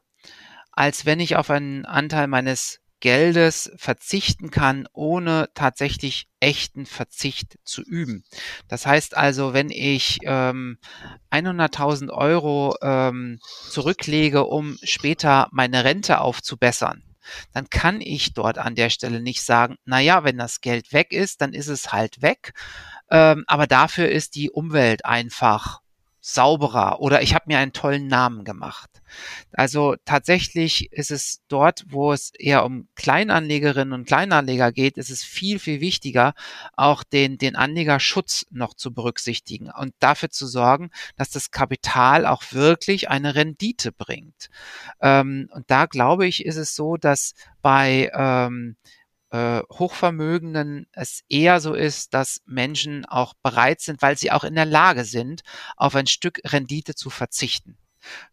als 0.73 1.07
wenn 1.07 1.21
ich 1.21 1.37
auf 1.37 1.51
einen 1.51 1.85
Anteil 1.85 2.27
meines 2.27 2.83
Geldes 3.03 3.73
verzichten 3.77 4.53
kann, 4.53 4.87
ohne 4.93 5.51
tatsächlich 5.55 6.29
echten 6.39 6.87
Verzicht 6.87 7.59
zu 7.65 7.83
üben. 7.83 8.25
Das 8.69 8.87
heißt 8.87 9.17
also, 9.17 9.53
wenn 9.53 9.71
ich 9.71 10.21
ähm, 10.23 10.79
100.000 11.33 12.11
Euro 12.11 12.77
ähm, 12.81 13.41
zurücklege, 13.69 14.45
um 14.45 14.79
später 14.85 15.49
meine 15.51 15.85
Rente 15.85 16.21
aufzubessern, 16.21 17.03
dann 17.53 17.69
kann 17.71 18.01
ich 18.01 18.35
dort 18.35 18.59
an 18.59 18.77
der 18.77 18.89
Stelle 18.89 19.21
nicht 19.21 19.43
sagen, 19.43 19.77
na 19.85 19.99
ja, 19.99 20.23
wenn 20.23 20.39
das 20.39 20.61
Geld 20.61 20.93
weg 20.93 21.13
ist, 21.13 21.41
dann 21.41 21.53
ist 21.55 21.69
es 21.69 21.93
halt 21.93 22.23
weg. 22.23 22.53
Ähm, 23.11 23.43
aber 23.49 23.67
dafür 23.67 24.09
ist 24.09 24.37
die 24.37 24.51
Umwelt 24.51 25.05
einfach 25.05 25.82
sauberer 26.25 27.01
oder 27.01 27.21
ich 27.21 27.35
habe 27.35 27.47
mir 27.49 27.59
einen 27.59 27.73
tollen 27.73 28.07
Namen 28.07 28.45
gemacht. 28.45 29.03
Also 29.53 29.97
tatsächlich 30.05 30.93
ist 30.93 31.11
es 31.11 31.43
dort, 31.49 31.85
wo 31.89 32.13
es 32.13 32.31
eher 32.31 32.65
um 32.65 32.89
Kleinanlegerinnen 32.95 33.93
und 33.93 34.07
Kleinanleger 34.07 34.71
geht, 34.71 34.99
ist 34.99 35.11
es 35.11 35.25
viel, 35.25 35.59
viel 35.59 35.81
wichtiger, 35.81 36.35
auch 36.75 37.03
den, 37.03 37.39
den 37.39 37.57
Anlegerschutz 37.57 38.47
noch 38.51 38.75
zu 38.75 38.95
berücksichtigen 38.95 39.69
und 39.71 39.95
dafür 39.99 40.31
zu 40.31 40.47
sorgen, 40.47 40.91
dass 41.17 41.31
das 41.31 41.51
Kapital 41.51 42.25
auch 42.25 42.45
wirklich 42.53 43.11
eine 43.11 43.35
Rendite 43.35 43.91
bringt. 43.91 44.49
Ähm, 45.01 45.49
und 45.53 45.71
da 45.73 45.87
glaube 45.87 46.29
ich, 46.29 46.47
ist 46.47 46.57
es 46.57 46.77
so, 46.77 46.97
dass 46.97 47.35
bei 47.63 48.13
ähm, 48.15 48.77
äh, 49.33 49.63
Hochvermögenden 49.73 50.87
es 50.93 51.23
eher 51.29 51.61
so 51.61 51.73
ist, 51.75 52.13
dass 52.13 52.43
Menschen 52.45 53.07
auch 53.07 53.33
bereit 53.43 53.81
sind, 53.81 54.03
weil 54.03 54.17
sie 54.17 54.31
auch 54.31 54.45
in 54.45 54.55
der 54.55 54.67
Lage 54.67 55.05
sind, 55.05 55.41
auf 55.77 55.95
ein 55.97 56.07
Stück 56.07 56.41
Rendite 56.45 56.95
zu 56.95 57.09
verzichten. 57.09 57.79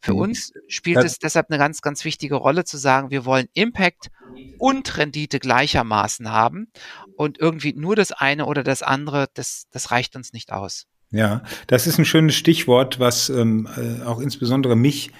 Für 0.02 0.14
mhm. 0.14 0.20
uns 0.20 0.52
spielt 0.68 0.98
es 0.98 1.20
deshalb 1.20 1.50
eine 1.50 1.60
ganz, 1.60 1.82
ganz 1.82 2.04
wichtige 2.04 2.36
Rolle 2.36 2.66
zu 2.66 2.78
sagen, 2.78 3.12
wir 3.12 3.24
wollen 3.24 3.48
Impact 3.54 4.10
und 4.58 4.98
Rendite 4.98 5.40
gleichermaßen 5.40 6.32
haben 6.32 6.72
und 7.16 7.40
irgendwie 7.40 7.74
nur 7.74 7.96
das 7.96 8.12
eine 8.12 8.46
oder 8.46 8.64
das 8.64 8.82
andere, 8.82 9.28
das, 9.36 9.68
das 9.72 9.92
reicht 9.92 10.16
uns 10.16 10.34
nicht 10.34 10.52
aus. 10.52 10.86
Ja, 11.12 11.44
das 11.68 11.88
ist 11.88 11.98
ein 11.98 12.06
schönes 12.06 12.36
Stichwort, 12.36 13.00
was 13.00 13.30
ähm, 13.30 13.68
äh, 13.78 14.04
auch 14.04 14.20
insbesondere 14.20 14.76
mich 14.76 15.12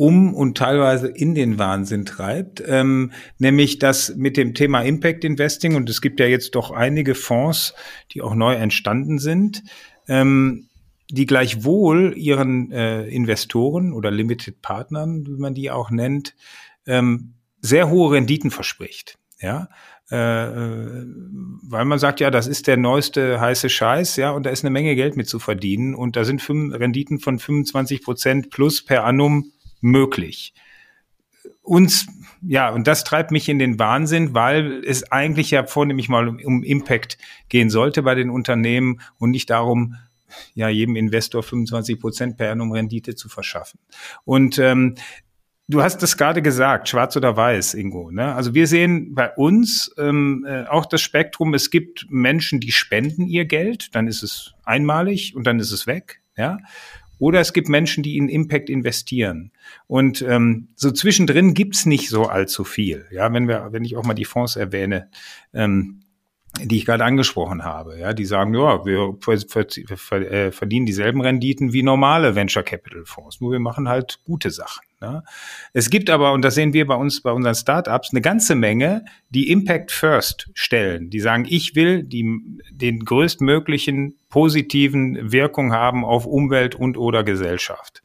um 0.00 0.32
und 0.32 0.56
teilweise 0.56 1.08
in 1.08 1.34
den 1.34 1.58
Wahnsinn 1.58 2.06
treibt, 2.06 2.62
ähm, 2.66 3.12
nämlich 3.36 3.78
das 3.78 4.16
mit 4.16 4.38
dem 4.38 4.54
Thema 4.54 4.80
Impact 4.80 5.24
Investing. 5.24 5.74
Und 5.76 5.90
es 5.90 6.00
gibt 6.00 6.20
ja 6.20 6.26
jetzt 6.26 6.54
doch 6.54 6.70
einige 6.70 7.14
Fonds, 7.14 7.74
die 8.12 8.22
auch 8.22 8.34
neu 8.34 8.54
entstanden 8.54 9.18
sind, 9.18 9.62
ähm, 10.08 10.68
die 11.10 11.26
gleichwohl 11.26 12.14
ihren 12.16 12.72
äh, 12.72 13.08
Investoren 13.08 13.92
oder 13.92 14.10
Limited 14.10 14.62
Partnern, 14.62 15.26
wie 15.26 15.38
man 15.38 15.52
die 15.52 15.70
auch 15.70 15.90
nennt, 15.90 16.34
ähm, 16.86 17.34
sehr 17.60 17.90
hohe 17.90 18.12
Renditen 18.12 18.50
verspricht. 18.50 19.18
Ja, 19.38 19.68
äh, 20.10 20.16
äh 20.16 21.04
weil 21.62 21.84
man 21.84 21.98
sagt, 21.98 22.20
ja, 22.20 22.30
das 22.30 22.46
ist 22.46 22.68
der 22.68 22.78
neueste 22.78 23.38
heiße 23.38 23.68
Scheiß, 23.68 24.16
ja, 24.16 24.30
und 24.30 24.46
da 24.46 24.50
ist 24.50 24.64
eine 24.64 24.70
Menge 24.70 24.94
Geld 24.94 25.18
mit 25.18 25.28
zu 25.28 25.38
verdienen. 25.38 25.94
Und 25.94 26.16
da 26.16 26.24
sind 26.24 26.42
Renditen 26.48 27.18
von 27.18 27.38
25 27.38 28.02
Prozent 28.02 28.50
plus 28.50 28.82
per 28.82 29.04
annum 29.04 29.52
möglich. 29.80 30.54
Uns, 31.62 32.06
ja, 32.42 32.70
und 32.70 32.86
das 32.86 33.04
treibt 33.04 33.30
mich 33.30 33.48
in 33.48 33.58
den 33.58 33.78
Wahnsinn, 33.78 34.34
weil 34.34 34.82
es 34.84 35.10
eigentlich 35.12 35.50
ja 35.50 35.66
vornehmlich 35.66 36.08
mal 36.08 36.28
um, 36.28 36.38
um 36.44 36.62
Impact 36.62 37.18
gehen 37.48 37.70
sollte 37.70 38.02
bei 38.02 38.14
den 38.14 38.30
Unternehmen 38.30 39.00
und 39.18 39.30
nicht 39.30 39.50
darum, 39.50 39.96
ja, 40.54 40.68
jedem 40.68 40.96
Investor 40.96 41.42
25 41.42 42.00
Prozent 42.00 42.36
per 42.36 42.52
annum 42.52 42.72
Rendite 42.72 43.14
zu 43.14 43.28
verschaffen. 43.28 43.80
Und 44.24 44.58
ähm, 44.58 44.94
Du 45.70 45.84
hast 45.84 45.98
das 46.02 46.16
gerade 46.16 46.42
gesagt, 46.42 46.88
schwarz 46.88 47.16
oder 47.16 47.36
weiß, 47.36 47.74
Ingo. 47.74 48.10
Ne? 48.10 48.34
Also 48.34 48.54
wir 48.54 48.66
sehen 48.66 49.14
bei 49.14 49.32
uns 49.36 49.94
ähm, 49.98 50.44
äh, 50.44 50.64
auch 50.64 50.84
das 50.84 51.00
Spektrum. 51.00 51.54
Es 51.54 51.70
gibt 51.70 52.06
Menschen, 52.10 52.58
die 52.58 52.72
spenden 52.72 53.28
ihr 53.28 53.44
Geld, 53.44 53.94
dann 53.94 54.08
ist 54.08 54.24
es 54.24 54.52
einmalig 54.64 55.36
und 55.36 55.46
dann 55.46 55.60
ist 55.60 55.70
es 55.70 55.86
weg. 55.86 56.22
Ja, 56.36 56.58
oder 57.20 57.38
es 57.38 57.52
gibt 57.52 57.68
Menschen, 57.68 58.02
die 58.02 58.16
in 58.16 58.28
Impact 58.28 58.68
investieren. 58.68 59.52
Und 59.86 60.22
ähm, 60.22 60.68
so 60.74 60.90
zwischendrin 60.90 61.54
gibt's 61.54 61.86
nicht 61.86 62.08
so 62.08 62.24
allzu 62.24 62.64
viel. 62.64 63.06
Ja, 63.12 63.32
wenn 63.32 63.46
wir, 63.46 63.68
wenn 63.70 63.84
ich 63.84 63.96
auch 63.96 64.04
mal 64.04 64.14
die 64.14 64.24
Fonds 64.24 64.56
erwähne, 64.56 65.08
ähm, 65.54 66.00
die 66.64 66.78
ich 66.78 66.86
gerade 66.86 67.04
angesprochen 67.04 67.62
habe, 67.62 67.98
ja, 67.98 68.12
die 68.12 68.24
sagen, 68.24 68.54
ja, 68.54 68.84
wir 68.84 69.16
äh, 70.10 70.50
verdienen 70.50 70.86
dieselben 70.86 71.20
Renditen 71.20 71.72
wie 71.72 71.82
normale 71.82 72.34
Venture 72.34 72.64
Capital 72.64 73.04
Fonds, 73.04 73.40
nur 73.40 73.52
wir 73.52 73.60
machen 73.60 73.88
halt 73.88 74.20
gute 74.24 74.50
Sachen. 74.50 74.82
Ne? 75.00 75.22
Es 75.72 75.88
gibt 75.90 76.10
aber, 76.10 76.32
und 76.32 76.42
das 76.42 76.54
sehen 76.54 76.72
wir 76.72 76.86
bei 76.86 76.94
uns, 76.94 77.22
bei 77.22 77.32
unseren 77.32 77.54
Startups, 77.54 78.10
eine 78.12 78.20
ganze 78.20 78.54
Menge, 78.54 79.04
die 79.30 79.50
Impact 79.50 79.90
First 79.90 80.50
stellen. 80.54 81.10
Die 81.10 81.20
sagen, 81.20 81.46
ich 81.48 81.74
will 81.74 82.02
die, 82.02 82.38
den 82.70 83.04
größtmöglichen 83.04 84.16
positiven 84.28 85.32
Wirkung 85.32 85.72
haben 85.72 86.04
auf 86.04 86.26
Umwelt 86.26 86.74
und 86.74 86.98
oder 86.98 87.24
Gesellschaft. 87.24 88.02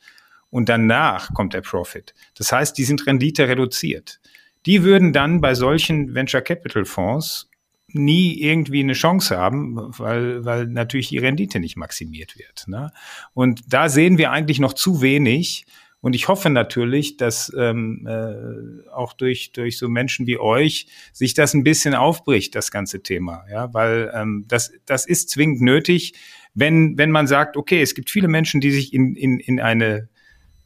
Und 0.50 0.70
danach 0.70 1.34
kommt 1.34 1.54
der 1.54 1.62
Profit. 1.62 2.14
Das 2.38 2.52
heißt, 2.52 2.78
die 2.78 2.86
sind 2.86 3.06
Rendite 3.06 3.48
reduziert. 3.48 4.22
Die 4.66 4.84
würden 4.84 5.12
dann 5.12 5.42
bei 5.42 5.54
solchen 5.54 6.16
Venture 6.16 6.42
Capital 6.42 6.86
Fonds 6.86 7.50
nie 7.90 8.42
irgendwie 8.42 8.82
eine 8.82 8.94
Chance 8.94 9.38
haben, 9.38 9.76
weil, 9.98 10.44
weil 10.44 10.68
natürlich 10.68 11.10
die 11.10 11.18
Rendite 11.18 11.60
nicht 11.60 11.78
maximiert 11.78 12.38
wird. 12.38 12.68
Ne? 12.68 12.92
Und 13.34 13.62
da 13.68 13.90
sehen 13.90 14.18
wir 14.18 14.32
eigentlich 14.32 14.60
noch 14.60 14.74
zu 14.74 15.02
wenig, 15.02 15.66
und 16.06 16.14
ich 16.14 16.28
hoffe 16.28 16.52
natürlich, 16.52 17.18
dass 17.18 17.52
ähm, 17.58 18.06
äh, 18.08 18.88
auch 18.92 19.14
durch, 19.14 19.54
durch 19.54 19.80
so 19.80 19.90
Menschen 19.90 20.28
wie 20.28 20.38
euch 20.38 20.86
sich 21.12 21.34
das 21.34 21.56
ein 21.56 21.64
bisschen 21.64 21.96
aufbricht, 21.96 22.54
das 22.54 22.70
ganze 22.70 23.02
Thema. 23.02 23.44
Ja, 23.52 23.74
weil 23.74 24.12
ähm, 24.14 24.46
das, 24.48 24.72
das 24.86 25.08
ist 25.08 25.32
zwingend 25.32 25.62
nötig, 25.62 26.14
wenn, 26.54 26.96
wenn 27.00 27.10
man 27.10 27.26
sagt, 27.26 27.58
okay, 27.58 27.82
es 27.82 27.96
gibt 27.96 28.12
viele 28.12 28.28
Menschen, 28.28 28.62
die 28.62 28.70
sich 28.70 28.94
in, 28.94 29.16
in, 29.16 29.40
in 29.40 29.60
eine 29.60 30.08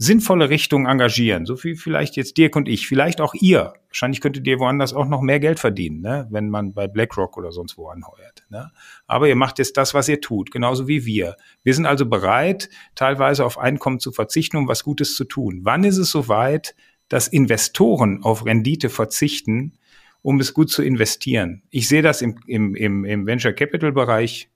sinnvolle 0.02 0.50
Richtung 0.50 0.88
engagieren, 0.88 1.46
so 1.46 1.62
wie 1.62 1.76
vielleicht 1.76 2.16
jetzt 2.16 2.38
Dirk 2.38 2.56
und 2.56 2.70
ich, 2.70 2.88
vielleicht 2.88 3.20
auch 3.20 3.34
ihr. 3.34 3.74
Wahrscheinlich 3.90 4.22
könntet 4.22 4.48
ihr 4.48 4.58
woanders 4.58 4.94
auch 4.94 5.06
noch 5.06 5.20
mehr 5.22 5.42
Geld 5.42 5.60
verdienen, 5.60 6.00
ne? 6.00 6.26
wenn 6.32 6.50
man 6.50 6.74
bei 6.74 6.88
BlackRock 6.88 7.38
oder 7.38 7.52
sonst 7.52 7.78
wo 7.78 7.90
anheuert. 7.90 8.46
Ne? 8.50 8.72
Aber 9.08 9.28
ihr 9.28 9.36
macht 9.36 9.60
jetzt 9.60 9.76
das, 9.76 9.94
was 9.94 10.08
ihr 10.08 10.22
tut, 10.22 10.52
genauso 10.52 10.88
wie 10.88 11.06
wir. 11.06 11.36
Wir 11.64 11.74
sind 11.74 11.86
also 11.86 12.06
bereit, 12.06 12.70
teilweise 12.96 13.44
auf 13.44 13.58
Einkommen 13.58 14.00
zu 14.00 14.14
verzichten, 14.14 14.56
um 14.56 14.70
was 14.70 14.86
Gutes 14.86 15.16
zu 15.16 15.26
tun. 15.26 15.60
Wann 15.64 15.84
ist 15.84 15.98
es 15.98 16.12
soweit, 16.12 16.76
dass 17.10 17.28
Investoren 17.28 18.24
auf 18.24 18.46
Rendite 18.46 18.90
verzichten, 18.90 19.74
um 20.22 20.40
es 20.40 20.54
gut 20.54 20.72
zu 20.72 20.82
investieren? 20.82 21.64
Ich 21.72 21.90
sehe 21.90 22.02
das 22.02 22.22
im, 22.22 22.40
im, 22.48 22.74
im, 22.74 23.04
im 23.04 23.26
Venture 23.26 23.52
Capital 23.52 23.92
Bereich 23.92 24.50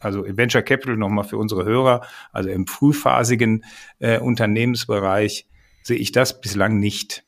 also 0.00 0.24
Venture 0.26 0.62
Capital 0.62 0.96
nochmal 0.96 1.24
für 1.24 1.38
unsere 1.38 1.64
Hörer, 1.64 2.06
also 2.32 2.48
im 2.50 2.66
frühphasigen 2.66 3.64
äh, 3.98 4.18
Unternehmensbereich 4.18 5.46
sehe 5.82 5.98
ich 5.98 6.12
das 6.12 6.40
bislang 6.40 6.78
nicht. 6.78 7.24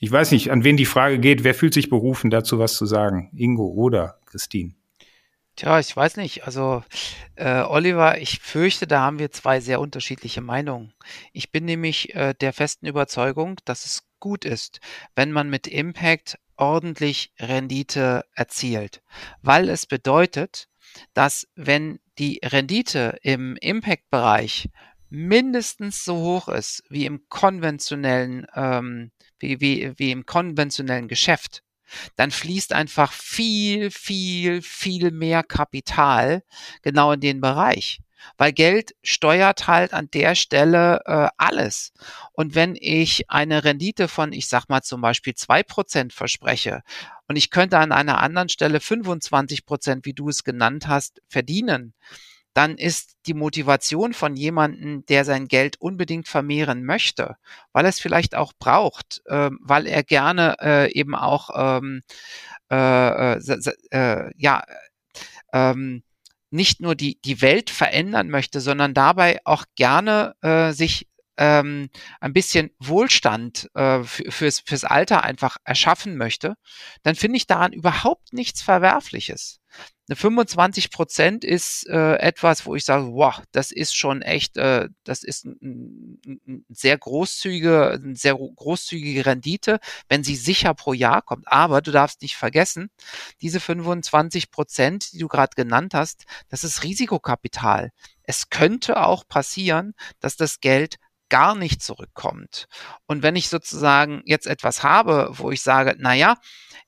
Ich 0.00 0.10
weiß 0.10 0.30
nicht, 0.32 0.50
an 0.50 0.64
wen 0.64 0.76
die 0.76 0.86
Frage 0.86 1.18
geht. 1.18 1.44
Wer 1.44 1.54
fühlt 1.54 1.74
sich 1.74 1.90
berufen, 1.90 2.30
dazu 2.30 2.58
was 2.58 2.74
zu 2.74 2.86
sagen? 2.86 3.30
Ingo 3.36 3.66
oder 3.66 4.18
Christine? 4.24 4.72
Tja, 5.56 5.78
ich 5.78 5.94
weiß 5.94 6.16
nicht. 6.16 6.46
Also, 6.46 6.82
äh, 7.34 7.60
Oliver, 7.60 8.18
ich 8.18 8.40
fürchte, 8.40 8.86
da 8.86 9.02
haben 9.02 9.18
wir 9.18 9.30
zwei 9.30 9.60
sehr 9.60 9.78
unterschiedliche 9.78 10.40
Meinungen. 10.40 10.94
Ich 11.34 11.52
bin 11.52 11.66
nämlich 11.66 12.14
äh, 12.14 12.32
der 12.32 12.54
festen 12.54 12.86
Überzeugung, 12.86 13.56
dass 13.66 13.84
es 13.84 14.04
gut 14.20 14.46
ist, 14.46 14.80
wenn 15.14 15.32
man 15.32 15.50
mit 15.50 15.66
Impact 15.66 16.38
ordentlich 16.56 17.32
Rendite 17.38 18.24
erzielt, 18.34 19.02
weil 19.42 19.68
es 19.68 19.84
bedeutet, 19.84 20.69
dass 21.14 21.46
wenn 21.54 22.00
die 22.18 22.40
Rendite 22.44 23.18
im 23.22 23.56
Impact-Bereich 23.56 24.68
mindestens 25.10 26.04
so 26.04 26.16
hoch 26.16 26.48
ist 26.48 26.84
wie 26.88 27.04
im 27.04 27.28
konventionellen, 27.28 28.46
ähm, 28.54 29.10
wie, 29.38 29.60
wie, 29.60 29.92
wie 29.96 30.12
im 30.12 30.24
konventionellen 30.24 31.08
Geschäft, 31.08 31.62
dann 32.16 32.30
fließt 32.30 32.72
einfach 32.72 33.12
viel, 33.12 33.90
viel, 33.90 34.62
viel 34.62 35.10
mehr 35.10 35.42
Kapital 35.42 36.42
genau 36.82 37.12
in 37.12 37.20
den 37.20 37.40
Bereich. 37.40 38.00
Weil 38.36 38.52
Geld 38.52 38.94
steuert 39.02 39.66
halt 39.66 39.94
an 39.94 40.10
der 40.10 40.34
Stelle 40.34 41.00
äh, 41.06 41.28
alles. 41.38 41.92
Und 42.32 42.54
wenn 42.54 42.76
ich 42.78 43.30
eine 43.30 43.64
Rendite 43.64 44.08
von, 44.08 44.32
ich 44.32 44.46
sag 44.48 44.68
mal 44.68 44.82
zum 44.82 45.00
Beispiel 45.00 45.34
zwei 45.34 45.62
Prozent 45.62 46.12
verspreche 46.12 46.82
und 47.28 47.36
ich 47.36 47.50
könnte 47.50 47.78
an 47.78 47.92
einer 47.92 48.18
anderen 48.18 48.48
Stelle 48.48 48.80
25 48.80 49.64
Prozent, 49.64 50.04
wie 50.04 50.12
du 50.12 50.28
es 50.28 50.44
genannt 50.44 50.86
hast, 50.86 51.22
verdienen, 51.28 51.94
dann 52.54 52.76
ist 52.76 53.16
die 53.26 53.34
Motivation 53.34 54.12
von 54.12 54.36
jemandem, 54.36 55.04
der 55.06 55.24
sein 55.24 55.46
Geld 55.48 55.80
unbedingt 55.80 56.28
vermehren 56.28 56.84
möchte, 56.84 57.36
weil 57.72 57.84
er 57.84 57.90
es 57.90 58.00
vielleicht 58.00 58.34
auch 58.34 58.52
braucht, 58.58 59.22
äh, 59.26 59.50
weil 59.60 59.86
er 59.86 60.02
gerne 60.02 60.56
äh, 60.60 60.92
eben 60.92 61.14
auch 61.14 61.50
ähm, 61.54 62.02
äh, 62.70 63.34
äh, 63.34 63.72
äh, 63.90 64.30
ja 64.36 64.62
ähm, 65.52 66.02
nicht 66.50 66.80
nur 66.80 66.94
die 66.96 67.20
die 67.20 67.40
Welt 67.42 67.70
verändern 67.70 68.28
möchte, 68.28 68.60
sondern 68.60 68.94
dabei 68.94 69.38
auch 69.44 69.64
gerne 69.76 70.34
äh, 70.42 70.72
sich 70.72 71.08
ähm, 71.40 71.88
ein 72.20 72.32
bisschen 72.34 72.70
Wohlstand 72.78 73.70
äh, 73.74 74.02
fürs, 74.04 74.60
fürs 74.60 74.84
Alter 74.84 75.24
einfach 75.24 75.56
erschaffen 75.64 76.16
möchte, 76.16 76.54
dann 77.02 77.14
finde 77.14 77.38
ich 77.38 77.46
daran 77.46 77.72
überhaupt 77.72 78.34
nichts 78.34 78.60
Verwerfliches. 78.60 79.60
Eine 80.10 80.16
25 80.16 80.90
Prozent 80.90 81.44
ist 81.44 81.86
äh, 81.86 82.16
etwas, 82.16 82.66
wo 82.66 82.74
ich 82.74 82.84
sage, 82.84 83.12
wow, 83.12 83.40
das 83.52 83.70
ist 83.70 83.94
schon 83.94 84.22
echt, 84.22 84.56
äh, 84.56 84.88
das 85.04 85.22
ist 85.22 85.44
ein, 85.44 86.20
ein 86.26 86.64
sehr 86.68 86.98
großzügige, 86.98 87.92
eine 87.92 88.16
sehr 88.16 88.34
großzügige 88.34 89.24
Rendite, 89.24 89.78
wenn 90.08 90.24
sie 90.24 90.34
sicher 90.34 90.74
pro 90.74 90.94
Jahr 90.94 91.22
kommt. 91.22 91.46
Aber 91.46 91.80
du 91.80 91.92
darfst 91.92 92.22
nicht 92.22 92.34
vergessen, 92.34 92.90
diese 93.40 93.60
25 93.60 94.50
Prozent, 94.50 95.12
die 95.12 95.18
du 95.18 95.28
gerade 95.28 95.54
genannt 95.54 95.94
hast, 95.94 96.24
das 96.48 96.64
ist 96.64 96.82
Risikokapital. 96.82 97.92
Es 98.24 98.50
könnte 98.50 99.04
auch 99.04 99.28
passieren, 99.28 99.94
dass 100.18 100.34
das 100.34 100.58
Geld 100.58 100.96
gar 101.28 101.54
nicht 101.54 101.84
zurückkommt. 101.84 102.66
Und 103.06 103.22
wenn 103.22 103.36
ich 103.36 103.48
sozusagen 103.48 104.22
jetzt 104.24 104.48
etwas 104.48 104.82
habe, 104.82 105.30
wo 105.34 105.52
ich 105.52 105.62
sage, 105.62 105.94
na 105.98 106.14
ja, 106.14 106.34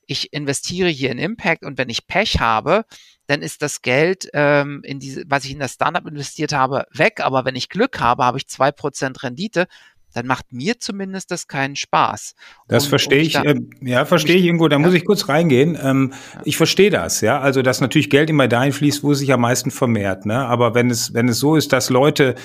ich 0.05 0.33
investiere 0.33 0.89
hier 0.89 1.11
in 1.11 1.17
Impact 1.17 1.63
und 1.63 1.77
wenn 1.77 1.89
ich 1.89 2.07
Pech 2.07 2.39
habe, 2.39 2.85
dann 3.27 3.41
ist 3.41 3.61
das 3.61 3.81
Geld, 3.81 4.29
ähm, 4.33 4.81
in 4.83 4.99
diese, 4.99 5.23
was 5.27 5.45
ich 5.45 5.51
in 5.51 5.59
das 5.59 5.73
Startup 5.73 6.05
investiert 6.05 6.53
habe, 6.53 6.85
weg. 6.91 7.21
Aber 7.21 7.45
wenn 7.45 7.55
ich 7.55 7.69
Glück 7.69 7.99
habe, 7.99 8.25
habe 8.25 8.37
ich 8.37 8.47
zwei 8.47 8.71
Prozent 8.71 9.23
Rendite. 9.23 9.67
Dann 10.13 10.27
macht 10.27 10.53
mir 10.53 10.79
zumindest 10.79 11.31
das 11.31 11.47
keinen 11.47 11.75
Spaß. 11.75 12.35
Das 12.67 12.83
und, 12.83 12.89
verstehe 12.89 13.21
ich, 13.21 13.33
da, 13.33 13.43
äh, 13.43 13.59
ja, 13.81 14.05
verstehe 14.05 14.35
ich 14.35 14.45
irgendwo. 14.45 14.67
Da 14.67 14.75
ja. 14.75 14.79
muss 14.79 14.93
ich 14.93 15.05
kurz 15.05 15.27
reingehen. 15.27 15.77
Ähm, 15.81 16.13
ja. 16.33 16.41
Ich 16.43 16.57
verstehe 16.57 16.91
das, 16.91 17.21
ja. 17.21 17.39
Also, 17.39 17.63
dass 17.63 17.81
natürlich 17.81 18.11
Geld 18.11 18.29
immer 18.29 18.47
dahin 18.47 18.73
fließt, 18.73 19.03
wo 19.03 19.13
es 19.13 19.19
sich 19.19 19.33
am 19.33 19.41
meisten 19.41 19.71
vermehrt, 19.71 20.27
ne. 20.27 20.45
Aber 20.45 20.75
wenn 20.75 20.91
es, 20.91 21.15
wenn 21.15 21.29
es 21.29 21.39
so 21.39 21.55
ist, 21.55 21.73
dass 21.73 21.89
Leute 21.89 22.35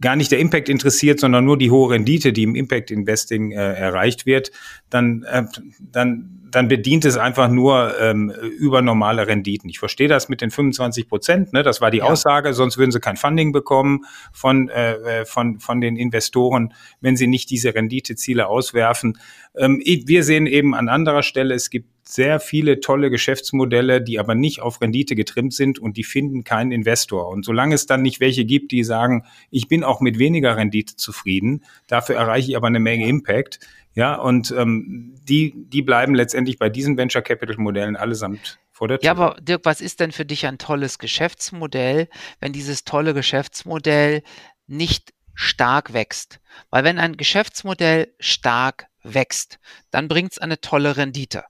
gar 0.00 0.16
nicht 0.16 0.32
der 0.32 0.38
Impact 0.38 0.68
interessiert, 0.68 1.20
sondern 1.20 1.44
nur 1.44 1.58
die 1.58 1.70
hohe 1.70 1.90
Rendite, 1.90 2.32
die 2.32 2.42
im 2.44 2.54
Impact 2.54 2.90
Investing 2.90 3.52
äh, 3.52 3.74
erreicht 3.74 4.24
wird, 4.24 4.50
dann, 4.88 5.22
äh, 5.24 5.44
dann 5.80 6.41
dann 6.54 6.68
bedient 6.68 7.04
es 7.04 7.16
einfach 7.16 7.48
nur 7.48 7.98
ähm, 8.00 8.30
über 8.58 8.82
normale 8.82 9.26
Renditen. 9.26 9.68
Ich 9.68 9.78
verstehe 9.78 10.08
das 10.08 10.28
mit 10.28 10.40
den 10.40 10.50
25 10.50 11.08
Prozent, 11.08 11.52
ne? 11.52 11.62
das 11.62 11.80
war 11.80 11.90
die 11.90 11.98
ja. 11.98 12.04
Aussage, 12.04 12.54
sonst 12.54 12.78
würden 12.78 12.92
sie 12.92 13.00
kein 13.00 13.16
Funding 13.16 13.52
bekommen 13.52 14.04
von, 14.32 14.68
äh, 14.68 15.20
äh, 15.20 15.24
von, 15.24 15.58
von 15.60 15.80
den 15.80 15.96
Investoren, 15.96 16.74
wenn 17.00 17.16
sie 17.16 17.26
nicht 17.26 17.50
diese 17.50 17.74
Renditeziele 17.74 18.46
auswerfen. 18.46 19.18
Ähm, 19.56 19.82
wir 19.84 20.24
sehen 20.24 20.46
eben 20.46 20.74
an 20.74 20.88
anderer 20.88 21.22
Stelle, 21.22 21.54
es 21.54 21.70
gibt 21.70 21.88
sehr 22.12 22.40
viele 22.40 22.80
tolle 22.80 23.10
Geschäftsmodelle, 23.10 24.02
die 24.02 24.18
aber 24.18 24.34
nicht 24.34 24.60
auf 24.60 24.80
Rendite 24.80 25.14
getrimmt 25.14 25.54
sind 25.54 25.78
und 25.78 25.96
die 25.96 26.04
finden 26.04 26.44
keinen 26.44 26.70
Investor. 26.70 27.28
Und 27.28 27.44
solange 27.44 27.74
es 27.74 27.86
dann 27.86 28.02
nicht 28.02 28.20
welche 28.20 28.44
gibt, 28.44 28.72
die 28.72 28.84
sagen, 28.84 29.24
ich 29.50 29.68
bin 29.68 29.82
auch 29.82 30.00
mit 30.00 30.18
weniger 30.18 30.56
Rendite 30.56 30.96
zufrieden, 30.96 31.64
dafür 31.86 32.16
erreiche 32.16 32.50
ich 32.50 32.56
aber 32.56 32.66
eine 32.66 32.80
Menge 32.80 33.06
Impact, 33.06 33.60
ja, 33.94 34.14
und 34.14 34.54
ähm, 34.56 35.14
die, 35.28 35.52
die 35.54 35.82
bleiben 35.82 36.14
letztendlich 36.14 36.58
bei 36.58 36.70
diesen 36.70 36.96
Venture 36.96 37.22
Capital 37.22 37.56
Modellen 37.58 37.96
allesamt 37.96 38.58
vor 38.70 38.88
der 38.88 38.98
Tür. 38.98 39.06
Ja, 39.06 39.12
aber 39.12 39.36
Dirk, 39.40 39.64
was 39.64 39.80
ist 39.80 40.00
denn 40.00 40.12
für 40.12 40.24
dich 40.24 40.46
ein 40.46 40.58
tolles 40.58 40.98
Geschäftsmodell, 40.98 42.08
wenn 42.40 42.52
dieses 42.52 42.84
tolle 42.84 43.12
Geschäftsmodell 43.12 44.22
nicht 44.66 45.12
stark 45.34 45.92
wächst? 45.92 46.40
Weil 46.70 46.84
wenn 46.84 46.98
ein 46.98 47.16
Geschäftsmodell 47.18 48.14
stark 48.18 48.86
wächst, 49.02 49.58
dann 49.90 50.08
bringt 50.08 50.32
es 50.32 50.38
eine 50.38 50.60
tolle 50.60 50.96
Rendite. 50.96 51.44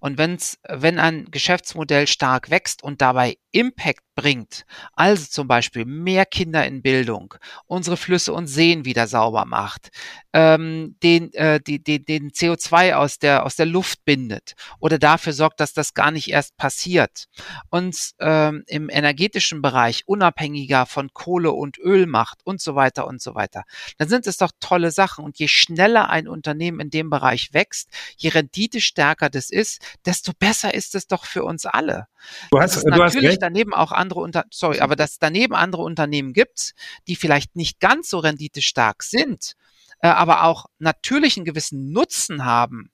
Und 0.00 0.18
wenn's, 0.18 0.58
wenn 0.68 0.98
ein 0.98 1.26
Geschäftsmodell 1.30 2.06
stark 2.06 2.50
wächst 2.50 2.82
und 2.82 3.00
dabei 3.00 3.36
Impact 3.50 4.02
bringt, 4.14 4.66
also 4.94 5.26
zum 5.26 5.46
Beispiel 5.46 5.84
mehr 5.84 6.26
Kinder 6.26 6.66
in 6.66 6.82
Bildung, 6.82 7.34
unsere 7.66 7.96
Flüsse 7.96 8.32
und 8.32 8.48
Seen 8.48 8.84
wieder 8.84 9.06
sauber 9.06 9.44
macht, 9.44 9.90
ähm, 10.32 10.96
den, 11.02 11.32
äh, 11.34 11.60
die, 11.60 11.82
die, 11.82 12.04
den 12.04 12.30
CO2 12.30 12.94
aus 12.94 13.18
der, 13.18 13.46
aus 13.46 13.56
der 13.56 13.66
Luft 13.66 14.04
bindet 14.04 14.54
oder 14.80 14.98
dafür 14.98 15.32
sorgt, 15.32 15.60
dass 15.60 15.72
das 15.72 15.94
gar 15.94 16.10
nicht 16.10 16.30
erst 16.30 16.56
passiert, 16.56 17.26
uns 17.70 18.14
ähm, 18.18 18.64
im 18.66 18.90
energetischen 18.90 19.62
Bereich 19.62 20.02
unabhängiger 20.06 20.86
von 20.86 21.12
Kohle 21.12 21.52
und 21.52 21.78
Öl 21.78 22.06
macht 22.06 22.40
und 22.44 22.60
so 22.60 22.74
weiter 22.74 23.06
und 23.06 23.22
so 23.22 23.34
weiter, 23.34 23.62
dann 23.98 24.08
sind 24.08 24.26
es 24.26 24.36
doch 24.36 24.50
tolle 24.60 24.90
Sachen. 24.90 25.24
Und 25.24 25.38
je 25.38 25.48
schneller 25.48 26.10
ein 26.10 26.28
Unternehmen 26.28 26.80
in 26.80 26.90
dem 26.90 27.08
Bereich 27.10 27.52
wächst, 27.52 27.88
je 28.16 28.30
renditestärker 28.30 29.30
das 29.30 29.50
ist, 29.50 29.87
desto 30.04 30.32
besser 30.38 30.74
ist 30.74 30.94
es 30.94 31.06
doch 31.06 31.24
für 31.24 31.44
uns 31.44 31.66
alle. 31.66 32.06
Du 32.50 32.60
hast, 32.60 32.82
du 32.84 33.02
hast 33.02 33.16
recht 33.16 33.42
daneben 33.42 33.74
auch 33.74 33.92
andere 33.92 34.20
Unter 34.20 34.44
sorry, 34.50 34.80
aber 34.80 34.96
dass 34.96 35.18
daneben 35.18 35.54
andere 35.54 35.82
Unternehmen 35.82 36.32
gibt, 36.32 36.74
die 37.06 37.16
vielleicht 37.16 37.56
nicht 37.56 37.80
ganz 37.80 38.10
so 38.10 38.18
renditestark 38.18 39.02
sind, 39.02 39.54
äh, 40.00 40.08
aber 40.08 40.44
auch 40.44 40.66
natürlich 40.78 41.36
einen 41.36 41.44
gewissen 41.44 41.92
Nutzen 41.92 42.44
haben, 42.44 42.90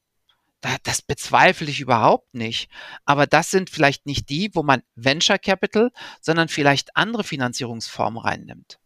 da, 0.65 0.77
das 0.83 1.03
bezweifle 1.03 1.69
ich 1.69 1.81
überhaupt 1.81 2.35
nicht. 2.35 2.71
Aber 3.05 3.27
das 3.27 3.51
sind 3.51 3.69
vielleicht 3.69 4.07
nicht 4.07 4.31
die, 4.31 4.51
wo 4.55 4.63
man 4.63 4.83
Venture 4.95 5.39
Capital, 5.39 5.91
sondern 6.23 6.49
vielleicht 6.49 6.97
andere 6.97 7.23
Finanzierungsformen 7.23 8.19
reinnimmt. 8.19 8.79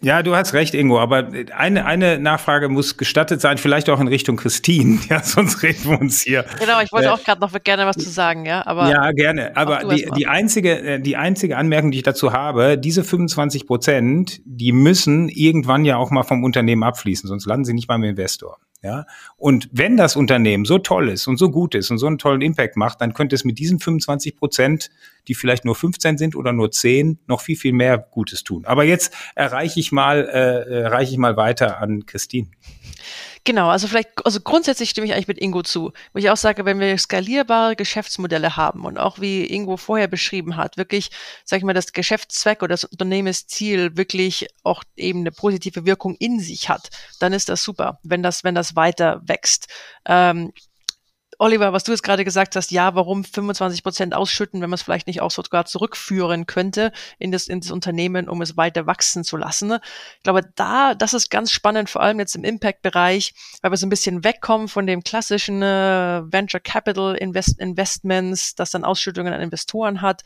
Ja, 0.00 0.22
du 0.22 0.36
hast 0.36 0.52
recht, 0.52 0.72
Ingo, 0.74 1.00
aber 1.00 1.30
eine, 1.56 1.84
eine 1.84 2.20
Nachfrage 2.20 2.68
muss 2.68 2.96
gestattet 2.96 3.40
sein, 3.40 3.58
vielleicht 3.58 3.90
auch 3.90 3.98
in 3.98 4.06
Richtung 4.06 4.36
Christine, 4.36 5.00
ja, 5.08 5.20
sonst 5.20 5.62
reden 5.64 5.90
wir 5.90 6.00
uns 6.00 6.22
hier. 6.22 6.44
Genau, 6.60 6.80
ich 6.80 6.92
wollte 6.92 7.08
äh, 7.08 7.10
auch 7.10 7.22
gerade 7.24 7.40
noch 7.40 7.52
gerne 7.62 7.84
was 7.84 7.96
zu 7.96 8.08
sagen, 8.08 8.46
ja, 8.46 8.64
aber. 8.66 8.88
Ja, 8.88 9.10
gerne, 9.10 9.56
aber 9.56 9.80
die, 9.92 10.08
die 10.16 10.28
einzige, 10.28 10.78
äh, 10.78 11.00
die 11.00 11.16
einzige 11.16 11.56
Anmerkung, 11.56 11.90
die 11.90 11.98
ich 11.98 12.04
dazu 12.04 12.32
habe, 12.32 12.78
diese 12.78 13.02
25 13.02 13.66
Prozent, 13.66 14.40
die 14.44 14.70
müssen 14.70 15.28
irgendwann 15.28 15.84
ja 15.84 15.96
auch 15.96 16.12
mal 16.12 16.22
vom 16.22 16.44
Unternehmen 16.44 16.84
abfließen, 16.84 17.28
sonst 17.28 17.46
landen 17.46 17.64
sie 17.64 17.74
nicht 17.74 17.88
beim 17.88 18.04
Investor. 18.04 18.58
Ja, 18.84 19.06
und 19.38 19.70
wenn 19.72 19.96
das 19.96 20.14
Unternehmen 20.14 20.66
so 20.66 20.76
toll 20.76 21.08
ist 21.08 21.26
und 21.26 21.38
so 21.38 21.50
gut 21.50 21.74
ist 21.74 21.90
und 21.90 21.96
so 21.96 22.06
einen 22.06 22.18
tollen 22.18 22.42
Impact 22.42 22.76
macht, 22.76 23.00
dann 23.00 23.14
könnte 23.14 23.34
es 23.34 23.42
mit 23.42 23.58
diesen 23.58 23.80
25 23.80 24.36
Prozent, 24.36 24.90
die 25.26 25.34
vielleicht 25.34 25.64
nur 25.64 25.74
15 25.74 26.18
sind 26.18 26.36
oder 26.36 26.52
nur 26.52 26.70
10, 26.70 27.18
noch 27.26 27.40
viel, 27.40 27.56
viel 27.56 27.72
mehr 27.72 27.96
Gutes 27.96 28.44
tun. 28.44 28.66
Aber 28.66 28.84
jetzt 28.84 29.14
erreiche 29.36 29.80
ich 29.80 29.90
mal, 29.90 30.28
äh, 30.28 30.82
erreiche 30.82 31.12
ich 31.12 31.16
mal 31.16 31.38
weiter 31.38 31.78
an 31.78 32.04
Christine. 32.04 32.48
Genau, 33.46 33.68
also 33.68 33.88
vielleicht, 33.88 34.24
also 34.24 34.40
grundsätzlich 34.40 34.88
stimme 34.88 35.06
ich 35.06 35.12
eigentlich 35.12 35.28
mit 35.28 35.38
Ingo 35.38 35.62
zu, 35.62 35.92
wo 36.14 36.18
ich 36.18 36.30
auch 36.30 36.36
sage, 36.38 36.64
wenn 36.64 36.80
wir 36.80 36.96
skalierbare 36.96 37.76
Geschäftsmodelle 37.76 38.56
haben 38.56 38.86
und 38.86 38.96
auch 38.96 39.20
wie 39.20 39.44
Ingo 39.44 39.76
vorher 39.76 40.08
beschrieben 40.08 40.56
hat, 40.56 40.78
wirklich, 40.78 41.10
sag 41.44 41.58
ich 41.58 41.64
mal, 41.64 41.74
das 41.74 41.92
Geschäftszweck 41.92 42.62
oder 42.62 42.72
das 42.72 42.84
Unternehmensziel 42.84 43.98
wirklich 43.98 44.48
auch 44.62 44.82
eben 44.96 45.20
eine 45.20 45.30
positive 45.30 45.84
Wirkung 45.84 46.16
in 46.18 46.40
sich 46.40 46.70
hat, 46.70 46.88
dann 47.20 47.34
ist 47.34 47.50
das 47.50 47.62
super, 47.62 47.98
wenn 48.02 48.22
das, 48.22 48.44
wenn 48.44 48.54
das 48.54 48.76
weiter 48.76 49.20
wächst. 49.26 49.68
Ähm, 50.06 50.52
Oliver, 51.38 51.72
was 51.72 51.84
du 51.84 51.92
jetzt 51.92 52.02
gerade 52.02 52.24
gesagt 52.24 52.56
hast, 52.56 52.70
ja, 52.70 52.94
warum 52.94 53.24
25 53.24 53.82
Prozent 53.82 54.14
ausschütten, 54.14 54.60
wenn 54.60 54.70
man 54.70 54.74
es 54.74 54.82
vielleicht 54.82 55.06
nicht 55.06 55.20
auch 55.20 55.30
sogar 55.30 55.64
zurückführen 55.66 56.46
könnte 56.46 56.92
in 57.18 57.32
das, 57.32 57.48
in 57.48 57.60
das 57.60 57.70
Unternehmen, 57.70 58.28
um 58.28 58.42
es 58.42 58.56
weiter 58.56 58.86
wachsen 58.86 59.24
zu 59.24 59.36
lassen. 59.36 59.72
Ich 60.16 60.22
glaube, 60.22 60.42
da, 60.54 60.94
das 60.94 61.14
ist 61.14 61.30
ganz 61.30 61.50
spannend, 61.50 61.90
vor 61.90 62.02
allem 62.02 62.18
jetzt 62.18 62.34
im 62.34 62.44
Impact-Bereich, 62.44 63.34
weil 63.62 63.70
wir 63.70 63.76
so 63.76 63.86
ein 63.86 63.90
bisschen 63.90 64.24
wegkommen 64.24 64.68
von 64.68 64.86
dem 64.86 65.02
klassischen 65.02 65.62
äh, 65.62 66.22
Venture 66.24 66.60
Capital 66.60 67.14
Invest 67.14 67.58
Investments, 67.58 68.54
das 68.54 68.70
dann 68.70 68.84
Ausschüttungen 68.84 69.32
an 69.32 69.40
Investoren 69.40 70.02
hat, 70.02 70.22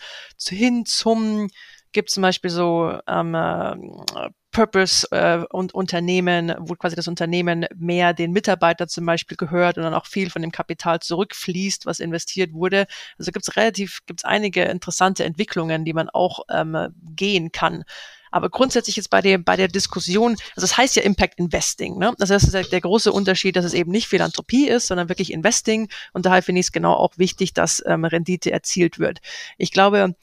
hin 0.49 0.87
zum 0.87 1.49
gibt 1.93 2.11
zum 2.11 2.23
Beispiel 2.23 2.51
so 2.51 2.99
ähm, 3.07 3.35
äh, 3.35 4.31
Purpose 4.51 5.07
äh, 5.11 5.45
und 5.51 5.75
Unternehmen, 5.75 6.55
wo 6.59 6.75
quasi 6.75 6.97
das 6.97 7.09
Unternehmen 7.09 7.67
mehr 7.77 8.15
den 8.15 8.33
Mitarbeiter 8.33 8.89
zum 8.89 9.07
Beispiel 9.07 9.37
gehört 9.37 9.77
und 9.77 9.85
dann 9.85 9.95
auch 9.95 10.07
viel 10.07 10.31
von 10.31 10.43
dem 10.43 10.53
Kapital 10.53 11.01
zurückfließt, 11.01 11.87
was 11.87 12.01
investiert 12.01 12.53
wurde. 12.53 12.87
Also 13.19 13.31
gibt 13.31 13.47
es 13.49 13.57
relativ, 13.57 14.01
gibt 14.07 14.21
es 14.21 14.25
einige 14.25 14.65
interessante 14.65 15.25
Entwicklungen, 15.25 15.85
die 15.85 15.93
man 15.93 16.09
auch 16.09 16.41
ähm, 16.51 16.89
gehen 17.15 17.53
kann. 17.53 17.85
Aber 18.31 18.51
grundsätzlich 18.51 18.97
jetzt 18.97 19.11
bei 19.11 19.20
der, 19.20 19.39
bei 19.39 19.57
der 19.57 19.68
Diskussion, 19.68 20.33
also 20.57 20.66
das 20.66 20.76
heißt 20.76 20.97
ja 20.97 21.03
Impact 21.03 21.39
Investing, 21.39 21.99
ne? 21.99 22.14
Also 22.18 22.35
das 22.35 22.45
ist 22.45 22.55
der, 22.55 22.64
der 22.64 22.81
große 22.81 23.12
Unterschied, 23.12 23.57
dass 23.57 23.64
es 23.64 23.74
eben 23.74 23.91
nicht 23.91 24.09
Philanthropie 24.09 24.68
ist, 24.68 24.87
sondern 24.87 25.09
wirklich 25.09 25.33
Investing. 25.33 25.89
Und 26.12 26.26
daher 26.26 26.43
finde 26.43 26.61
ich 26.61 26.66
es 26.66 26.72
genau 26.72 26.95
auch 26.95 27.16
wichtig, 27.16 27.55
dass 27.55 27.83
ähm, 27.87 28.05
Rendite 28.05 28.51
erzielt 28.51 28.99
wird. 28.99 29.20
Ich 29.57 29.72
glaube, 29.72 30.14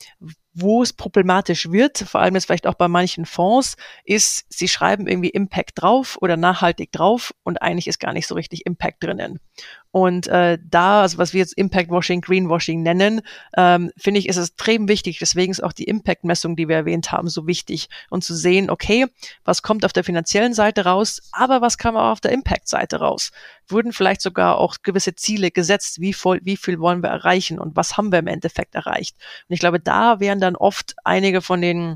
wo 0.56 0.82
es 0.82 0.94
problematisch 0.94 1.70
wird, 1.70 1.98
vor 1.98 2.22
allem 2.22 2.36
jetzt 2.36 2.46
vielleicht 2.46 2.66
auch 2.66 2.76
bei 2.76 2.88
manchen 2.88 3.26
Fonds, 3.26 3.76
ist, 4.06 4.46
sie 4.50 4.70
schreiben 4.70 5.06
irgendwie 5.06 5.30
Impact 5.30 5.82
drauf 5.82 6.18
oder 6.22 6.38
nachhaltig 6.38 6.94
drauf 6.94 7.34
und 7.44 7.62
eigentlich 7.62 7.88
ist 7.88 8.00
gar 8.00 8.14
nicht 8.14 8.26
so 8.26 8.36
richtig 8.36 8.66
Impact 8.66 9.04
drinnen. 9.04 9.40
Und 9.96 10.28
äh, 10.28 10.58
da, 10.62 11.04
also 11.04 11.20
was 11.20 11.32
wir 11.32 11.40
jetzt 11.40 11.54
Impact 11.54 11.90
Washing, 11.90 12.20
Greenwashing 12.20 12.84
nennen, 12.84 13.22
ähm, 13.56 13.94
finde 13.96 14.20
ich, 14.20 14.28
ist 14.28 14.36
es 14.36 14.50
extrem 14.50 14.90
wichtig. 14.90 15.20
Deswegen 15.20 15.52
ist 15.52 15.64
auch 15.64 15.72
die 15.72 15.86
Impact-Messung, 15.86 16.58
die 16.58 16.68
wir 16.68 16.76
erwähnt 16.76 17.14
haben, 17.14 17.30
so 17.30 17.48
wichtig. 17.48 17.88
Und 18.10 18.22
zu 18.22 18.36
sehen, 18.36 18.70
okay, 18.70 19.06
was 19.46 19.62
kommt 19.62 19.86
auf 19.86 19.94
der 19.94 20.04
finanziellen 20.04 20.54
Seite 20.54 20.84
raus, 20.84 21.22
aber 21.32 21.62
was 21.62 21.78
kam 21.78 21.96
auch 21.96 22.12
auf 22.12 22.20
der 22.20 22.34
Impact-Seite 22.34 22.98
raus? 22.98 23.32
Wurden 23.70 23.94
vielleicht 23.94 24.20
sogar 24.20 24.58
auch 24.58 24.76
gewisse 24.84 25.16
Ziele 25.16 25.50
gesetzt, 25.50 26.02
wie, 26.02 26.12
voll, 26.12 26.42
wie 26.44 26.58
viel 26.58 26.80
wollen 26.82 27.02
wir 27.02 27.10
erreichen 27.10 27.58
und 27.58 27.78
was 27.78 27.96
haben 27.96 28.12
wir 28.12 28.20
im 28.20 28.28
Endeffekt 28.28 28.76
erreicht? 28.76 29.16
Und 29.48 29.54
ich 29.54 29.62
glaube, 29.62 29.80
da 29.80 30.20
wären 30.20 30.42
dann 30.42 30.58
oft 30.58 30.96
einige 31.06 31.42
von 31.42 31.62
den 31.62 31.96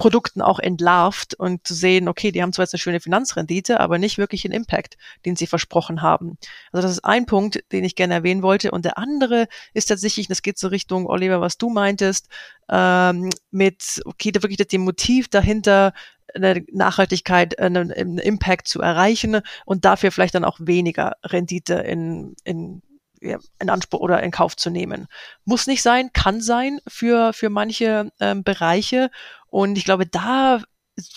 Produkten 0.00 0.40
auch 0.40 0.58
entlarvt 0.58 1.34
und 1.34 1.66
zu 1.66 1.74
sehen, 1.74 2.08
okay, 2.08 2.32
die 2.32 2.42
haben 2.42 2.54
zwar 2.54 2.62
jetzt 2.62 2.72
eine 2.72 2.78
schöne 2.78 3.00
Finanzrendite, 3.00 3.80
aber 3.80 3.98
nicht 3.98 4.16
wirklich 4.16 4.46
einen 4.46 4.54
Impact, 4.54 4.96
den 5.26 5.36
sie 5.36 5.46
versprochen 5.46 6.00
haben. 6.00 6.38
Also 6.72 6.88
das 6.88 6.92
ist 6.92 7.04
ein 7.04 7.26
Punkt, 7.26 7.62
den 7.70 7.84
ich 7.84 7.96
gerne 7.96 8.14
erwähnen 8.14 8.42
wollte. 8.42 8.70
Und 8.70 8.86
der 8.86 8.96
andere 8.96 9.46
ist 9.74 9.90
tatsächlich, 9.90 10.26
das 10.26 10.40
geht 10.40 10.58
so 10.58 10.68
Richtung, 10.68 11.06
Oliver, 11.06 11.42
was 11.42 11.58
du 11.58 11.68
meintest, 11.68 12.30
ähm, 12.70 13.28
mit, 13.50 14.00
okay, 14.06 14.32
da 14.32 14.42
wirklich 14.42 14.56
das 14.56 14.80
Motiv 14.80 15.28
dahinter, 15.28 15.92
eine 16.34 16.64
Nachhaltigkeit, 16.72 17.58
einen, 17.58 17.92
einen 17.92 18.16
Impact 18.16 18.68
zu 18.68 18.80
erreichen 18.80 19.42
und 19.66 19.84
dafür 19.84 20.12
vielleicht 20.12 20.34
dann 20.34 20.46
auch 20.46 20.60
weniger 20.60 21.16
Rendite 21.26 21.74
in, 21.74 22.34
in 22.44 22.80
in 23.20 23.68
Anspruch 23.68 24.00
oder 24.00 24.22
in 24.22 24.30
Kauf 24.30 24.56
zu 24.56 24.70
nehmen. 24.70 25.06
Muss 25.44 25.66
nicht 25.66 25.82
sein, 25.82 26.10
kann 26.12 26.40
sein 26.40 26.80
für, 26.88 27.32
für 27.32 27.50
manche 27.50 28.10
ähm, 28.18 28.42
Bereiche. 28.42 29.10
Und 29.50 29.76
ich 29.76 29.84
glaube, 29.84 30.06
da 30.06 30.62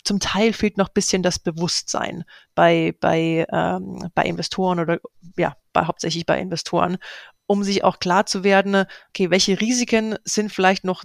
zum 0.03 0.19
Teil 0.19 0.53
fehlt 0.53 0.77
noch 0.77 0.89
bisschen 0.89 1.23
das 1.23 1.39
Bewusstsein 1.39 2.23
bei, 2.55 2.95
bei, 2.99 3.45
ähm, 3.51 4.09
bei 4.15 4.23
Investoren 4.23 4.79
oder 4.79 4.99
ja, 5.37 5.55
bei, 5.73 5.85
hauptsächlich 5.85 6.25
bei 6.25 6.39
Investoren, 6.39 6.97
um 7.45 7.63
sich 7.63 7.83
auch 7.83 7.99
klar 7.99 8.25
zu 8.25 8.43
werden, 8.43 8.85
okay, 9.09 9.29
welche 9.29 9.59
Risiken 9.59 10.15
sind 10.23 10.51
vielleicht 10.51 10.83
noch 10.83 11.03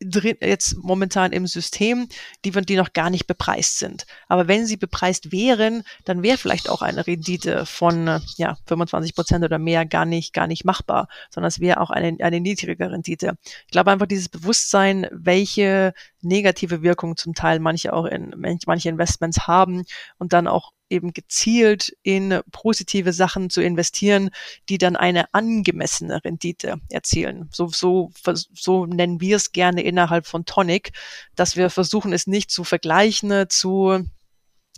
drin, 0.00 0.36
jetzt 0.40 0.76
momentan 0.76 1.32
im 1.32 1.46
System, 1.46 2.08
die, 2.44 2.50
die 2.50 2.76
noch 2.76 2.92
gar 2.92 3.10
nicht 3.10 3.26
bepreist 3.26 3.78
sind. 3.78 4.06
Aber 4.28 4.48
wenn 4.48 4.66
sie 4.66 4.76
bepreist 4.76 5.32
wären, 5.32 5.82
dann 6.04 6.22
wäre 6.22 6.38
vielleicht 6.38 6.68
auch 6.68 6.82
eine 6.82 7.06
Rendite 7.06 7.66
von 7.66 8.20
ja, 8.36 8.56
25 8.66 9.14
Prozent 9.14 9.44
oder 9.44 9.58
mehr 9.58 9.86
gar 9.86 10.04
nicht, 10.04 10.32
gar 10.32 10.46
nicht 10.46 10.64
machbar, 10.64 11.08
sondern 11.30 11.48
es 11.48 11.60
wäre 11.60 11.80
auch 11.80 11.90
eine, 11.90 12.16
eine 12.20 12.40
niedrige 12.40 12.90
Rendite. 12.90 13.36
Ich 13.66 13.72
glaube 13.72 13.90
einfach 13.90 14.06
dieses 14.06 14.28
Bewusstsein, 14.28 15.06
welche 15.10 15.92
negative 16.20 16.82
Wirkung 16.82 17.16
zum 17.16 17.34
Teil 17.34 17.58
manche 17.58 17.92
auch 17.92 18.04
in 18.04 18.34
manche 18.36 18.88
Investments 18.88 19.46
haben 19.46 19.84
und 20.18 20.32
dann 20.32 20.46
auch 20.46 20.72
eben 20.90 21.12
gezielt 21.12 21.96
in 22.02 22.40
positive 22.50 23.12
Sachen 23.12 23.50
zu 23.50 23.60
investieren, 23.60 24.30
die 24.68 24.78
dann 24.78 24.96
eine 24.96 25.32
angemessene 25.34 26.24
Rendite 26.24 26.76
erzielen. 26.90 27.48
So, 27.52 27.68
so, 27.68 28.12
so 28.54 28.86
nennen 28.86 29.20
wir 29.20 29.36
es 29.36 29.52
gerne 29.52 29.82
innerhalb 29.82 30.26
von 30.26 30.44
Tonic, 30.44 30.92
dass 31.34 31.56
wir 31.56 31.70
versuchen, 31.70 32.12
es 32.12 32.26
nicht 32.26 32.50
zu 32.50 32.64
vergleichen 32.64 33.46
zu 33.48 34.04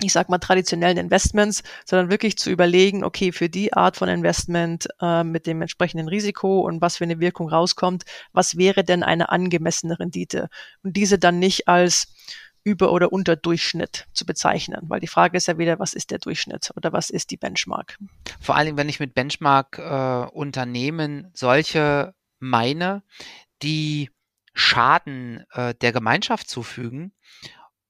ich 0.03 0.13
sag 0.13 0.29
mal, 0.29 0.39
traditionellen 0.39 0.97
Investments, 0.97 1.63
sondern 1.85 2.11
wirklich 2.11 2.37
zu 2.37 2.51
überlegen, 2.51 3.05
okay, 3.05 3.33
für 3.33 3.49
die 3.49 3.73
Art 3.73 3.97
von 3.97 4.09
Investment 4.09 4.89
äh, 5.01 5.25
mit 5.25 5.47
dem 5.47 5.61
entsprechenden 5.63 6.09
Risiko 6.09 6.61
und 6.61 6.81
was 6.81 6.97
für 6.97 7.05
eine 7.05 7.21
Wirkung 7.21 7.49
rauskommt, 7.49 8.05
was 8.33 8.57
wäre 8.57 8.85
denn 8.85 9.03
eine 9.03 9.31
angemessene 9.31 9.99
Rendite? 9.99 10.49
Und 10.83 10.97
diese 10.97 11.19
dann 11.19 11.39
nicht 11.39 11.69
als 11.69 12.09
über- 12.65 12.93
oder 12.93 13.13
unter 13.13 13.37
Durchschnitt 13.37 14.07
zu 14.13 14.27
bezeichnen, 14.27 14.81
weil 14.83 15.01
die 15.01 15.07
Frage 15.07 15.37
ist 15.37 15.49
ja 15.49 15.59
wieder, 15.59 15.79
was 15.79 15.95
ist 15.95 16.11
der 16.11 16.19
Durchschnitt 16.19 16.71
oder 16.77 16.93
was 16.93 17.11
ist 17.11 17.31
die 17.31 17.37
Benchmark? 17.37 17.99
Vor 18.41 18.57
allem, 18.57 18.77
wenn 18.77 18.89
ich 18.89 19.01
mit 19.01 19.15
Benchmark-Unternehmen 19.15 21.25
äh, 21.25 21.31
solche 21.35 22.15
meine, 22.39 23.03
die 23.63 24.11
Schaden 24.53 25.45
äh, 25.53 25.75
der 25.75 25.93
Gemeinschaft 25.93 26.49
zufügen 26.49 27.13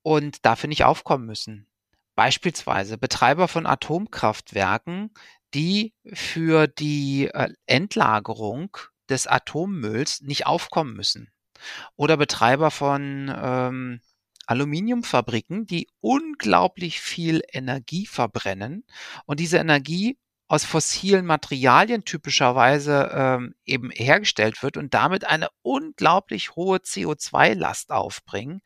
und 0.02 0.44
dafür 0.44 0.68
nicht 0.68 0.84
aufkommen 0.84 1.26
müssen. 1.26 1.66
Beispielsweise 2.14 2.98
Betreiber 2.98 3.48
von 3.48 3.66
Atomkraftwerken, 3.66 5.10
die 5.54 5.94
für 6.12 6.66
die 6.66 7.30
äh, 7.32 7.48
Endlagerung 7.66 8.76
des 9.08 9.26
Atommülls 9.26 10.20
nicht 10.20 10.46
aufkommen 10.46 10.94
müssen. 10.94 11.30
Oder 11.96 12.16
Betreiber 12.16 12.70
von 12.70 13.32
ähm, 13.34 14.00
Aluminiumfabriken, 14.50 15.66
die 15.66 15.86
unglaublich 16.00 17.00
viel 17.00 17.42
Energie 17.52 18.06
verbrennen 18.06 18.84
und 19.24 19.38
diese 19.38 19.58
Energie 19.58 20.18
aus 20.50 20.64
fossilen 20.64 21.26
Materialien 21.26 22.04
typischerweise 22.04 23.08
ähm, 23.14 23.54
eben 23.64 23.92
hergestellt 23.92 24.64
wird 24.64 24.76
und 24.76 24.92
damit 24.94 25.24
eine 25.24 25.46
unglaublich 25.62 26.56
hohe 26.56 26.78
CO2-Last 26.78 27.92
aufbringen, 27.92 28.60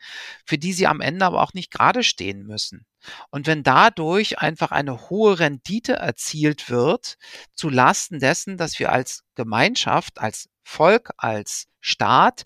für 0.47 0.57
die 0.57 0.73
sie 0.73 0.87
am 0.87 1.03
Ende 1.03 1.27
aber 1.27 1.43
auch 1.43 1.53
nicht 1.53 1.71
gerade 1.71 2.03
stehen 2.03 2.47
müssen. 2.47 2.87
Und 3.31 3.47
wenn 3.47 3.63
dadurch 3.63 4.39
einfach 4.39 4.71
eine 4.71 5.11
hohe 5.11 5.39
Rendite 5.39 5.93
erzielt 5.93 6.71
wird, 6.71 7.19
zu 7.53 7.69
Lasten 7.69 8.19
dessen, 8.19 8.57
dass 8.57 8.79
wir 8.79 8.91
als 8.91 9.23
Gemeinschaft, 9.35 10.19
als 10.19 10.49
Volk, 10.65 11.13
als 11.17 11.67
Staat, 11.81 12.45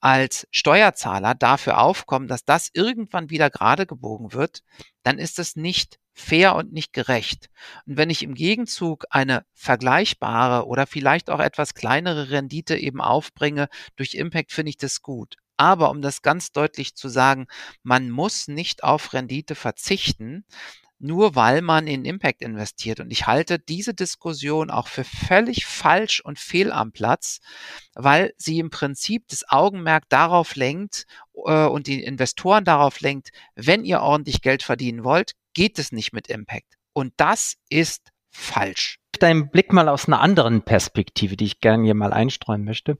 als 0.00 0.46
Steuerzahler 0.52 1.34
dafür 1.34 1.80
aufkommen, 1.80 2.28
dass 2.28 2.44
das 2.44 2.70
irgendwann 2.72 3.30
wieder 3.30 3.50
gerade 3.50 3.86
gebogen 3.86 4.32
wird, 4.32 4.62
dann 5.02 5.18
ist 5.18 5.38
es 5.38 5.56
nicht 5.56 5.98
fair 6.14 6.54
und 6.54 6.72
nicht 6.72 6.92
gerecht. 6.92 7.50
Und 7.84 7.98
wenn 7.98 8.08
ich 8.08 8.22
im 8.22 8.34
Gegenzug 8.34 9.04
eine 9.10 9.44
vergleichbare 9.52 10.66
oder 10.66 10.86
vielleicht 10.86 11.28
auch 11.28 11.40
etwas 11.40 11.74
kleinere 11.74 12.30
Rendite 12.30 12.76
eben 12.76 13.00
aufbringe 13.00 13.68
durch 13.96 14.14
Impact, 14.14 14.52
finde 14.52 14.70
ich 14.70 14.78
das 14.78 15.02
gut. 15.02 15.36
Aber 15.58 15.90
um 15.90 16.00
das 16.00 16.22
ganz 16.22 16.52
deutlich 16.52 16.94
zu 16.94 17.08
sagen, 17.08 17.46
man 17.82 18.10
muss 18.10 18.48
nicht 18.48 18.84
auf 18.84 19.12
Rendite 19.12 19.54
verzichten, 19.54 20.44
nur 20.98 21.34
weil 21.34 21.62
man 21.62 21.86
in 21.86 22.04
Impact 22.04 22.42
investiert. 22.42 23.00
Und 23.00 23.10
ich 23.10 23.26
halte 23.26 23.58
diese 23.58 23.94
Diskussion 23.94 24.70
auch 24.70 24.88
für 24.88 25.04
völlig 25.04 25.66
falsch 25.66 26.20
und 26.20 26.38
fehl 26.38 26.72
am 26.72 26.92
Platz, 26.92 27.40
weil 27.94 28.32
sie 28.36 28.58
im 28.58 28.70
Prinzip 28.70 29.28
das 29.28 29.48
Augenmerk 29.48 30.08
darauf 30.08 30.56
lenkt 30.56 31.06
äh, 31.44 31.66
und 31.66 31.86
die 31.86 32.02
Investoren 32.02 32.64
darauf 32.64 33.00
lenkt, 33.00 33.30
wenn 33.54 33.84
ihr 33.84 34.00
ordentlich 34.00 34.40
Geld 34.40 34.62
verdienen 34.62 35.04
wollt, 35.04 35.32
geht 35.54 35.78
es 35.78 35.92
nicht 35.92 36.12
mit 36.12 36.28
Impact. 36.28 36.74
Und 36.92 37.12
das 37.16 37.56
ist 37.68 38.10
falsch. 38.30 38.98
Dein 39.18 39.50
Blick 39.50 39.72
mal 39.72 39.88
aus 39.88 40.06
einer 40.06 40.20
anderen 40.20 40.62
Perspektive, 40.62 41.36
die 41.36 41.46
ich 41.46 41.60
gerne 41.60 41.84
hier 41.84 41.94
mal 41.94 42.12
einstreuen 42.12 42.64
möchte 42.64 42.98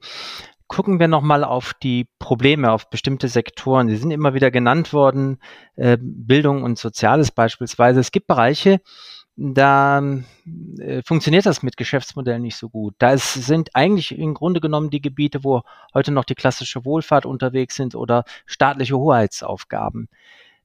gucken 0.68 0.98
wir 0.98 1.08
nochmal 1.08 1.44
auf 1.44 1.74
die 1.74 2.08
Probleme, 2.18 2.72
auf 2.72 2.90
bestimmte 2.90 3.28
Sektoren. 3.28 3.88
Sie 3.88 3.96
sind 3.96 4.10
immer 4.10 4.34
wieder 4.34 4.50
genannt 4.50 4.92
worden, 4.92 5.38
äh, 5.76 5.96
Bildung 6.00 6.62
und 6.62 6.78
Soziales 6.78 7.30
beispielsweise. 7.30 8.00
Es 8.00 8.12
gibt 8.12 8.26
Bereiche, 8.26 8.80
da 9.36 10.02
äh, 10.78 11.02
funktioniert 11.02 11.44
das 11.44 11.62
mit 11.62 11.76
Geschäftsmodellen 11.76 12.42
nicht 12.42 12.56
so 12.56 12.70
gut. 12.70 12.94
Da 12.98 13.12
ist, 13.12 13.34
sind 13.34 13.74
eigentlich 13.74 14.16
im 14.18 14.32
Grunde 14.34 14.60
genommen 14.60 14.88
die 14.90 15.02
Gebiete, 15.02 15.44
wo 15.44 15.62
heute 15.92 16.10
noch 16.10 16.24
die 16.24 16.34
klassische 16.34 16.84
Wohlfahrt 16.84 17.26
unterwegs 17.26 17.76
sind 17.76 17.94
oder 17.94 18.24
staatliche 18.46 18.96
Hoheitsaufgaben. 18.96 20.08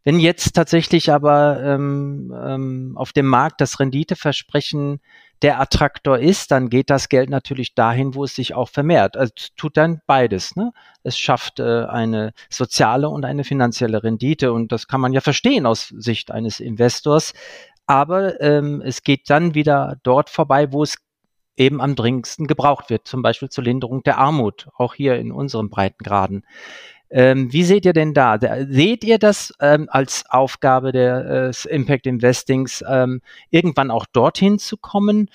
Wenn 0.03 0.19
jetzt 0.19 0.55
tatsächlich 0.55 1.11
aber 1.11 1.61
ähm, 1.63 2.33
ähm, 2.35 2.93
auf 2.95 3.13
dem 3.13 3.27
Markt 3.27 3.61
das 3.61 3.79
Renditeversprechen 3.79 4.99
der 5.41 5.59
Attraktor 5.59 6.19
ist, 6.19 6.51
dann 6.51 6.69
geht 6.69 6.89
das 6.89 7.09
Geld 7.09 7.29
natürlich 7.29 7.73
dahin, 7.75 8.15
wo 8.15 8.23
es 8.23 8.35
sich 8.35 8.53
auch 8.53 8.69
vermehrt. 8.69 9.17
Also 9.17 9.33
tut 9.55 9.77
dann 9.77 10.01
beides. 10.05 10.55
Ne? 10.55 10.71
Es 11.03 11.17
schafft 11.17 11.59
äh, 11.59 11.85
eine 11.85 12.33
soziale 12.49 13.09
und 13.09 13.25
eine 13.25 13.43
finanzielle 13.43 14.03
Rendite 14.03 14.53
und 14.53 14.71
das 14.71 14.87
kann 14.87 15.01
man 15.01 15.13
ja 15.13 15.21
verstehen 15.21 15.65
aus 15.65 15.87
Sicht 15.87 16.31
eines 16.31 16.59
Investors. 16.59 17.33
Aber 17.87 18.39
ähm, 18.41 18.81
es 18.85 19.03
geht 19.03 19.29
dann 19.29 19.55
wieder 19.55 19.97
dort 20.03 20.29
vorbei, 20.29 20.71
wo 20.71 20.83
es 20.83 20.97
eben 21.57 21.81
am 21.81 21.95
dringendsten 21.95 22.47
gebraucht 22.47 22.89
wird, 22.89 23.07
zum 23.07 23.21
Beispiel 23.21 23.49
zur 23.49 23.63
Linderung 23.63 24.03
der 24.03 24.17
Armut, 24.17 24.67
auch 24.77 24.93
hier 24.93 25.15
in 25.17 25.31
unseren 25.31 25.69
Breitengraden. 25.69 26.45
Ähm, 27.11 27.51
wie 27.51 27.63
seht 27.63 27.85
ihr 27.85 27.91
denn 27.93 28.13
da? 28.13 28.39
Seht 28.69 29.03
ihr 29.03 29.19
das 29.19 29.53
ähm, 29.59 29.87
als 29.91 30.23
Aufgabe 30.29 30.93
des 30.93 31.65
äh, 31.65 31.75
Impact 31.75 32.07
Investings, 32.07 32.83
ähm, 32.87 33.21
irgendwann 33.49 33.91
auch 33.91 34.05
dorthin 34.05 34.59
zu 34.59 34.77
kommen? 34.77 35.29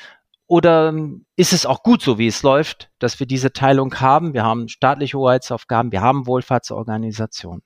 Oder 0.46 0.88
ähm, 0.88 1.26
ist 1.36 1.52
es 1.52 1.66
auch 1.66 1.82
gut 1.82 2.00
so, 2.02 2.18
wie 2.18 2.28
es 2.28 2.42
läuft, 2.42 2.90
dass 2.98 3.20
wir 3.20 3.26
diese 3.26 3.52
Teilung 3.52 3.94
haben? 4.00 4.32
Wir 4.32 4.44
haben 4.44 4.68
staatliche 4.68 5.18
Hoheitsaufgaben, 5.18 5.92
wir 5.92 6.00
haben 6.00 6.26
Wohlfahrtsorganisationen. 6.26 7.62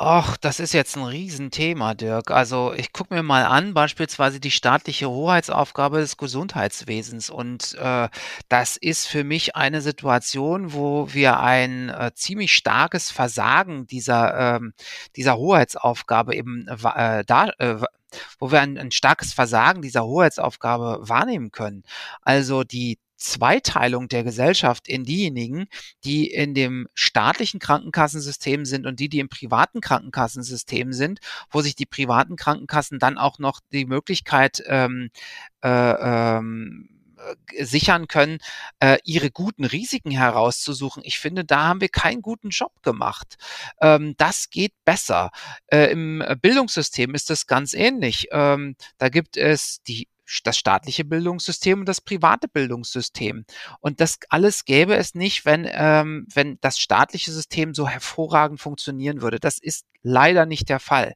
Ach, 0.00 0.36
das 0.36 0.60
ist 0.60 0.74
jetzt 0.74 0.96
ein 0.96 1.02
Riesenthema, 1.02 1.94
Dirk. 1.94 2.30
Also 2.30 2.72
ich 2.72 2.92
gucke 2.92 3.12
mir 3.12 3.24
mal 3.24 3.44
an, 3.44 3.74
beispielsweise 3.74 4.38
die 4.38 4.52
staatliche 4.52 5.10
Hoheitsaufgabe 5.10 5.98
des 5.98 6.16
Gesundheitswesens. 6.16 7.30
Und 7.30 7.74
äh, 7.74 8.08
das 8.48 8.76
ist 8.76 9.08
für 9.08 9.24
mich 9.24 9.56
eine 9.56 9.80
Situation, 9.80 10.72
wo 10.72 11.12
wir 11.12 11.40
ein 11.40 11.88
äh, 11.88 12.12
ziemlich 12.14 12.52
starkes 12.52 13.10
Versagen 13.10 13.88
dieser, 13.88 14.56
ähm, 14.58 14.72
dieser 15.16 15.36
Hoheitsaufgabe 15.36 16.32
eben 16.36 16.68
äh, 16.68 17.24
da, 17.26 17.48
äh, 17.58 17.78
wo 18.38 18.52
wir 18.52 18.60
ein, 18.60 18.78
ein 18.78 18.92
starkes 18.92 19.32
Versagen 19.32 19.82
dieser 19.82 20.04
Hoheitsaufgabe 20.04 21.08
wahrnehmen 21.08 21.50
können. 21.50 21.82
Also 22.22 22.62
die 22.62 22.98
Zweiteilung 23.18 24.08
der 24.08 24.24
Gesellschaft 24.24 24.88
in 24.88 25.04
diejenigen, 25.04 25.66
die 26.04 26.30
in 26.30 26.54
dem 26.54 26.88
staatlichen 26.94 27.60
Krankenkassensystem 27.60 28.64
sind 28.64 28.86
und 28.86 29.00
die, 29.00 29.08
die 29.08 29.18
im 29.18 29.28
privaten 29.28 29.80
Krankenkassensystem 29.80 30.92
sind, 30.92 31.20
wo 31.50 31.60
sich 31.60 31.74
die 31.74 31.86
privaten 31.86 32.36
Krankenkassen 32.36 32.98
dann 32.98 33.18
auch 33.18 33.38
noch 33.38 33.60
die 33.72 33.86
Möglichkeit 33.86 34.62
ähm, 34.66 35.10
äh, 35.62 35.68
ähm, 35.68 36.88
äh, 37.18 37.64
sichern 37.64 38.06
können, 38.06 38.38
äh, 38.80 38.98
ihre 39.04 39.30
guten 39.30 39.64
Risiken 39.64 40.12
herauszusuchen. 40.12 41.02
Ich 41.04 41.18
finde, 41.18 41.44
da 41.44 41.66
haben 41.66 41.80
wir 41.80 41.88
keinen 41.88 42.22
guten 42.22 42.50
Job 42.50 42.82
gemacht. 42.82 43.36
Ähm, 43.80 44.14
das 44.16 44.50
geht 44.50 44.72
besser. 44.84 45.30
Äh, 45.66 45.90
Im 45.90 46.22
Bildungssystem 46.40 47.14
ist 47.14 47.30
das 47.30 47.46
ganz 47.46 47.74
ähnlich. 47.74 48.28
Ähm, 48.30 48.76
da 48.98 49.08
gibt 49.08 49.36
es 49.36 49.82
die 49.82 50.08
das 50.44 50.58
staatliche 50.58 51.04
Bildungssystem 51.04 51.80
und 51.80 51.86
das 51.86 52.00
private 52.00 52.48
Bildungssystem. 52.48 53.44
Und 53.80 54.00
das 54.00 54.18
alles 54.28 54.64
gäbe 54.64 54.94
es 54.96 55.14
nicht, 55.14 55.44
wenn, 55.44 55.66
ähm, 55.70 56.26
wenn 56.32 56.58
das 56.60 56.78
staatliche 56.78 57.32
System 57.32 57.74
so 57.74 57.88
hervorragend 57.88 58.60
funktionieren 58.60 59.22
würde. 59.22 59.40
Das 59.40 59.58
ist 59.58 59.84
leider 60.02 60.46
nicht 60.46 60.68
der 60.68 60.80
Fall. 60.80 61.14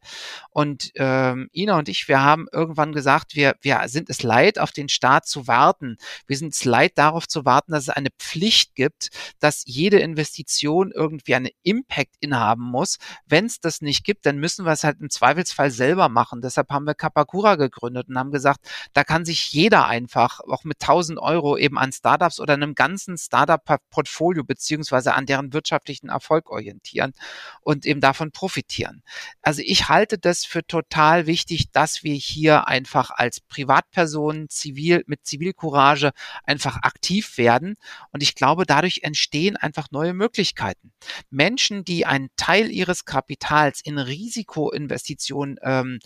Und 0.51 0.91
ähm, 0.97 1.49
Ina 1.53 1.79
und 1.79 1.89
ich, 1.89 2.09
wir 2.09 2.21
haben 2.21 2.47
irgendwann 2.53 2.93
gesagt, 2.93 3.35
wir, 3.35 3.55
wir 3.61 3.81
sind 3.87 4.11
es 4.11 4.23
leid, 4.23 4.59
auf 4.59 4.73
den 4.73 4.89
Staat 4.89 5.27
zu 5.27 5.47
warten. 5.47 5.97
Wir 6.27 6.37
sind 6.37 6.55
es 6.55 6.65
leid, 6.65 6.93
darauf 6.97 7.29
zu 7.29 7.45
warten, 7.45 7.73
dass 7.73 7.85
es 7.85 7.89
eine 7.91 8.11
Pflicht 8.19 8.75
gibt, 8.75 9.11
dass 9.39 9.63
jede 9.67 9.99
Investition 9.99 10.93
irgendwie 10.93 11.35
einen 11.35 11.51
Impact 11.63 12.17
inhaben 12.21 12.65
muss. 12.65 12.99
Wenn 13.27 13.47
es 13.47 13.61
das 13.61 13.81
nicht 13.81 14.05
gibt, 14.05 14.27
dann 14.27 14.39
müssen 14.39 14.65
wir 14.65 14.73
es 14.73 14.85
halt 14.85 15.01
im 15.01 15.11
Zweifelsfall 15.11 15.71
selber 15.71 16.09
machen. 16.09 16.43
Deshalb 16.43 16.71
haben 16.71 16.87
wir 16.87 16.95
Kapakura 16.95 17.55
gegründet 17.57 18.09
und 18.09 18.19
haben 18.19 18.31
gesagt, 18.31 18.61
da 18.93 19.02
kann 19.05 19.25
sich 19.25 19.53
jeder 19.53 19.87
einfach 19.87 20.41
auch 20.41 20.65
mit 20.65 20.81
1000 20.81 21.19
Euro 21.19 21.57
eben 21.57 21.79
an 21.79 21.93
Startups 21.93 22.41
oder 22.41 22.55
einem 22.55 22.75
ganzen 22.75 23.17
Startup-Portfolio 23.17 24.45
beziehungsweise 24.45 25.15
an 25.15 25.27
deren 25.27 25.53
wirtschaftlichen 25.53 26.09
Erfolg 26.09 26.51
orientieren 26.51 27.13
und 27.61 27.87
eben 27.87 28.01
davon 28.01 28.33
profitieren. 28.33 29.03
Also 29.43 29.63
ich 29.65 29.89
halte 29.89 30.19
das 30.19 30.45
für 30.45 30.67
total 30.67 31.27
wichtig, 31.27 31.71
dass 31.73 32.03
wir 32.03 32.15
hier 32.15 32.69
einfach 32.69 33.11
als 33.11 33.41
Privatpersonen 33.41 34.49
zivil 34.49 35.03
mit 35.07 35.27
Zivilcourage 35.27 36.13
einfach 36.45 36.77
aktiv 36.83 37.39
werden. 37.39 37.77
Und 38.13 38.23
ich 38.23 38.35
glaube, 38.35 38.67
dadurch 38.67 39.01
entstehen 39.03 39.57
einfach 39.57 39.91
neue 39.91 40.15
Möglichkeiten. 40.15 40.93
Menschen, 41.31 41.85
die 41.85 42.07
einen 42.07 42.31
Teil 42.37 42.71
ihres 42.71 43.05
Kapitals 43.05 43.81
in 43.81 43.99
Risikoinvestitionen 43.99 45.59
ähm, 45.63 45.99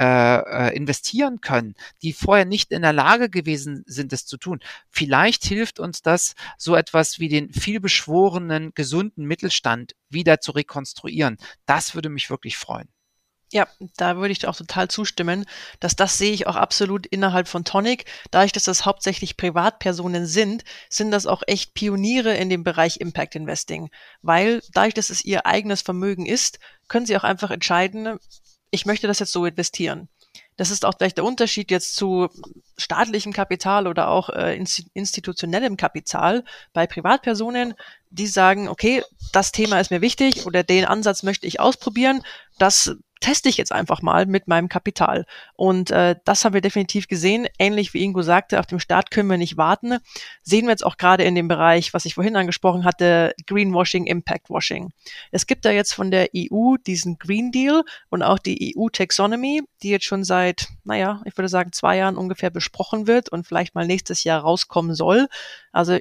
äh, 0.00 0.04
äh, 0.04 0.76
investieren 0.76 1.40
können, 1.40 1.74
die 2.02 2.12
vorher 2.12 2.43
nicht 2.44 2.72
in 2.72 2.82
der 2.82 2.92
Lage 2.92 3.30
gewesen 3.30 3.84
sind, 3.86 4.12
es 4.12 4.26
zu 4.26 4.36
tun. 4.36 4.60
Vielleicht 4.90 5.44
hilft 5.44 5.80
uns 5.80 6.02
das, 6.02 6.34
so 6.58 6.74
etwas 6.74 7.18
wie 7.18 7.28
den 7.28 7.52
vielbeschworenen, 7.52 8.72
gesunden 8.74 9.24
Mittelstand 9.24 9.94
wieder 10.08 10.40
zu 10.40 10.52
rekonstruieren. 10.52 11.38
Das 11.66 11.94
würde 11.94 12.08
mich 12.08 12.30
wirklich 12.30 12.56
freuen. 12.56 12.88
Ja, 13.52 13.68
da 13.96 14.16
würde 14.16 14.32
ich 14.32 14.48
auch 14.48 14.56
total 14.56 14.88
zustimmen, 14.88 15.46
dass 15.78 15.94
das 15.94 16.18
sehe 16.18 16.32
ich 16.32 16.48
auch 16.48 16.56
absolut 16.56 17.06
innerhalb 17.06 17.46
von 17.46 17.64
Tonic. 17.64 18.06
Dadurch, 18.32 18.50
dass 18.50 18.64
das 18.64 18.84
hauptsächlich 18.84 19.36
Privatpersonen 19.36 20.26
sind, 20.26 20.64
sind 20.88 21.12
das 21.12 21.26
auch 21.26 21.42
echt 21.46 21.72
Pioniere 21.74 22.34
in 22.34 22.50
dem 22.50 22.64
Bereich 22.64 22.96
Impact 22.96 23.36
Investing. 23.36 23.90
Weil 24.22 24.60
dadurch, 24.72 24.94
dass 24.94 25.08
es 25.08 25.24
ihr 25.24 25.46
eigenes 25.46 25.82
Vermögen 25.82 26.26
ist, 26.26 26.58
können 26.88 27.06
sie 27.06 27.16
auch 27.16 27.22
einfach 27.22 27.52
entscheiden, 27.52 28.18
ich 28.72 28.86
möchte 28.86 29.06
das 29.06 29.20
jetzt 29.20 29.30
so 29.30 29.46
investieren. 29.46 30.08
Das 30.56 30.70
ist 30.70 30.84
auch 30.84 30.94
vielleicht 30.96 31.16
der 31.16 31.24
Unterschied 31.24 31.70
jetzt 31.70 31.96
zu 31.96 32.28
staatlichem 32.76 33.32
Kapital 33.32 33.86
oder 33.86 34.08
auch 34.08 34.28
äh, 34.30 34.56
institutionellem 34.94 35.76
Kapital 35.76 36.44
bei 36.72 36.86
Privatpersonen, 36.86 37.74
die 38.10 38.26
sagen, 38.26 38.68
okay, 38.68 39.02
das 39.32 39.52
Thema 39.52 39.80
ist 39.80 39.90
mir 39.90 40.00
wichtig 40.00 40.46
oder 40.46 40.62
den 40.62 40.84
Ansatz 40.84 41.22
möchte 41.22 41.46
ich 41.46 41.60
ausprobieren. 41.60 42.22
Das 42.58 42.96
teste 43.20 43.48
ich 43.48 43.56
jetzt 43.56 43.72
einfach 43.72 44.02
mal 44.02 44.26
mit 44.26 44.48
meinem 44.48 44.68
Kapital. 44.68 45.24
Und 45.54 45.90
äh, 45.90 46.16
das 46.24 46.44
haben 46.44 46.54
wir 46.54 46.60
definitiv 46.60 47.08
gesehen. 47.08 47.46
Ähnlich 47.58 47.94
wie 47.94 48.02
Ingo 48.02 48.22
sagte, 48.22 48.60
auf 48.60 48.66
dem 48.66 48.80
Start 48.80 49.10
können 49.10 49.30
wir 49.30 49.38
nicht 49.38 49.56
warten. 49.56 49.98
Sehen 50.42 50.66
wir 50.66 50.70
jetzt 50.70 50.84
auch 50.84 50.96
gerade 50.96 51.24
in 51.24 51.34
dem 51.34 51.48
Bereich, 51.48 51.94
was 51.94 52.04
ich 52.04 52.14
vorhin 52.14 52.36
angesprochen 52.36 52.84
hatte, 52.84 53.34
Greenwashing, 53.46 54.06
Impact 54.06 54.50
Washing. 54.50 54.90
Es 55.30 55.46
gibt 55.46 55.64
da 55.64 55.70
jetzt 55.70 55.94
von 55.94 56.10
der 56.10 56.28
EU 56.36 56.76
diesen 56.86 57.18
Green 57.18 57.50
Deal 57.50 57.82
und 58.10 58.22
auch 58.22 58.38
die 58.38 58.74
EU 58.76 58.88
Taxonomy, 58.88 59.62
die 59.82 59.90
jetzt 59.90 60.04
schon 60.04 60.24
seit, 60.24 60.68
naja, 60.84 61.22
ich 61.24 61.36
würde 61.36 61.48
sagen, 61.48 61.72
zwei 61.72 61.96
Jahren 61.96 62.16
ungefähr 62.16 62.50
besprochen 62.50 63.06
wird 63.06 63.30
und 63.30 63.46
vielleicht 63.46 63.74
mal 63.74 63.86
nächstes 63.86 64.24
Jahr 64.24 64.40
rauskommen 64.40 64.94
soll. 64.94 65.28
Also 65.72 65.98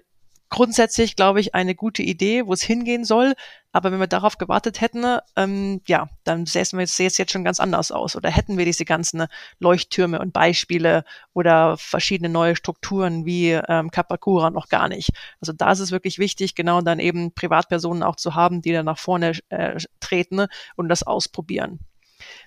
grundsätzlich, 0.53 1.15
glaube 1.15 1.39
ich, 1.39 1.55
eine 1.55 1.73
gute 1.73 2.03
Idee, 2.03 2.45
wo 2.45 2.53
es 2.53 2.61
hingehen 2.61 3.05
soll. 3.05 3.33
Aber 3.71 3.91
wenn 3.91 3.99
wir 3.99 4.05
darauf 4.05 4.37
gewartet 4.37 4.81
hätten, 4.81 5.03
ähm, 5.35 5.81
ja, 5.87 6.09
dann 6.25 6.45
sähe 6.45 6.61
es 6.61 7.17
jetzt 7.17 7.31
schon 7.31 7.43
ganz 7.43 7.59
anders 7.59 7.91
aus. 7.91 8.15
Oder 8.15 8.29
hätten 8.29 8.59
wir 8.59 8.65
diese 8.65 8.85
ganzen 8.85 9.25
Leuchttürme 9.57 10.19
und 10.19 10.31
Beispiele 10.31 11.05
oder 11.33 11.75
verschiedene 11.77 12.29
neue 12.29 12.55
Strukturen 12.55 13.25
wie 13.25 13.49
ähm, 13.53 13.89
Kapakura 13.89 14.51
noch 14.51 14.69
gar 14.69 14.89
nicht. 14.89 15.09
Also 15.41 15.53
da 15.53 15.71
ist 15.71 15.79
es 15.79 15.89
wirklich 15.89 16.19
wichtig, 16.19 16.53
genau 16.53 16.81
dann 16.81 16.99
eben 16.99 17.33
Privatpersonen 17.33 18.03
auch 18.03 18.15
zu 18.15 18.35
haben, 18.35 18.61
die 18.61 18.73
dann 18.73 18.85
nach 18.85 18.99
vorne 18.99 19.31
äh, 19.49 19.79
treten 20.01 20.45
und 20.75 20.87
das 20.87 21.01
ausprobieren. 21.01 21.79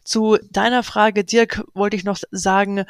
Zu 0.04 0.38
deiner 0.52 0.84
Frage, 0.84 1.24
Dirk, 1.24 1.64
wollte 1.74 1.96
ich 1.96 2.04
noch 2.04 2.18
sagen, 2.30 2.84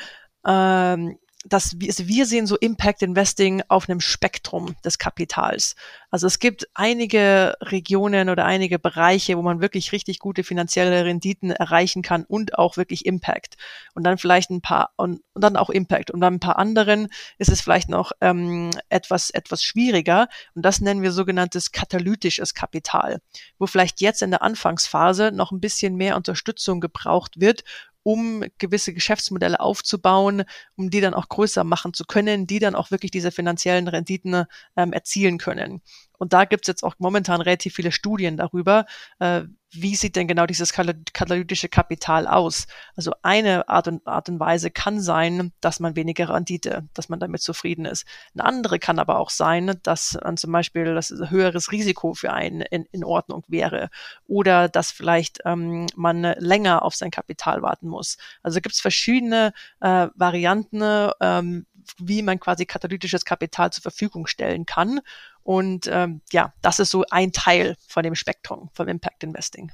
ähm, 0.46 1.16
dass 1.48 1.78
wir, 1.78 1.88
also 1.88 2.06
wir 2.06 2.26
sehen 2.26 2.46
so 2.46 2.56
Impact 2.56 3.02
Investing 3.02 3.62
auf 3.68 3.88
einem 3.88 4.00
Spektrum 4.00 4.74
des 4.84 4.98
Kapitals. 4.98 5.76
Also 6.10 6.26
es 6.26 6.38
gibt 6.38 6.68
einige 6.74 7.56
Regionen 7.60 8.28
oder 8.28 8.44
einige 8.44 8.78
Bereiche, 8.78 9.36
wo 9.36 9.42
man 9.42 9.60
wirklich 9.60 9.92
richtig 9.92 10.18
gute 10.18 10.44
finanzielle 10.44 11.04
Renditen 11.04 11.50
erreichen 11.50 12.02
kann 12.02 12.24
und 12.24 12.58
auch 12.58 12.76
wirklich 12.76 13.06
Impact. 13.06 13.56
Und 13.94 14.04
dann 14.04 14.18
vielleicht 14.18 14.50
ein 14.50 14.60
paar 14.60 14.90
und, 14.96 15.20
und 15.34 15.42
dann 15.42 15.56
auch 15.56 15.70
Impact. 15.70 16.10
Und 16.10 16.20
dann 16.20 16.34
ein 16.34 16.40
paar 16.40 16.58
anderen 16.58 17.08
ist 17.38 17.50
es 17.50 17.60
vielleicht 17.60 17.88
noch 17.88 18.12
ähm, 18.20 18.70
etwas 18.88 19.30
etwas 19.30 19.62
schwieriger. 19.62 20.28
Und 20.54 20.62
das 20.62 20.80
nennen 20.80 21.02
wir 21.02 21.12
sogenanntes 21.12 21.72
katalytisches 21.72 22.54
Kapital, 22.54 23.20
wo 23.58 23.66
vielleicht 23.66 24.00
jetzt 24.00 24.22
in 24.22 24.30
der 24.30 24.42
Anfangsphase 24.42 25.32
noch 25.32 25.52
ein 25.52 25.60
bisschen 25.60 25.96
mehr 25.96 26.16
Unterstützung 26.16 26.80
gebraucht 26.80 27.40
wird, 27.40 27.64
um 28.06 28.44
gewisse 28.58 28.94
Geschäftsmodelle 28.94 29.58
aufzubauen, 29.58 30.44
um 30.76 30.90
die 30.90 31.00
dann 31.00 31.12
auch 31.12 31.28
größer 31.28 31.64
machen 31.64 31.92
zu 31.92 32.04
können, 32.04 32.46
die 32.46 32.60
dann 32.60 32.76
auch 32.76 32.92
wirklich 32.92 33.10
diese 33.10 33.32
finanziellen 33.32 33.88
Renditen 33.88 34.44
ähm, 34.76 34.92
erzielen 34.92 35.38
können. 35.38 35.82
Und 36.18 36.32
da 36.32 36.44
gibt's 36.44 36.68
jetzt 36.68 36.82
auch 36.82 36.94
momentan 36.98 37.40
relativ 37.40 37.74
viele 37.74 37.92
Studien 37.92 38.36
darüber, 38.36 38.86
äh, 39.18 39.42
wie 39.70 39.96
sieht 39.96 40.16
denn 40.16 40.28
genau 40.28 40.46
dieses 40.46 40.72
katalytische 40.72 41.68
Kapital 41.68 42.26
aus? 42.26 42.66
Also 42.94 43.12
eine 43.22 43.68
Art 43.68 43.88
und, 43.88 44.06
Art 44.06 44.28
und 44.28 44.40
Weise 44.40 44.70
kann 44.70 45.00
sein, 45.00 45.52
dass 45.60 45.80
man 45.80 45.96
weniger 45.96 46.28
Rendite, 46.28 46.88
dass 46.94 47.08
man 47.08 47.20
damit 47.20 47.42
zufrieden 47.42 47.84
ist. 47.84 48.06
Eine 48.34 48.44
andere 48.44 48.78
kann 48.78 48.98
aber 48.98 49.18
auch 49.18 49.30
sein, 49.30 49.78
dass 49.82 50.18
man 50.22 50.36
zum 50.36 50.52
Beispiel 50.52 50.94
das 50.94 51.10
höheres 51.10 51.72
Risiko 51.72 52.14
für 52.14 52.32
einen 52.32 52.60
in, 52.62 52.84
in 52.92 53.04
Ordnung 53.04 53.44
wäre 53.48 53.90
oder 54.26 54.68
dass 54.68 54.90
vielleicht 54.90 55.40
ähm, 55.44 55.86
man 55.94 56.22
länger 56.22 56.82
auf 56.82 56.94
sein 56.94 57.10
Kapital 57.10 57.62
warten 57.62 57.88
muss. 57.88 58.18
Also 58.42 58.60
gibt 58.60 58.74
es 58.74 58.80
verschiedene 58.80 59.52
äh, 59.80 60.08
Varianten, 60.14 61.10
ähm, 61.20 61.66
wie 61.98 62.22
man 62.22 62.40
quasi 62.40 62.66
katalytisches 62.66 63.24
Kapital 63.24 63.72
zur 63.72 63.82
Verfügung 63.82 64.26
stellen 64.26 64.66
kann. 64.66 65.00
Und 65.46 65.88
ähm, 65.92 66.22
ja, 66.32 66.52
das 66.60 66.80
ist 66.80 66.90
so 66.90 67.04
ein 67.08 67.30
Teil 67.30 67.76
von 67.86 68.02
dem 68.02 68.16
Spektrum 68.16 68.68
vom 68.72 68.88
Impact 68.88 69.22
Investing. 69.22 69.70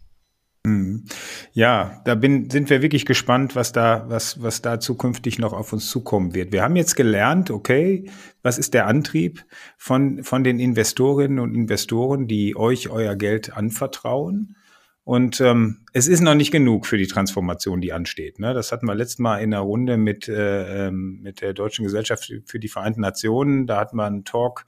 Mhm. 0.67 1.05
Ja, 1.55 2.03
da 2.05 2.15
bin, 2.15 2.51
sind 2.51 2.69
wir 2.69 2.83
wirklich 2.83 3.07
gespannt, 3.07 3.57
was 3.57 3.73
da, 3.73 4.05
was, 4.07 4.43
was 4.43 4.61
da 4.61 4.81
zukünftig 4.81 5.39
noch 5.39 5.55
auf 5.55 5.73
uns 5.73 5.89
zukommen 5.89 6.35
wird. 6.35 6.53
Wir 6.53 6.63
haben 6.63 6.77
jetzt 6.77 6.95
gelernt, 6.95 7.51
okay, 7.51 8.11
was 8.43 8.59
ist 8.59 8.75
der 8.75 8.87
Antrieb 8.87 9.47
von, 9.79 10.23
von 10.23 10.45
den 10.45 10.61
Investorinnen 10.61 11.39
und 11.39 11.55
Investoren, 11.55 12.29
die 12.29 12.55
euch 12.55 12.91
euer 12.91 13.17
Geld 13.17 13.57
anvertrauen? 13.57 14.57
Und 15.05 15.41
ähm, 15.41 15.87
es 15.95 16.07
ist 16.07 16.21
noch 16.21 16.35
nicht 16.35 16.53
genug 16.53 16.85
für 16.87 16.99
die 16.99 17.07
Transformation, 17.07 17.81
die 17.81 17.95
ansteht. 17.95 18.39
Ne? 18.39 18.53
Das 18.53 18.73
hatten 18.73 18.87
wir 18.87 18.95
letztes 18.95 19.21
Mal 19.21 19.39
in 19.39 19.55
einer 19.55 19.63
Runde 19.63 19.97
mit, 19.97 20.29
äh, 20.29 20.89
ähm, 20.89 21.21
mit 21.23 21.41
der 21.41 21.55
Deutschen 21.55 21.85
Gesellschaft 21.85 22.31
für 22.45 22.59
die 22.59 22.69
Vereinten 22.69 23.01
Nationen. 23.01 23.67
Da 23.67 23.81
hatten 23.81 23.97
wir 23.97 24.05
einen 24.05 24.27
Talk 24.27 24.67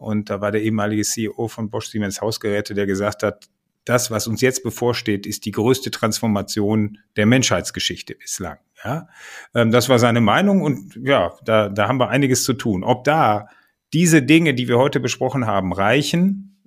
und 0.00 0.30
da 0.30 0.40
war 0.40 0.50
der 0.50 0.62
ehemalige 0.62 1.02
CEO 1.02 1.48
von 1.48 1.68
Bosch 1.68 1.88
Siemens 1.88 2.22
Hausgeräte, 2.22 2.72
der 2.72 2.86
gesagt 2.86 3.22
hat, 3.22 3.50
das, 3.84 4.10
was 4.10 4.26
uns 4.26 4.40
jetzt 4.40 4.62
bevorsteht, 4.62 5.26
ist 5.26 5.44
die 5.44 5.50
größte 5.50 5.90
Transformation 5.90 6.98
der 7.16 7.26
Menschheitsgeschichte 7.26 8.14
bislang. 8.14 8.58
Ja, 8.82 9.08
ähm, 9.54 9.70
das 9.70 9.88
war 9.88 9.98
seine 9.98 10.20
Meinung 10.20 10.62
und 10.62 10.98
ja, 11.02 11.34
da, 11.44 11.68
da 11.68 11.88
haben 11.88 11.98
wir 11.98 12.08
einiges 12.08 12.44
zu 12.44 12.54
tun. 12.54 12.82
Ob 12.82 13.04
da 13.04 13.48
diese 13.92 14.22
Dinge, 14.22 14.54
die 14.54 14.68
wir 14.68 14.78
heute 14.78 15.00
besprochen 15.00 15.46
haben, 15.46 15.72
reichen, 15.72 16.66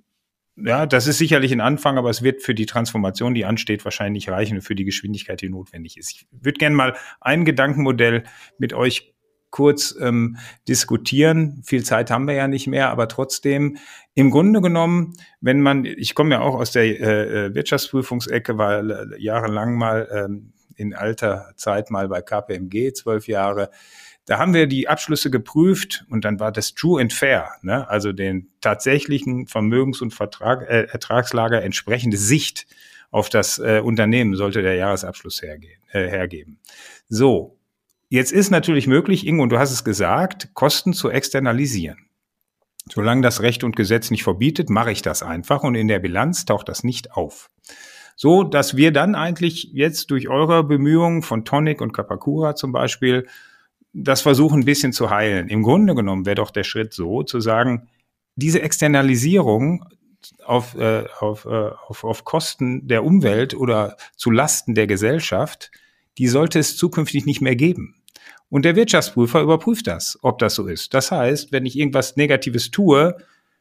ja, 0.56 0.86
das 0.86 1.08
ist 1.08 1.18
sicherlich 1.18 1.50
ein 1.50 1.60
Anfang, 1.60 1.98
aber 1.98 2.10
es 2.10 2.22
wird 2.22 2.40
für 2.40 2.54
die 2.54 2.66
Transformation, 2.66 3.34
die 3.34 3.44
ansteht, 3.44 3.84
wahrscheinlich 3.84 4.28
reichen 4.28 4.58
und 4.58 4.62
für 4.62 4.76
die 4.76 4.84
Geschwindigkeit, 4.84 5.40
die 5.40 5.48
notwendig 5.48 5.96
ist. 5.96 6.12
Ich 6.12 6.26
würde 6.30 6.58
gerne 6.58 6.76
mal 6.76 6.96
ein 7.20 7.44
Gedankenmodell 7.44 8.22
mit 8.58 8.72
euch 8.74 9.13
kurz 9.54 9.94
ähm, 10.00 10.36
diskutieren. 10.66 11.62
Viel 11.64 11.84
Zeit 11.84 12.10
haben 12.10 12.26
wir 12.26 12.34
ja 12.34 12.48
nicht 12.48 12.66
mehr, 12.66 12.90
aber 12.90 13.06
trotzdem, 13.06 13.76
im 14.14 14.32
Grunde 14.32 14.60
genommen, 14.60 15.12
wenn 15.40 15.60
man, 15.60 15.84
ich 15.84 16.16
komme 16.16 16.34
ja 16.34 16.40
auch 16.40 16.56
aus 16.56 16.72
der 16.72 16.82
äh, 16.82 17.46
äh 17.46 17.54
Wirtschaftsprüfungsecke, 17.54 18.58
war 18.58 18.82
jahrelang 19.16 19.76
mal 19.76 20.08
ähm, 20.12 20.52
in 20.74 20.92
alter 20.92 21.52
Zeit 21.54 21.92
mal 21.92 22.08
bei 22.08 22.20
KPMG, 22.20 22.94
zwölf 22.94 23.28
Jahre, 23.28 23.70
da 24.26 24.40
haben 24.40 24.54
wir 24.54 24.66
die 24.66 24.88
Abschlüsse 24.88 25.30
geprüft 25.30 26.04
und 26.10 26.24
dann 26.24 26.40
war 26.40 26.50
das 26.50 26.74
True 26.74 27.00
and 27.00 27.12
Fair, 27.12 27.50
ne? 27.62 27.88
also 27.88 28.12
den 28.12 28.50
tatsächlichen 28.60 29.46
Vermögens- 29.46 30.02
und 30.02 30.12
Vertrag, 30.12 30.62
äh, 30.62 30.88
Ertragslager 30.90 31.62
entsprechende 31.62 32.16
Sicht 32.16 32.66
auf 33.12 33.28
das 33.28 33.60
äh, 33.60 33.78
Unternehmen 33.78 34.34
sollte 34.34 34.62
der 34.62 34.74
Jahresabschluss 34.74 35.42
hergehen, 35.42 35.80
äh, 35.92 36.08
hergeben. 36.08 36.58
So, 37.08 37.53
jetzt 38.14 38.32
ist 38.32 38.50
natürlich 38.50 38.86
möglich, 38.86 39.26
Ingo, 39.26 39.42
und 39.42 39.50
du 39.50 39.58
hast 39.58 39.72
es 39.72 39.84
gesagt, 39.84 40.50
Kosten 40.54 40.92
zu 40.92 41.10
externalisieren. 41.10 42.08
Solange 42.90 43.22
das 43.22 43.40
Recht 43.40 43.64
und 43.64 43.76
Gesetz 43.76 44.10
nicht 44.10 44.24
verbietet, 44.24 44.70
mache 44.70 44.92
ich 44.92 45.02
das 45.02 45.22
einfach 45.22 45.62
und 45.62 45.74
in 45.74 45.88
der 45.88 45.98
Bilanz 45.98 46.44
taucht 46.44 46.68
das 46.68 46.84
nicht 46.84 47.12
auf. 47.12 47.50
So, 48.16 48.44
dass 48.44 48.76
wir 48.76 48.92
dann 48.92 49.14
eigentlich 49.14 49.70
jetzt 49.72 50.10
durch 50.10 50.28
eure 50.28 50.62
Bemühungen 50.64 51.22
von 51.22 51.44
Tonic 51.44 51.80
und 51.80 51.92
Kapakura 51.92 52.54
zum 52.54 52.72
Beispiel 52.72 53.26
das 53.94 54.22
versuchen 54.22 54.60
ein 54.60 54.64
bisschen 54.64 54.92
zu 54.92 55.10
heilen. 55.10 55.48
Im 55.48 55.62
Grunde 55.62 55.94
genommen 55.94 56.26
wäre 56.26 56.34
doch 56.34 56.50
der 56.50 56.64
Schritt 56.64 56.92
so, 56.92 57.22
zu 57.22 57.40
sagen, 57.40 57.88
diese 58.34 58.60
Externalisierung 58.60 59.84
auf, 60.44 60.74
äh, 60.74 61.04
auf, 61.20 61.44
äh, 61.44 61.70
auf, 61.86 62.02
auf 62.02 62.24
Kosten 62.24 62.88
der 62.88 63.04
Umwelt 63.04 63.54
oder 63.54 63.96
zu 64.16 64.30
Lasten 64.30 64.74
der 64.74 64.88
Gesellschaft, 64.88 65.70
die 66.18 66.26
sollte 66.26 66.58
es 66.58 66.76
zukünftig 66.76 67.24
nicht 67.24 67.40
mehr 67.40 67.56
geben. 67.56 67.94
Und 68.48 68.64
der 68.64 68.76
Wirtschaftsprüfer 68.76 69.40
überprüft 69.40 69.86
das, 69.86 70.18
ob 70.22 70.38
das 70.38 70.54
so 70.54 70.66
ist. 70.66 70.94
Das 70.94 71.10
heißt, 71.10 71.52
wenn 71.52 71.66
ich 71.66 71.78
irgendwas 71.78 72.16
Negatives 72.16 72.70
tue, 72.70 73.16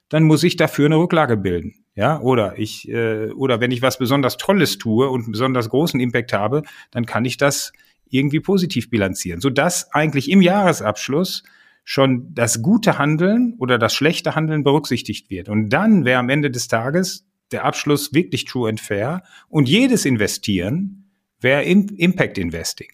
dann 0.10 0.24
muss 0.24 0.44
ich 0.44 0.56
dafür 0.56 0.86
eine 0.86 0.98
Rücklage 0.98 1.38
bilden. 1.38 1.84
Ja, 1.96 2.20
oder 2.22 2.58
ich, 2.58 2.90
äh, 2.90 3.30
oder 3.32 3.60
wenn 3.60 3.72
ich 3.72 3.82
was 3.82 3.98
besonders 3.98 4.38
Tolles 4.38 4.78
tue 4.78 5.10
und 5.10 5.24
einen 5.24 5.32
besonders 5.32 5.70
großen 5.70 6.00
Impact 6.00 6.34
habe, 6.34 6.64
dann 6.92 7.06
kann 7.06 7.26
ich 7.26 7.38
das 7.38 7.72
irgendwie 8.10 8.40
positiv 8.40 8.90
bilanzieren, 8.90 9.42
sodass 9.42 9.92
eigentlich 9.92 10.30
im 10.30 10.42
Jahresabschluss 10.42 11.44
schon 11.84 12.34
das 12.34 12.62
gute 12.62 12.98
Handeln 12.98 13.56
oder 13.60 13.78
das 13.78 13.94
schlechte 13.94 14.36
Handeln 14.36 14.64
berücksichtigt 14.64 15.30
wird. 15.30 15.50
Und 15.50 15.70
dann 15.70 16.06
wäre 16.06 16.20
am 16.20 16.30
Ende 16.30 16.50
des 16.50 16.68
Tages 16.68 17.26
der 17.52 17.66
Abschluss 17.66 18.14
wirklich 18.14 18.46
true 18.46 18.70
and 18.70 18.80
fair 18.80 19.24
und 19.50 19.68
jedes 19.70 20.06
Investieren 20.06 21.12
wäre 21.40 21.64
Impact 21.64 22.38
Investing. 22.38 22.90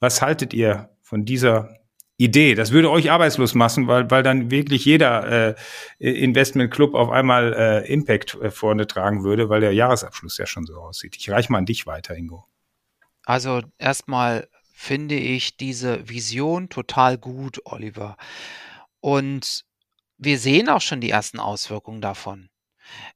Was 0.00 0.22
haltet 0.22 0.52
ihr 0.54 0.90
von 1.02 1.24
dieser 1.24 1.76
Idee? 2.18 2.54
Das 2.54 2.72
würde 2.72 2.90
euch 2.90 3.10
arbeitslos 3.10 3.54
machen, 3.54 3.86
weil, 3.88 4.10
weil 4.10 4.22
dann 4.22 4.50
wirklich 4.50 4.84
jeder 4.84 5.50
äh, 5.50 5.54
Investmentclub 5.98 6.94
auf 6.94 7.10
einmal 7.10 7.52
äh, 7.54 7.92
Impact 7.92 8.34
äh, 8.34 8.50
vorne 8.50 8.86
tragen 8.86 9.24
würde, 9.24 9.48
weil 9.48 9.60
der 9.60 9.72
Jahresabschluss 9.72 10.38
ja 10.38 10.46
schon 10.46 10.66
so 10.66 10.76
aussieht. 10.76 11.16
Ich 11.16 11.30
reiche 11.30 11.52
mal 11.52 11.58
an 11.58 11.66
dich 11.66 11.86
weiter, 11.86 12.16
Ingo. 12.16 12.44
Also 13.24 13.62
erstmal 13.78 14.48
finde 14.72 15.16
ich 15.16 15.56
diese 15.56 16.08
Vision 16.08 16.68
total 16.68 17.18
gut, 17.18 17.60
Oliver. 17.64 18.16
Und 19.00 19.64
wir 20.18 20.38
sehen 20.38 20.68
auch 20.68 20.80
schon 20.80 21.00
die 21.00 21.10
ersten 21.10 21.40
Auswirkungen 21.40 22.00
davon. 22.00 22.48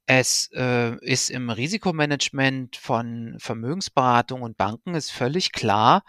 Es 0.05 0.49
äh, 0.53 0.95
ist 1.05 1.29
im 1.29 1.49
Risikomanagement 1.49 2.75
von 2.75 3.35
Vermögensberatung 3.39 4.41
und 4.41 4.57
Banken 4.57 4.95
ist 4.95 5.11
völlig 5.11 5.51
klar, 5.51 6.03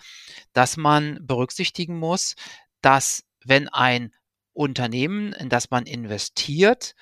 dass 0.52 0.76
man 0.76 1.18
berücksichtigen 1.22 1.98
muss, 1.98 2.34
dass 2.80 3.24
wenn 3.44 3.68
ein 3.68 4.12
Unternehmen, 4.52 5.32
in 5.32 5.48
das 5.48 5.70
man 5.70 5.86
investiert, 5.86 6.94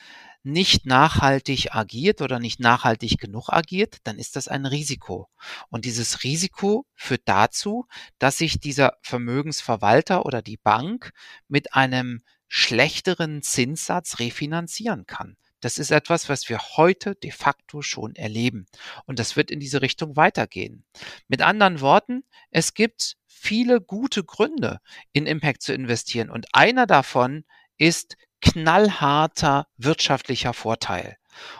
nicht 0.43 0.87
nachhaltig 0.87 1.75
agiert 1.75 2.23
oder 2.23 2.39
nicht 2.39 2.61
nachhaltig 2.61 3.19
genug 3.19 3.51
agiert, 3.51 3.99
dann 4.05 4.19
ist 4.19 4.37
das 4.37 4.49
ein 4.49 4.65
Risiko. 4.65 5.29
Und 5.69 5.85
dieses 5.85 6.25
Risiko 6.25 6.87
führt 6.95 7.23
dazu, 7.27 7.87
dass 8.19 8.39
sich 8.39 8.59
dieser 8.59 8.95
Vermögensverwalter 9.03 10.25
oder 10.25 10.41
die 10.41 10.57
Bank 10.57 11.13
mit 11.49 11.75
einem 11.75 12.23
schlechteren 12.49 13.43
Zinssatz 13.43 14.19
refinanzieren 14.19 15.07
kann. 15.07 15.37
Das 15.61 15.79
ist 15.79 15.91
etwas, 15.91 16.29
was 16.29 16.49
wir 16.49 16.59
heute 16.77 17.15
de 17.15 17.31
facto 17.31 17.83
schon 17.83 18.15
erleben. 18.15 18.67
Und 19.07 19.19
das 19.19 19.37
wird 19.37 19.51
in 19.51 19.61
diese 19.61 19.83
Richtung 19.83 20.17
weitergehen. 20.17 20.85
Mit 21.29 21.43
anderen 21.43 21.81
Worten, 21.81 22.25
es 22.51 22.75
gibt 22.75 23.17
viele 23.27 23.81
gute 23.81 24.25
Gründe, 24.25 24.81
in 25.13 25.27
Impact 25.27 25.63
zu 25.63 25.73
investieren. 25.73 26.31
Und 26.31 26.47
einer 26.53 26.87
davon 26.87 27.45
ist 27.79 28.17
knallharter 28.41 29.67
wirtschaftlicher 29.77 30.55
Vorteil. 30.55 31.17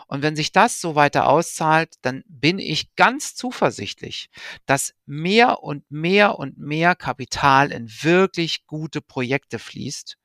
Und 0.07 0.21
wenn 0.21 0.35
sich 0.35 0.51
das 0.51 0.81
so 0.81 0.95
weiter 0.95 1.27
auszahlt, 1.27 1.95
dann 2.01 2.23
bin 2.27 2.59
ich 2.59 2.95
ganz 2.95 3.35
zuversichtlich, 3.35 4.29
dass 4.65 4.93
mehr 5.05 5.63
und 5.63 5.89
mehr 5.89 6.37
und 6.39 6.57
mehr 6.57 6.95
Kapital 6.95 7.71
in 7.71 7.89
wirklich 8.01 8.65
gute 8.67 9.01
Projekte 9.01 9.59
fließt 9.59 10.17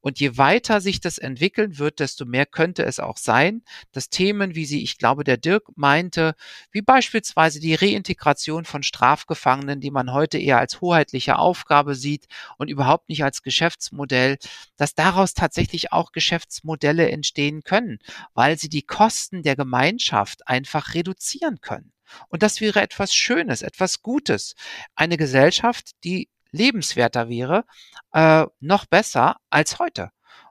und 0.00 0.20
je 0.20 0.36
weiter 0.36 0.80
sich 0.80 1.00
das 1.00 1.18
entwickeln 1.18 1.78
wird, 1.78 2.00
desto 2.00 2.24
mehr 2.24 2.46
könnte 2.46 2.84
es 2.84 3.00
auch 3.00 3.16
sein, 3.16 3.62
dass 3.92 4.10
Themen, 4.10 4.54
wie 4.54 4.66
sie, 4.66 4.82
ich 4.82 4.98
glaube, 4.98 5.24
der 5.24 5.36
Dirk 5.36 5.64
meinte, 5.76 6.34
wie 6.70 6.82
beispielsweise 6.82 7.60
die 7.60 7.74
Reintegration 7.74 8.64
von 8.64 8.82
Strafgefangenen, 8.82 9.80
die 9.80 9.90
man 9.90 10.12
heute 10.12 10.38
eher 10.38 10.58
als 10.58 10.80
hoheitliche 10.80 11.38
Aufgabe 11.38 11.94
sieht 11.94 12.26
und 12.58 12.68
überhaupt 12.68 13.08
nicht 13.08 13.24
als 13.24 13.42
Geschäftsmodell, 13.42 14.38
dass 14.76 14.94
daraus 14.94 15.34
tatsächlich 15.34 15.92
auch 15.92 16.12
Geschäftsmodelle 16.12 17.10
entstehen 17.10 17.62
können, 17.62 17.98
weil 18.34 18.58
sie 18.58 18.68
die 18.68 18.82
Kosten 18.82 19.42
der 19.42 19.56
Gemeinschaft 19.56 20.48
einfach 20.48 20.94
reduzieren 20.94 21.60
können. 21.60 21.92
Und 22.28 22.42
das 22.42 22.60
wäre 22.60 22.80
etwas 22.80 23.14
Schönes, 23.14 23.62
etwas 23.62 24.02
Gutes. 24.02 24.54
Eine 24.94 25.16
Gesellschaft, 25.16 25.92
die 26.04 26.28
lebenswerter 26.52 27.28
wäre, 27.28 27.64
äh, 28.12 28.46
noch 28.60 28.86
besser 28.86 29.36
als 29.50 29.78
heute. 29.78 30.10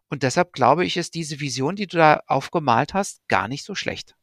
Und 0.09 0.23
deshalb 0.23 0.51
glaube 0.51 0.85
ich, 0.85 0.97
ist 0.97 1.15
diese 1.15 1.39
Vision, 1.39 1.77
die 1.77 1.87
du 1.87 1.97
da 1.97 2.21
aufgemalt 2.27 2.93
hast, 2.93 3.21
gar 3.29 3.47
nicht 3.47 3.63
so 3.63 3.75
schlecht. 3.75 4.15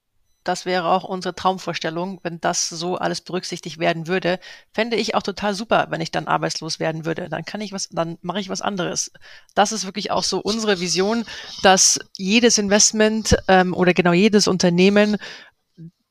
Das 0.44 0.64
wäre 0.64 0.86
auch 0.86 1.04
unsere 1.04 1.34
Traumvorstellung, 1.34 2.20
wenn 2.22 2.40
das 2.40 2.68
so 2.68 2.96
alles 2.96 3.20
berücksichtigt 3.20 3.78
werden 3.78 4.06
würde. 4.06 4.38
Fände 4.72 4.96
ich 4.96 5.14
auch 5.14 5.22
total 5.22 5.52
super, 5.52 5.88
wenn 5.90 6.00
ich 6.00 6.10
dann 6.10 6.26
arbeitslos 6.26 6.78
werden 6.78 7.04
würde. 7.04 7.28
Dann 7.28 7.44
kann 7.44 7.60
ich 7.60 7.72
was, 7.72 7.88
dann 7.90 8.16
mache 8.22 8.40
ich 8.40 8.48
was 8.48 8.62
anderes. 8.62 9.10
Das 9.54 9.72
ist 9.72 9.84
wirklich 9.84 10.10
auch 10.10 10.22
so 10.22 10.40
unsere 10.40 10.80
Vision, 10.80 11.24
dass 11.62 11.98
jedes 12.16 12.56
Investment 12.56 13.36
ähm, 13.48 13.74
oder 13.74 13.92
genau 13.92 14.12
jedes 14.12 14.48
Unternehmen 14.48 15.18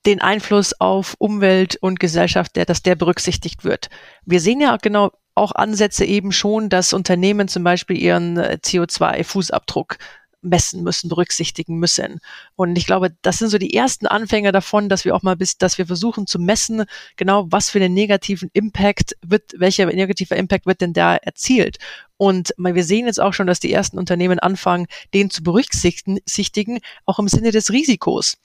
den 0.05 0.21
Einfluss 0.21 0.79
auf 0.79 1.15
Umwelt 1.17 1.75
und 1.77 1.99
Gesellschaft, 1.99 2.55
der, 2.55 2.65
dass 2.65 2.83
der 2.83 2.95
berücksichtigt 2.95 3.63
wird. 3.63 3.89
Wir 4.25 4.39
sehen 4.39 4.61
ja 4.61 4.77
genau 4.77 5.11
auch 5.37 5.53
Ansätze 5.53 6.05
eben 6.05 6.31
schon, 6.31 6.69
dass 6.69 6.93
Unternehmen 6.93 7.47
zum 7.47 7.63
Beispiel 7.63 7.97
ihren 7.97 8.37
äh, 8.37 8.57
CO2-Fußabdruck 8.61 9.97
messen 10.41 10.83
müssen, 10.83 11.09
berücksichtigen 11.09 11.77
müssen. 11.77 12.19
Und 12.55 12.77
ich 12.77 12.85
glaube, 12.85 13.15
das 13.21 13.39
sind 13.39 13.49
so 13.49 13.57
die 13.57 13.73
ersten 13.73 14.07
Anfänge 14.07 14.51
davon, 14.51 14.89
dass 14.89 15.05
wir 15.05 15.15
auch 15.15 15.23
mal 15.23 15.35
bis, 15.35 15.57
dass 15.57 15.77
wir 15.77 15.87
versuchen 15.87 16.27
zu 16.27 16.39
messen, 16.39 16.85
genau 17.15 17.47
was 17.49 17.69
für 17.69 17.79
einen 17.79 17.93
negativen 17.93 18.49
Impact 18.53 19.15
wird, 19.21 19.53
welcher 19.57 19.85
negativer 19.87 20.35
Impact 20.35 20.65
wird 20.65 20.81
denn 20.81 20.93
da 20.93 21.15
erzielt. 21.15 21.77
Und 22.17 22.53
wir 22.57 22.83
sehen 22.83 23.05
jetzt 23.05 23.19
auch 23.19 23.33
schon, 23.33 23.47
dass 23.47 23.59
die 23.59 23.71
ersten 23.71 23.99
Unternehmen 23.99 24.39
anfangen, 24.39 24.87
den 25.13 25.29
zu 25.29 25.43
berücksichtigen, 25.43 26.79
auch 27.05 27.19
im 27.19 27.27
Sinne 27.27 27.51
des 27.51 27.71
Risikos. 27.71 28.37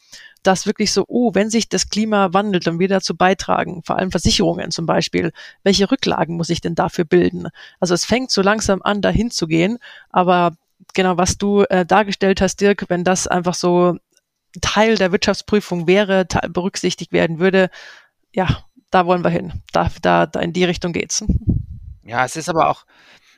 Dass 0.42 0.66
wirklich 0.66 0.92
so, 0.92 1.04
oh, 1.08 1.34
wenn 1.34 1.50
sich 1.50 1.68
das 1.68 1.88
Klima 1.88 2.32
wandelt 2.32 2.66
und 2.66 2.78
wir 2.78 2.88
dazu 2.88 3.16
beitragen, 3.16 3.82
vor 3.84 3.96
allem 3.96 4.10
Versicherungen 4.10 4.70
zum 4.70 4.86
Beispiel, 4.86 5.32
welche 5.62 5.90
Rücklagen 5.90 6.36
muss 6.36 6.50
ich 6.50 6.60
denn 6.60 6.74
dafür 6.74 7.04
bilden? 7.04 7.48
Also 7.78 7.94
es 7.94 8.04
fängt 8.04 8.30
so 8.30 8.42
langsam 8.42 8.82
an, 8.82 9.02
dahin 9.02 9.30
zu 9.30 9.46
gehen, 9.46 9.78
aber 10.10 10.56
genau, 10.94 11.16
was 11.16 11.38
du 11.38 11.62
äh, 11.62 11.86
dargestellt 11.86 12.40
hast, 12.40 12.60
Dirk, 12.60 12.86
wenn 12.88 13.04
das 13.04 13.26
einfach 13.26 13.54
so 13.54 13.96
Teil 14.60 14.96
der 14.96 15.12
Wirtschaftsprüfung 15.12 15.86
wäre, 15.86 16.26
berücksichtigt 16.50 17.12
werden 17.12 17.38
würde, 17.38 17.70
ja, 18.32 18.64
da 18.90 19.06
wollen 19.06 19.24
wir 19.24 19.30
hin. 19.30 19.62
Da, 19.72 19.90
da, 20.02 20.26
da 20.26 20.40
in 20.40 20.52
die 20.52 20.64
Richtung 20.64 20.92
geht's. 20.92 21.24
Ja, 22.04 22.24
es 22.24 22.36
ist 22.36 22.48
aber 22.48 22.68
auch, 22.68 22.84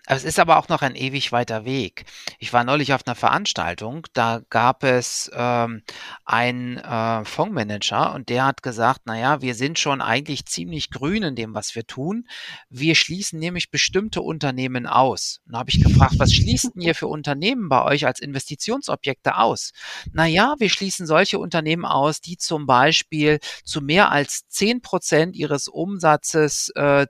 es 0.07 0.25
ist 0.25 0.39
aber 0.39 0.59
auch 0.59 0.69
noch 0.69 0.83
ein 0.83 0.97
ewig 0.97 1.33
weiter 1.33 1.65
Weg. 1.65 2.05
Ich 2.39 2.53
war 2.53 2.63
neulich 2.63 2.93
auf 2.93 3.07
einer 3.07 3.15
Veranstaltung, 3.15 4.07
da 4.13 4.43
gab 4.51 4.85
es 4.85 5.31
ähm, 5.35 5.83
einen 6.27 6.77
äh, 6.77 7.25
Fondsmanager 7.25 8.15
und 8.15 8.29
der 8.29 8.45
hat 8.45 8.63
gesagt, 8.63 9.07
naja, 9.07 9.41
wir 9.41 9.55
sind 9.55 9.79
schon 9.79 10.03
eigentlich 10.03 10.45
ziemlich 10.45 10.91
grün 10.91 11.23
in 11.23 11.37
dem, 11.37 11.55
was 11.55 11.75
wir 11.75 11.87
tun. 11.87 12.27
Wir 12.69 12.95
schließen 12.95 13.39
nämlich 13.39 13.71
bestimmte 13.71 14.21
Unternehmen 14.21 14.87
aus. 14.87 15.41
Und 15.47 15.55
da 15.55 15.61
habe 15.61 15.71
ich 15.71 15.83
gefragt, 15.83 16.15
was 16.19 16.33
schließt 16.35 16.75
denn 16.75 16.83
ihr 16.83 16.95
für 16.95 17.07
Unternehmen 17.07 17.71
bei 17.71 17.83
euch 17.83 18.05
als 18.05 18.21
Investitionsobjekte 18.21 19.39
aus? 19.39 19.73
Naja, 20.13 20.55
wir 20.59 20.69
schließen 20.69 21.07
solche 21.07 21.39
Unternehmen 21.39 21.87
aus, 21.87 22.21
die 22.21 22.37
zum 22.37 22.67
Beispiel 22.67 23.39
zu 23.65 23.81
mehr 23.81 24.11
als 24.11 24.47
zehn 24.49 24.83
Prozent 24.83 25.35
ihres 25.35 25.67
Umsatzes 25.67 26.71
äh, 26.77 27.07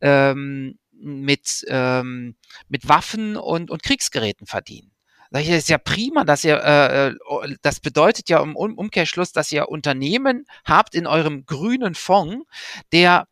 ähm, 0.00 0.78
mit, 0.98 1.64
ähm, 1.68 2.36
mit 2.68 2.88
Waffen 2.88 3.36
und, 3.36 3.70
und 3.70 3.82
Kriegsgeräten 3.82 4.46
verdienen. 4.46 4.92
Das 5.30 5.46
ist 5.46 5.68
ja 5.68 5.78
prima, 5.78 6.24
dass 6.24 6.44
ihr, 6.44 6.56
äh, 6.56 7.08
äh, 7.08 7.56
das 7.62 7.80
bedeutet 7.80 8.28
ja 8.28 8.42
im 8.42 8.56
Umkehrschluss, 8.56 9.32
dass 9.32 9.52
ihr 9.52 9.68
Unternehmen 9.68 10.46
habt 10.64 10.94
in 10.94 11.06
eurem 11.06 11.44
grünen 11.46 11.94
Fonds, 11.94 12.46
der 12.92 13.26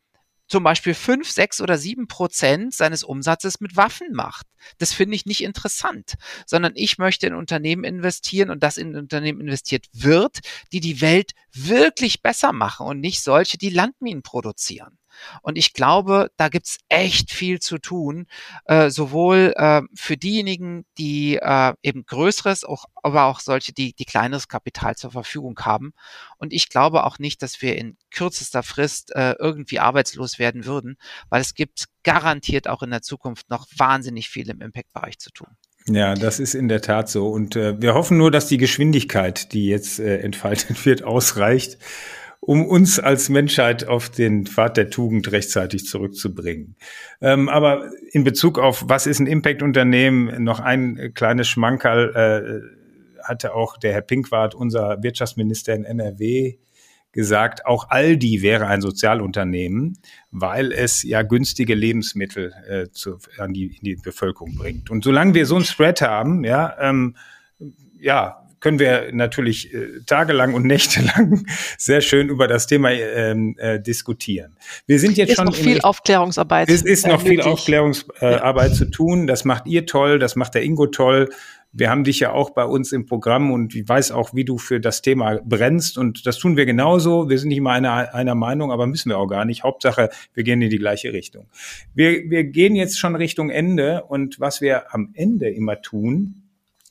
zum 0.46 0.62
Beispiel 0.62 0.94
fünf, 0.94 1.30
sechs 1.30 1.60
oder 1.60 1.78
sieben 1.78 2.06
Prozent 2.06 2.74
seines 2.74 3.02
Umsatzes 3.02 3.60
mit 3.60 3.76
Waffen 3.76 4.12
macht. 4.12 4.46
Das 4.78 4.92
finde 4.92 5.16
ich 5.16 5.24
nicht 5.24 5.42
interessant, 5.42 6.14
sondern 6.46 6.72
ich 6.76 6.98
möchte 6.98 7.26
in 7.26 7.34
Unternehmen 7.34 7.84
investieren 7.84 8.50
und 8.50 8.62
das 8.62 8.76
in 8.76 8.94
Unternehmen 8.94 9.40
investiert 9.40 9.86
wird, 9.92 10.40
die 10.72 10.80
die 10.80 11.00
Welt 11.00 11.32
wirklich 11.52 12.22
besser 12.22 12.52
machen 12.52 12.86
und 12.86 13.00
nicht 13.00 13.22
solche, 13.22 13.56
die 13.56 13.70
Landminen 13.70 14.22
produzieren. 14.22 14.98
Und 15.42 15.56
ich 15.56 15.72
glaube, 15.72 16.30
da 16.36 16.48
gibt's 16.48 16.78
echt 16.88 17.30
viel 17.32 17.60
zu 17.60 17.78
tun, 17.78 18.26
äh, 18.66 18.90
sowohl 18.90 19.52
äh, 19.56 19.82
für 19.94 20.16
diejenigen, 20.16 20.84
die 20.98 21.36
äh, 21.36 21.74
eben 21.82 22.04
größeres, 22.06 22.64
auch, 22.64 22.86
aber 23.02 23.24
auch 23.24 23.40
solche, 23.40 23.72
die, 23.72 23.94
die 23.94 24.04
kleineres 24.04 24.48
Kapital 24.48 24.96
zur 24.96 25.10
Verfügung 25.10 25.58
haben. 25.60 25.92
Und 26.38 26.52
ich 26.52 26.68
glaube 26.68 27.04
auch 27.04 27.18
nicht, 27.18 27.42
dass 27.42 27.62
wir 27.62 27.76
in 27.76 27.96
kürzester 28.10 28.62
Frist 28.62 29.14
äh, 29.14 29.34
irgendwie 29.38 29.80
arbeitslos 29.80 30.38
werden 30.38 30.64
würden, 30.64 30.96
weil 31.28 31.40
es 31.40 31.54
gibt 31.54 31.86
garantiert 32.02 32.68
auch 32.68 32.82
in 32.82 32.90
der 32.90 33.02
Zukunft 33.02 33.50
noch 33.50 33.66
wahnsinnig 33.76 34.28
viel 34.28 34.48
im 34.50 34.60
Impact-Bereich 34.60 35.18
zu 35.18 35.30
tun. 35.30 35.48
Ja, 35.86 36.14
das 36.14 36.40
ist 36.40 36.54
in 36.54 36.68
der 36.68 36.80
Tat 36.80 37.10
so. 37.10 37.28
Und 37.28 37.56
äh, 37.56 37.80
wir 37.80 37.94
hoffen 37.94 38.16
nur, 38.16 38.30
dass 38.30 38.46
die 38.46 38.56
Geschwindigkeit, 38.56 39.52
die 39.52 39.66
jetzt 39.66 40.00
äh, 40.00 40.18
entfaltet 40.18 40.86
wird, 40.86 41.02
ausreicht 41.02 41.78
um 42.46 42.66
uns 42.66 42.98
als 43.00 43.30
Menschheit 43.30 43.88
auf 43.88 44.10
den 44.10 44.46
Pfad 44.46 44.76
der 44.76 44.90
Tugend 44.90 45.32
rechtzeitig 45.32 45.86
zurückzubringen. 45.86 46.76
Ähm, 47.22 47.48
aber 47.48 47.90
in 48.12 48.22
Bezug 48.22 48.58
auf, 48.58 48.84
was 48.86 49.06
ist 49.06 49.18
ein 49.18 49.26
Impact-Unternehmen, 49.26 50.44
noch 50.44 50.60
ein 50.60 51.12
kleines 51.14 51.48
Schmankerl 51.48 52.12
äh, 52.14 53.24
hatte 53.26 53.54
auch 53.54 53.78
der 53.78 53.94
Herr 53.94 54.02
Pinkwart, 54.02 54.54
unser 54.54 55.02
Wirtschaftsminister 55.02 55.74
in 55.74 55.84
NRW, 55.84 56.58
gesagt, 57.12 57.64
auch 57.64 57.88
Aldi 57.88 58.42
wäre 58.42 58.66
ein 58.66 58.82
Sozialunternehmen, 58.82 59.96
weil 60.30 60.72
es 60.72 61.02
ja 61.02 61.22
günstige 61.22 61.74
Lebensmittel 61.74 62.52
äh, 62.68 62.90
zu, 62.90 63.18
an 63.38 63.54
die, 63.54 63.66
in 63.66 63.84
die 63.84 63.96
Bevölkerung 63.96 64.56
bringt. 64.56 64.90
Und 64.90 65.04
solange 65.04 65.32
wir 65.32 65.46
so 65.46 65.56
ein 65.56 65.64
Spread 65.64 66.02
haben, 66.02 66.44
ja, 66.44 66.76
ähm, 66.78 67.16
ja, 67.98 68.43
können 68.64 68.78
wir 68.78 69.10
natürlich 69.12 69.74
äh, 69.74 70.00
tagelang 70.06 70.54
und 70.54 70.64
nächtelang 70.66 71.44
sehr 71.76 72.00
schön 72.00 72.30
über 72.30 72.48
das 72.48 72.66
Thema 72.66 72.92
ähm, 72.92 73.56
äh, 73.58 73.78
diskutieren. 73.78 74.56
Wir 74.86 74.98
sind 74.98 75.18
jetzt 75.18 75.32
ist 75.32 75.36
schon 75.36 75.44
noch 75.44 75.54
viel 75.54 75.82
Aufklärungsarbeit. 75.82 76.70
Es 76.70 76.80
ist 76.80 77.06
noch 77.06 77.20
viel 77.20 77.42
Aufklärungsarbeit 77.42 78.70
ja. 78.70 78.74
zu 78.74 78.86
tun. 78.86 79.26
Das 79.26 79.44
macht 79.44 79.66
ihr 79.66 79.84
toll, 79.84 80.18
das 80.18 80.34
macht 80.34 80.54
der 80.54 80.62
Ingo 80.62 80.86
toll. 80.86 81.28
Wir 81.72 81.90
haben 81.90 82.04
dich 82.04 82.20
ja 82.20 82.32
auch 82.32 82.50
bei 82.50 82.64
uns 82.64 82.92
im 82.92 83.04
Programm 83.04 83.52
und 83.52 83.74
ich 83.74 83.86
weiß 83.86 84.12
auch, 84.12 84.32
wie 84.32 84.46
du 84.46 84.56
für 84.56 84.80
das 84.80 85.02
Thema 85.02 85.40
brennst 85.44 85.98
und 85.98 86.24
das 86.24 86.38
tun 86.38 86.56
wir 86.56 86.64
genauso. 86.64 87.28
Wir 87.28 87.38
sind 87.38 87.50
nicht 87.50 87.60
mal 87.60 87.72
einer, 87.72 88.14
einer 88.14 88.34
Meinung, 88.34 88.72
aber 88.72 88.86
müssen 88.86 89.10
wir 89.10 89.18
auch 89.18 89.26
gar 89.26 89.44
nicht. 89.44 89.62
Hauptsache, 89.62 90.08
wir 90.32 90.42
gehen 90.42 90.62
in 90.62 90.70
die 90.70 90.78
gleiche 90.78 91.12
Richtung. 91.12 91.48
Wir, 91.92 92.30
wir 92.30 92.44
gehen 92.44 92.76
jetzt 92.76 92.98
schon 92.98 93.14
Richtung 93.14 93.50
Ende 93.50 94.04
und 94.04 94.40
was 94.40 94.62
wir 94.62 94.94
am 94.94 95.10
Ende 95.12 95.50
immer 95.50 95.82
tun, 95.82 96.43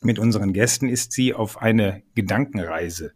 mit 0.06 0.20
unseren 0.20 0.54
Gästen 0.54 0.90
ist 0.90 1.12
sie 1.12 1.34
auf 1.34 1.62
eine 1.62 2.04
Gedankenreise 2.16 3.14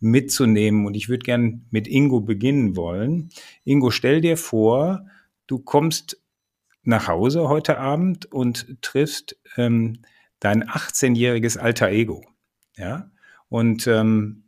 mitzunehmen. 0.00 0.84
Und 0.86 0.94
ich 0.94 1.08
würde 1.08 1.24
gern 1.24 1.66
mit 1.70 1.86
Ingo 1.86 2.20
beginnen 2.20 2.76
wollen. 2.76 3.30
Ingo, 3.64 3.90
stell 3.90 4.20
dir 4.20 4.36
vor, 4.36 5.06
du 5.46 5.58
kommst 5.58 6.20
nach 6.82 7.08
Hause 7.08 7.48
heute 7.48 7.78
Abend 7.78 8.26
und 8.26 8.82
triffst 8.82 9.38
ähm, 9.56 10.00
dein 10.40 10.64
18-jähriges 10.64 11.58
alter 11.58 11.88
Ego. 11.88 12.24
Ja? 12.76 13.10
Und 13.48 13.86
ähm, 13.86 14.44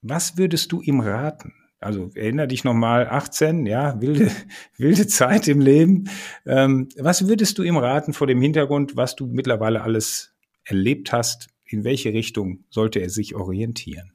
was 0.00 0.36
würdest 0.36 0.70
du 0.72 0.80
ihm 0.80 1.00
raten? 1.00 1.54
Also 1.80 2.10
erinnere 2.14 2.46
dich 2.46 2.62
nochmal, 2.62 3.08
18, 3.08 3.66
ja, 3.66 4.00
wilde, 4.00 4.30
wilde 4.76 5.06
Zeit 5.08 5.48
im 5.48 5.60
Leben. 5.60 6.08
Ähm, 6.46 6.88
was 6.96 7.26
würdest 7.26 7.58
du 7.58 7.64
ihm 7.64 7.76
raten 7.76 8.12
vor 8.12 8.28
dem 8.28 8.40
Hintergrund, 8.40 8.96
was 8.96 9.16
du 9.16 9.26
mittlerweile 9.26 9.82
alles 9.82 10.31
erlebt 10.64 11.12
hast, 11.12 11.48
in 11.64 11.84
welche 11.84 12.12
Richtung 12.12 12.64
sollte 12.70 13.00
er 13.00 13.10
sich 13.10 13.34
orientieren? 13.34 14.12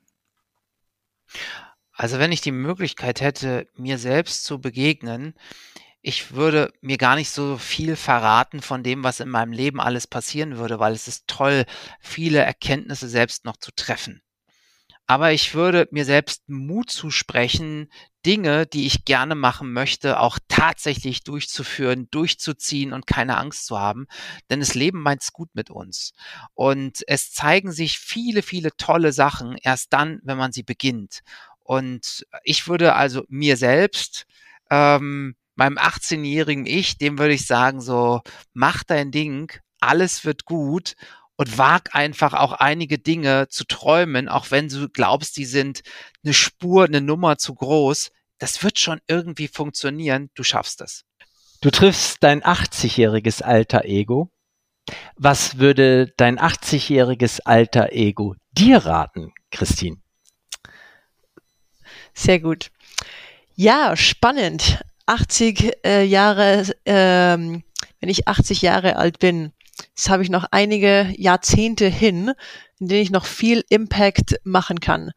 Also 1.91 2.19
wenn 2.19 2.31
ich 2.31 2.41
die 2.41 2.51
Möglichkeit 2.51 3.21
hätte, 3.21 3.67
mir 3.75 3.97
selbst 3.97 4.43
zu 4.43 4.61
begegnen, 4.61 5.33
ich 6.01 6.31
würde 6.33 6.71
mir 6.79 6.97
gar 6.97 7.15
nicht 7.15 7.31
so 7.31 7.57
viel 7.57 7.95
verraten 7.95 8.61
von 8.61 8.83
dem, 8.83 9.03
was 9.03 9.19
in 9.19 9.29
meinem 9.29 9.51
Leben 9.51 9.81
alles 9.81 10.07
passieren 10.07 10.57
würde, 10.57 10.79
weil 10.79 10.93
es 10.93 11.07
ist 11.07 11.27
toll, 11.27 11.65
viele 11.99 12.39
Erkenntnisse 12.39 13.09
selbst 13.09 13.45
noch 13.45 13.57
zu 13.57 13.71
treffen. 13.75 14.21
Aber 15.08 15.32
ich 15.32 15.53
würde 15.53 15.88
mir 15.91 16.03
selbst 16.03 16.47
Mut 16.49 16.91
zusprechen, 16.91 17.89
Dinge, 18.26 18.68
die 18.68 18.86
ich 18.86 19.05
gerne 19.05 19.36
machen 19.36 19.72
möchte, 19.72 20.20
auch 20.20 20.38
tatsächlich 20.49 21.24
durchzuführen, 21.24 22.10
durchzuziehen 22.12 22.91
und 22.91 23.08
keine 23.08 23.38
Angst 23.38 23.66
zu 23.66 23.80
haben. 23.80 24.08
Denn 24.49 24.60
das 24.60 24.76
Leben 24.76 25.01
meint's 25.01 25.32
gut 25.32 25.49
mit 25.53 25.70
uns. 25.70 26.12
Und 26.53 27.03
es 27.08 27.32
zeigen 27.32 27.72
sich 27.72 27.99
viele, 27.99 28.41
viele 28.41 28.76
tolle 28.76 29.14
Sachen 29.14 29.55
erst 29.55 29.93
dann, 29.93 30.20
wenn 30.24 30.38
man 30.38 30.51
sie 30.51 30.64
beginnt. 30.64 31.22
Und 31.64 32.26
ich 32.43 32.68
würde 32.68 32.93
also 32.93 33.24
mir 33.30 33.55
selbst, 33.55 34.26
ähm, 34.70 35.36
meinem 35.55 35.78
18-jährigen 35.78 36.66
Ich, 36.66 36.97
dem 36.97 37.18
würde 37.18 37.34
ich 37.34 37.47
sagen, 37.47 37.80
so, 37.80 38.22
mach 38.53 38.84
dein 38.84 39.12
Ding, 39.12 39.53
alles 39.80 40.26
wird 40.26 40.43
gut 40.43 40.95
und 41.38 41.57
wag 41.57 41.95
einfach 41.95 42.33
auch 42.33 42.51
einige 42.51 42.97
Dinge 42.97 43.47
zu 43.47 43.63
träumen, 43.63 44.27
auch 44.27 44.51
wenn 44.51 44.67
du 44.67 44.89
glaubst, 44.89 45.38
die 45.38 45.45
sind 45.45 45.81
eine 46.23 46.33
Spur, 46.33 46.85
eine 46.85 46.99
Nummer 46.99 47.38
zu 47.38 47.55
groß. 47.55 48.11
Das 48.39 48.63
wird 48.63 48.79
schon 48.79 48.99
irgendwie 49.07 49.47
funktionieren. 49.47 50.29
Du 50.35 50.43
schaffst 50.43 50.81
es. 50.81 51.05
Du 51.61 51.71
triffst 51.71 52.17
dein 52.21 52.43
80-jähriges 52.43 53.41
alter 53.41 53.85
Ego. 53.85 54.31
Was 55.15 55.57
würde 55.57 56.13
dein 56.17 56.39
80-jähriges 56.39 57.41
alter 57.45 57.91
Ego 57.91 58.35
dir 58.51 58.85
raten, 58.85 59.33
Christine? 59.51 59.97
Sehr 62.13 62.39
gut. 62.39 62.71
Ja, 63.55 63.95
spannend. 63.95 64.81
80 65.07 65.85
äh, 65.85 66.03
Jahre, 66.03 66.65
ähm, 66.85 67.63
wenn 67.99 68.09
ich 68.09 68.27
80 68.27 68.61
Jahre 68.61 68.97
alt 68.97 69.19
bin, 69.19 69.53
Jetzt 69.80 70.09
habe 70.09 70.23
ich 70.23 70.30
noch 70.30 70.45
einige 70.51 71.13
Jahrzehnte 71.17 71.88
hin, 71.88 72.34
in 72.80 72.88
denen 72.88 73.01
ich 73.01 73.11
noch 73.11 73.25
viel 73.25 73.63
Impact 73.69 74.39
machen 74.43 74.80
kann. 74.80 75.11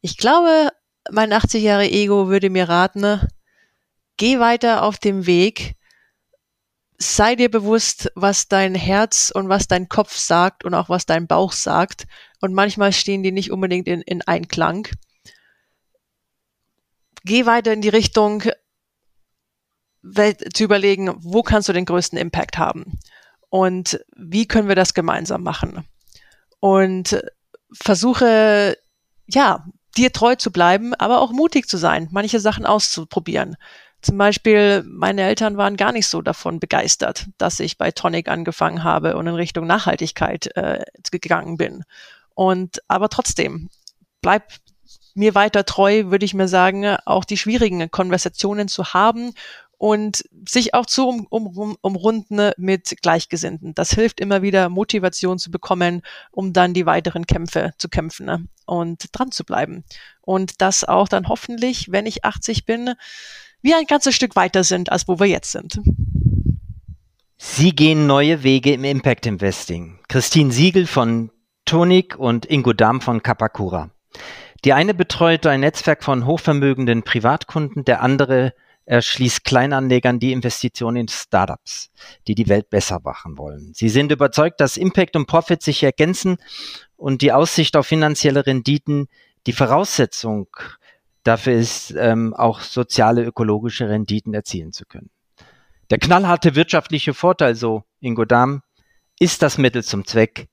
Ich 0.00 0.16
glaube, 0.16 0.70
mein 1.10 1.32
80 1.32 1.62
Jahre 1.62 1.88
Ego 1.88 2.28
würde 2.28 2.50
mir 2.50 2.68
raten, 2.68 3.20
geh 4.16 4.38
weiter 4.38 4.82
auf 4.82 4.98
dem 4.98 5.26
Weg, 5.26 5.76
sei 6.98 7.34
dir 7.34 7.50
bewusst, 7.50 8.10
was 8.14 8.48
dein 8.48 8.74
Herz 8.74 9.30
und 9.34 9.48
was 9.48 9.66
dein 9.66 9.88
Kopf 9.88 10.16
sagt 10.16 10.64
und 10.64 10.74
auch 10.74 10.88
was 10.88 11.06
dein 11.06 11.26
Bauch 11.26 11.52
sagt. 11.52 12.06
Und 12.40 12.54
manchmal 12.54 12.92
stehen 12.92 13.22
die 13.22 13.32
nicht 13.32 13.50
unbedingt 13.50 13.88
in, 13.88 14.00
in 14.02 14.22
Einklang. 14.22 14.88
Geh 17.24 17.46
weiter 17.46 17.72
in 17.72 17.80
die 17.80 17.88
Richtung, 17.88 18.44
zu 20.52 20.64
überlegen, 20.64 21.14
wo 21.16 21.42
kannst 21.42 21.70
du 21.70 21.72
den 21.72 21.86
größten 21.86 22.18
Impact 22.18 22.58
haben 22.58 22.98
und 23.54 24.00
wie 24.16 24.48
können 24.48 24.66
wir 24.66 24.74
das 24.74 24.94
gemeinsam 24.94 25.44
machen. 25.44 25.84
Und 26.58 27.22
versuche, 27.72 28.76
ja, 29.26 29.64
dir 29.96 30.12
treu 30.12 30.34
zu 30.34 30.50
bleiben, 30.50 30.92
aber 30.94 31.20
auch 31.20 31.30
mutig 31.30 31.68
zu 31.68 31.76
sein, 31.76 32.08
manche 32.10 32.40
Sachen 32.40 32.66
auszuprobieren. 32.66 33.54
Zum 34.02 34.18
Beispiel, 34.18 34.82
meine 34.88 35.22
Eltern 35.22 35.56
waren 35.56 35.76
gar 35.76 35.92
nicht 35.92 36.08
so 36.08 36.20
davon 36.20 36.58
begeistert, 36.58 37.28
dass 37.38 37.60
ich 37.60 37.78
bei 37.78 37.92
Tonic 37.92 38.26
angefangen 38.26 38.82
habe 38.82 39.16
und 39.16 39.28
in 39.28 39.36
Richtung 39.36 39.68
Nachhaltigkeit 39.68 40.48
äh, 40.56 40.84
gegangen 41.12 41.56
bin. 41.56 41.84
Und 42.34 42.82
aber 42.88 43.08
trotzdem, 43.08 43.70
bleib 44.20 44.52
mir 45.14 45.36
weiter 45.36 45.64
treu, 45.64 46.06
würde 46.06 46.24
ich 46.24 46.34
mir 46.34 46.48
sagen, 46.48 46.96
auch 47.04 47.24
die 47.24 47.36
schwierigen 47.36 47.88
Konversationen 47.92 48.66
zu 48.66 48.94
haben 48.94 49.32
und 49.84 50.24
sich 50.48 50.72
auch 50.72 50.86
zu 50.86 51.06
um, 51.06 51.26
um, 51.28 51.76
umrunden 51.82 52.52
mit 52.56 52.96
Gleichgesinnten. 53.02 53.74
Das 53.74 53.90
hilft 53.90 54.18
immer 54.18 54.40
wieder, 54.40 54.70
Motivation 54.70 55.38
zu 55.38 55.50
bekommen, 55.50 56.00
um 56.30 56.54
dann 56.54 56.72
die 56.72 56.86
weiteren 56.86 57.26
Kämpfe 57.26 57.74
zu 57.76 57.90
kämpfen 57.90 58.24
ne? 58.24 58.48
und 58.64 59.10
dran 59.12 59.30
zu 59.30 59.44
bleiben. 59.44 59.84
Und 60.22 60.62
das 60.62 60.84
auch 60.84 61.06
dann 61.06 61.28
hoffentlich, 61.28 61.92
wenn 61.92 62.06
ich 62.06 62.24
80 62.24 62.64
bin, 62.64 62.94
wir 63.60 63.76
ein 63.76 63.84
ganzes 63.84 64.14
Stück 64.14 64.36
weiter 64.36 64.64
sind, 64.64 64.90
als 64.90 65.06
wo 65.06 65.20
wir 65.20 65.26
jetzt 65.26 65.52
sind. 65.52 65.78
Sie 67.36 67.76
gehen 67.76 68.06
neue 68.06 68.42
Wege 68.42 68.72
im 68.72 68.84
Impact 68.84 69.26
Investing. 69.26 69.98
Christine 70.08 70.50
Siegel 70.50 70.86
von 70.86 71.30
Tonik 71.66 72.18
und 72.18 72.46
Ingo 72.46 72.72
Dahm 72.72 73.02
von 73.02 73.22
Kapakura. 73.22 73.90
Die 74.64 74.72
eine 74.72 74.94
betreut 74.94 75.44
ein 75.44 75.60
Netzwerk 75.60 76.02
von 76.02 76.24
hochvermögenden 76.24 77.02
Privatkunden, 77.02 77.84
der 77.84 78.00
andere 78.00 78.54
erschließt 78.86 79.44
Kleinanlegern 79.44 80.18
die 80.18 80.32
Investition 80.32 80.96
in 80.96 81.08
Startups, 81.08 81.90
die 82.26 82.34
die 82.34 82.48
Welt 82.48 82.70
besser 82.70 83.00
machen 83.02 83.38
wollen. 83.38 83.72
Sie 83.74 83.88
sind 83.88 84.12
überzeugt, 84.12 84.60
dass 84.60 84.76
Impact 84.76 85.16
und 85.16 85.26
Profit 85.26 85.62
sich 85.62 85.82
ergänzen 85.82 86.36
und 86.96 87.22
die 87.22 87.32
Aussicht 87.32 87.76
auf 87.76 87.86
finanzielle 87.86 88.46
Renditen 88.46 89.08
die 89.46 89.52
Voraussetzung 89.52 90.48
Dafür 91.24 91.54
ist 91.54 91.94
ähm, 91.96 92.34
auch 92.34 92.60
soziale, 92.60 93.24
ökologische 93.24 93.88
Renditen 93.88 94.34
erzielen 94.34 94.72
zu 94.72 94.84
können. 94.84 95.10
Der 95.90 95.98
knallharte 95.98 96.54
wirtschaftliche 96.54 97.14
Vorteil, 97.14 97.54
so 97.54 97.84
Ingo 98.00 98.26
Dahm, 98.26 98.62
ist 99.18 99.42
das 99.42 99.56
Mittel 99.56 99.82
zum 99.82 100.04
Zweck, 100.06 100.48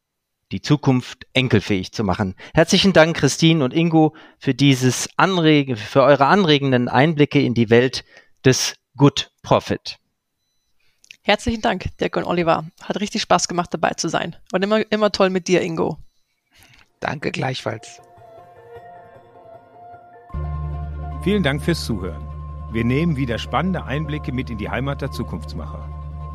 die 0.51 0.61
Zukunft 0.61 1.25
enkelfähig 1.33 1.91
zu 1.91 2.03
machen. 2.03 2.35
Herzlichen 2.53 2.93
Dank, 2.93 3.17
Christine 3.17 3.63
und 3.63 3.73
Ingo, 3.73 4.15
für 4.37 4.53
dieses 4.53 5.09
Anrege, 5.17 5.75
für 5.75 6.03
eure 6.03 6.25
anregenden 6.25 6.89
Einblicke 6.89 7.41
in 7.41 7.53
die 7.53 7.69
Welt 7.69 8.03
des 8.43 8.75
Good 8.97 9.31
Profit. 9.43 9.97
Herzlichen 11.23 11.61
Dank, 11.61 11.85
Dirk 11.99 12.17
und 12.17 12.25
Oliver. 12.25 12.65
Hat 12.81 12.99
richtig 12.99 13.21
Spaß 13.21 13.47
gemacht, 13.47 13.73
dabei 13.73 13.91
zu 13.91 14.09
sein. 14.09 14.35
Und 14.51 14.63
immer, 14.63 14.81
immer 14.91 15.11
toll 15.11 15.29
mit 15.29 15.47
dir, 15.47 15.61
Ingo. 15.61 15.97
Danke 16.99 17.31
gleichfalls. 17.31 18.01
Vielen 21.23 21.43
Dank 21.43 21.61
fürs 21.61 21.85
Zuhören. 21.85 22.27
Wir 22.71 22.83
nehmen 22.83 23.15
wieder 23.17 23.37
spannende 23.37 23.83
Einblicke 23.83 24.31
mit 24.31 24.49
in 24.49 24.57
die 24.57 24.69
Heimat 24.69 25.01
der 25.01 25.11
Zukunftsmacher. 25.11 25.87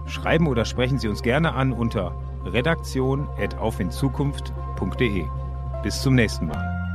Schreiben 0.07 0.47
oder 0.47 0.65
sprechen 0.65 0.99
Sie 0.99 1.09
uns 1.09 1.23
gerne 1.23 1.55
an 1.55 1.73
unter 1.73 2.15
redaktion.aufinzukunft.de. 2.47 5.25
Bis 5.83 6.03
zum 6.03 6.15
nächsten 6.15 6.47
Mal. 6.47 6.86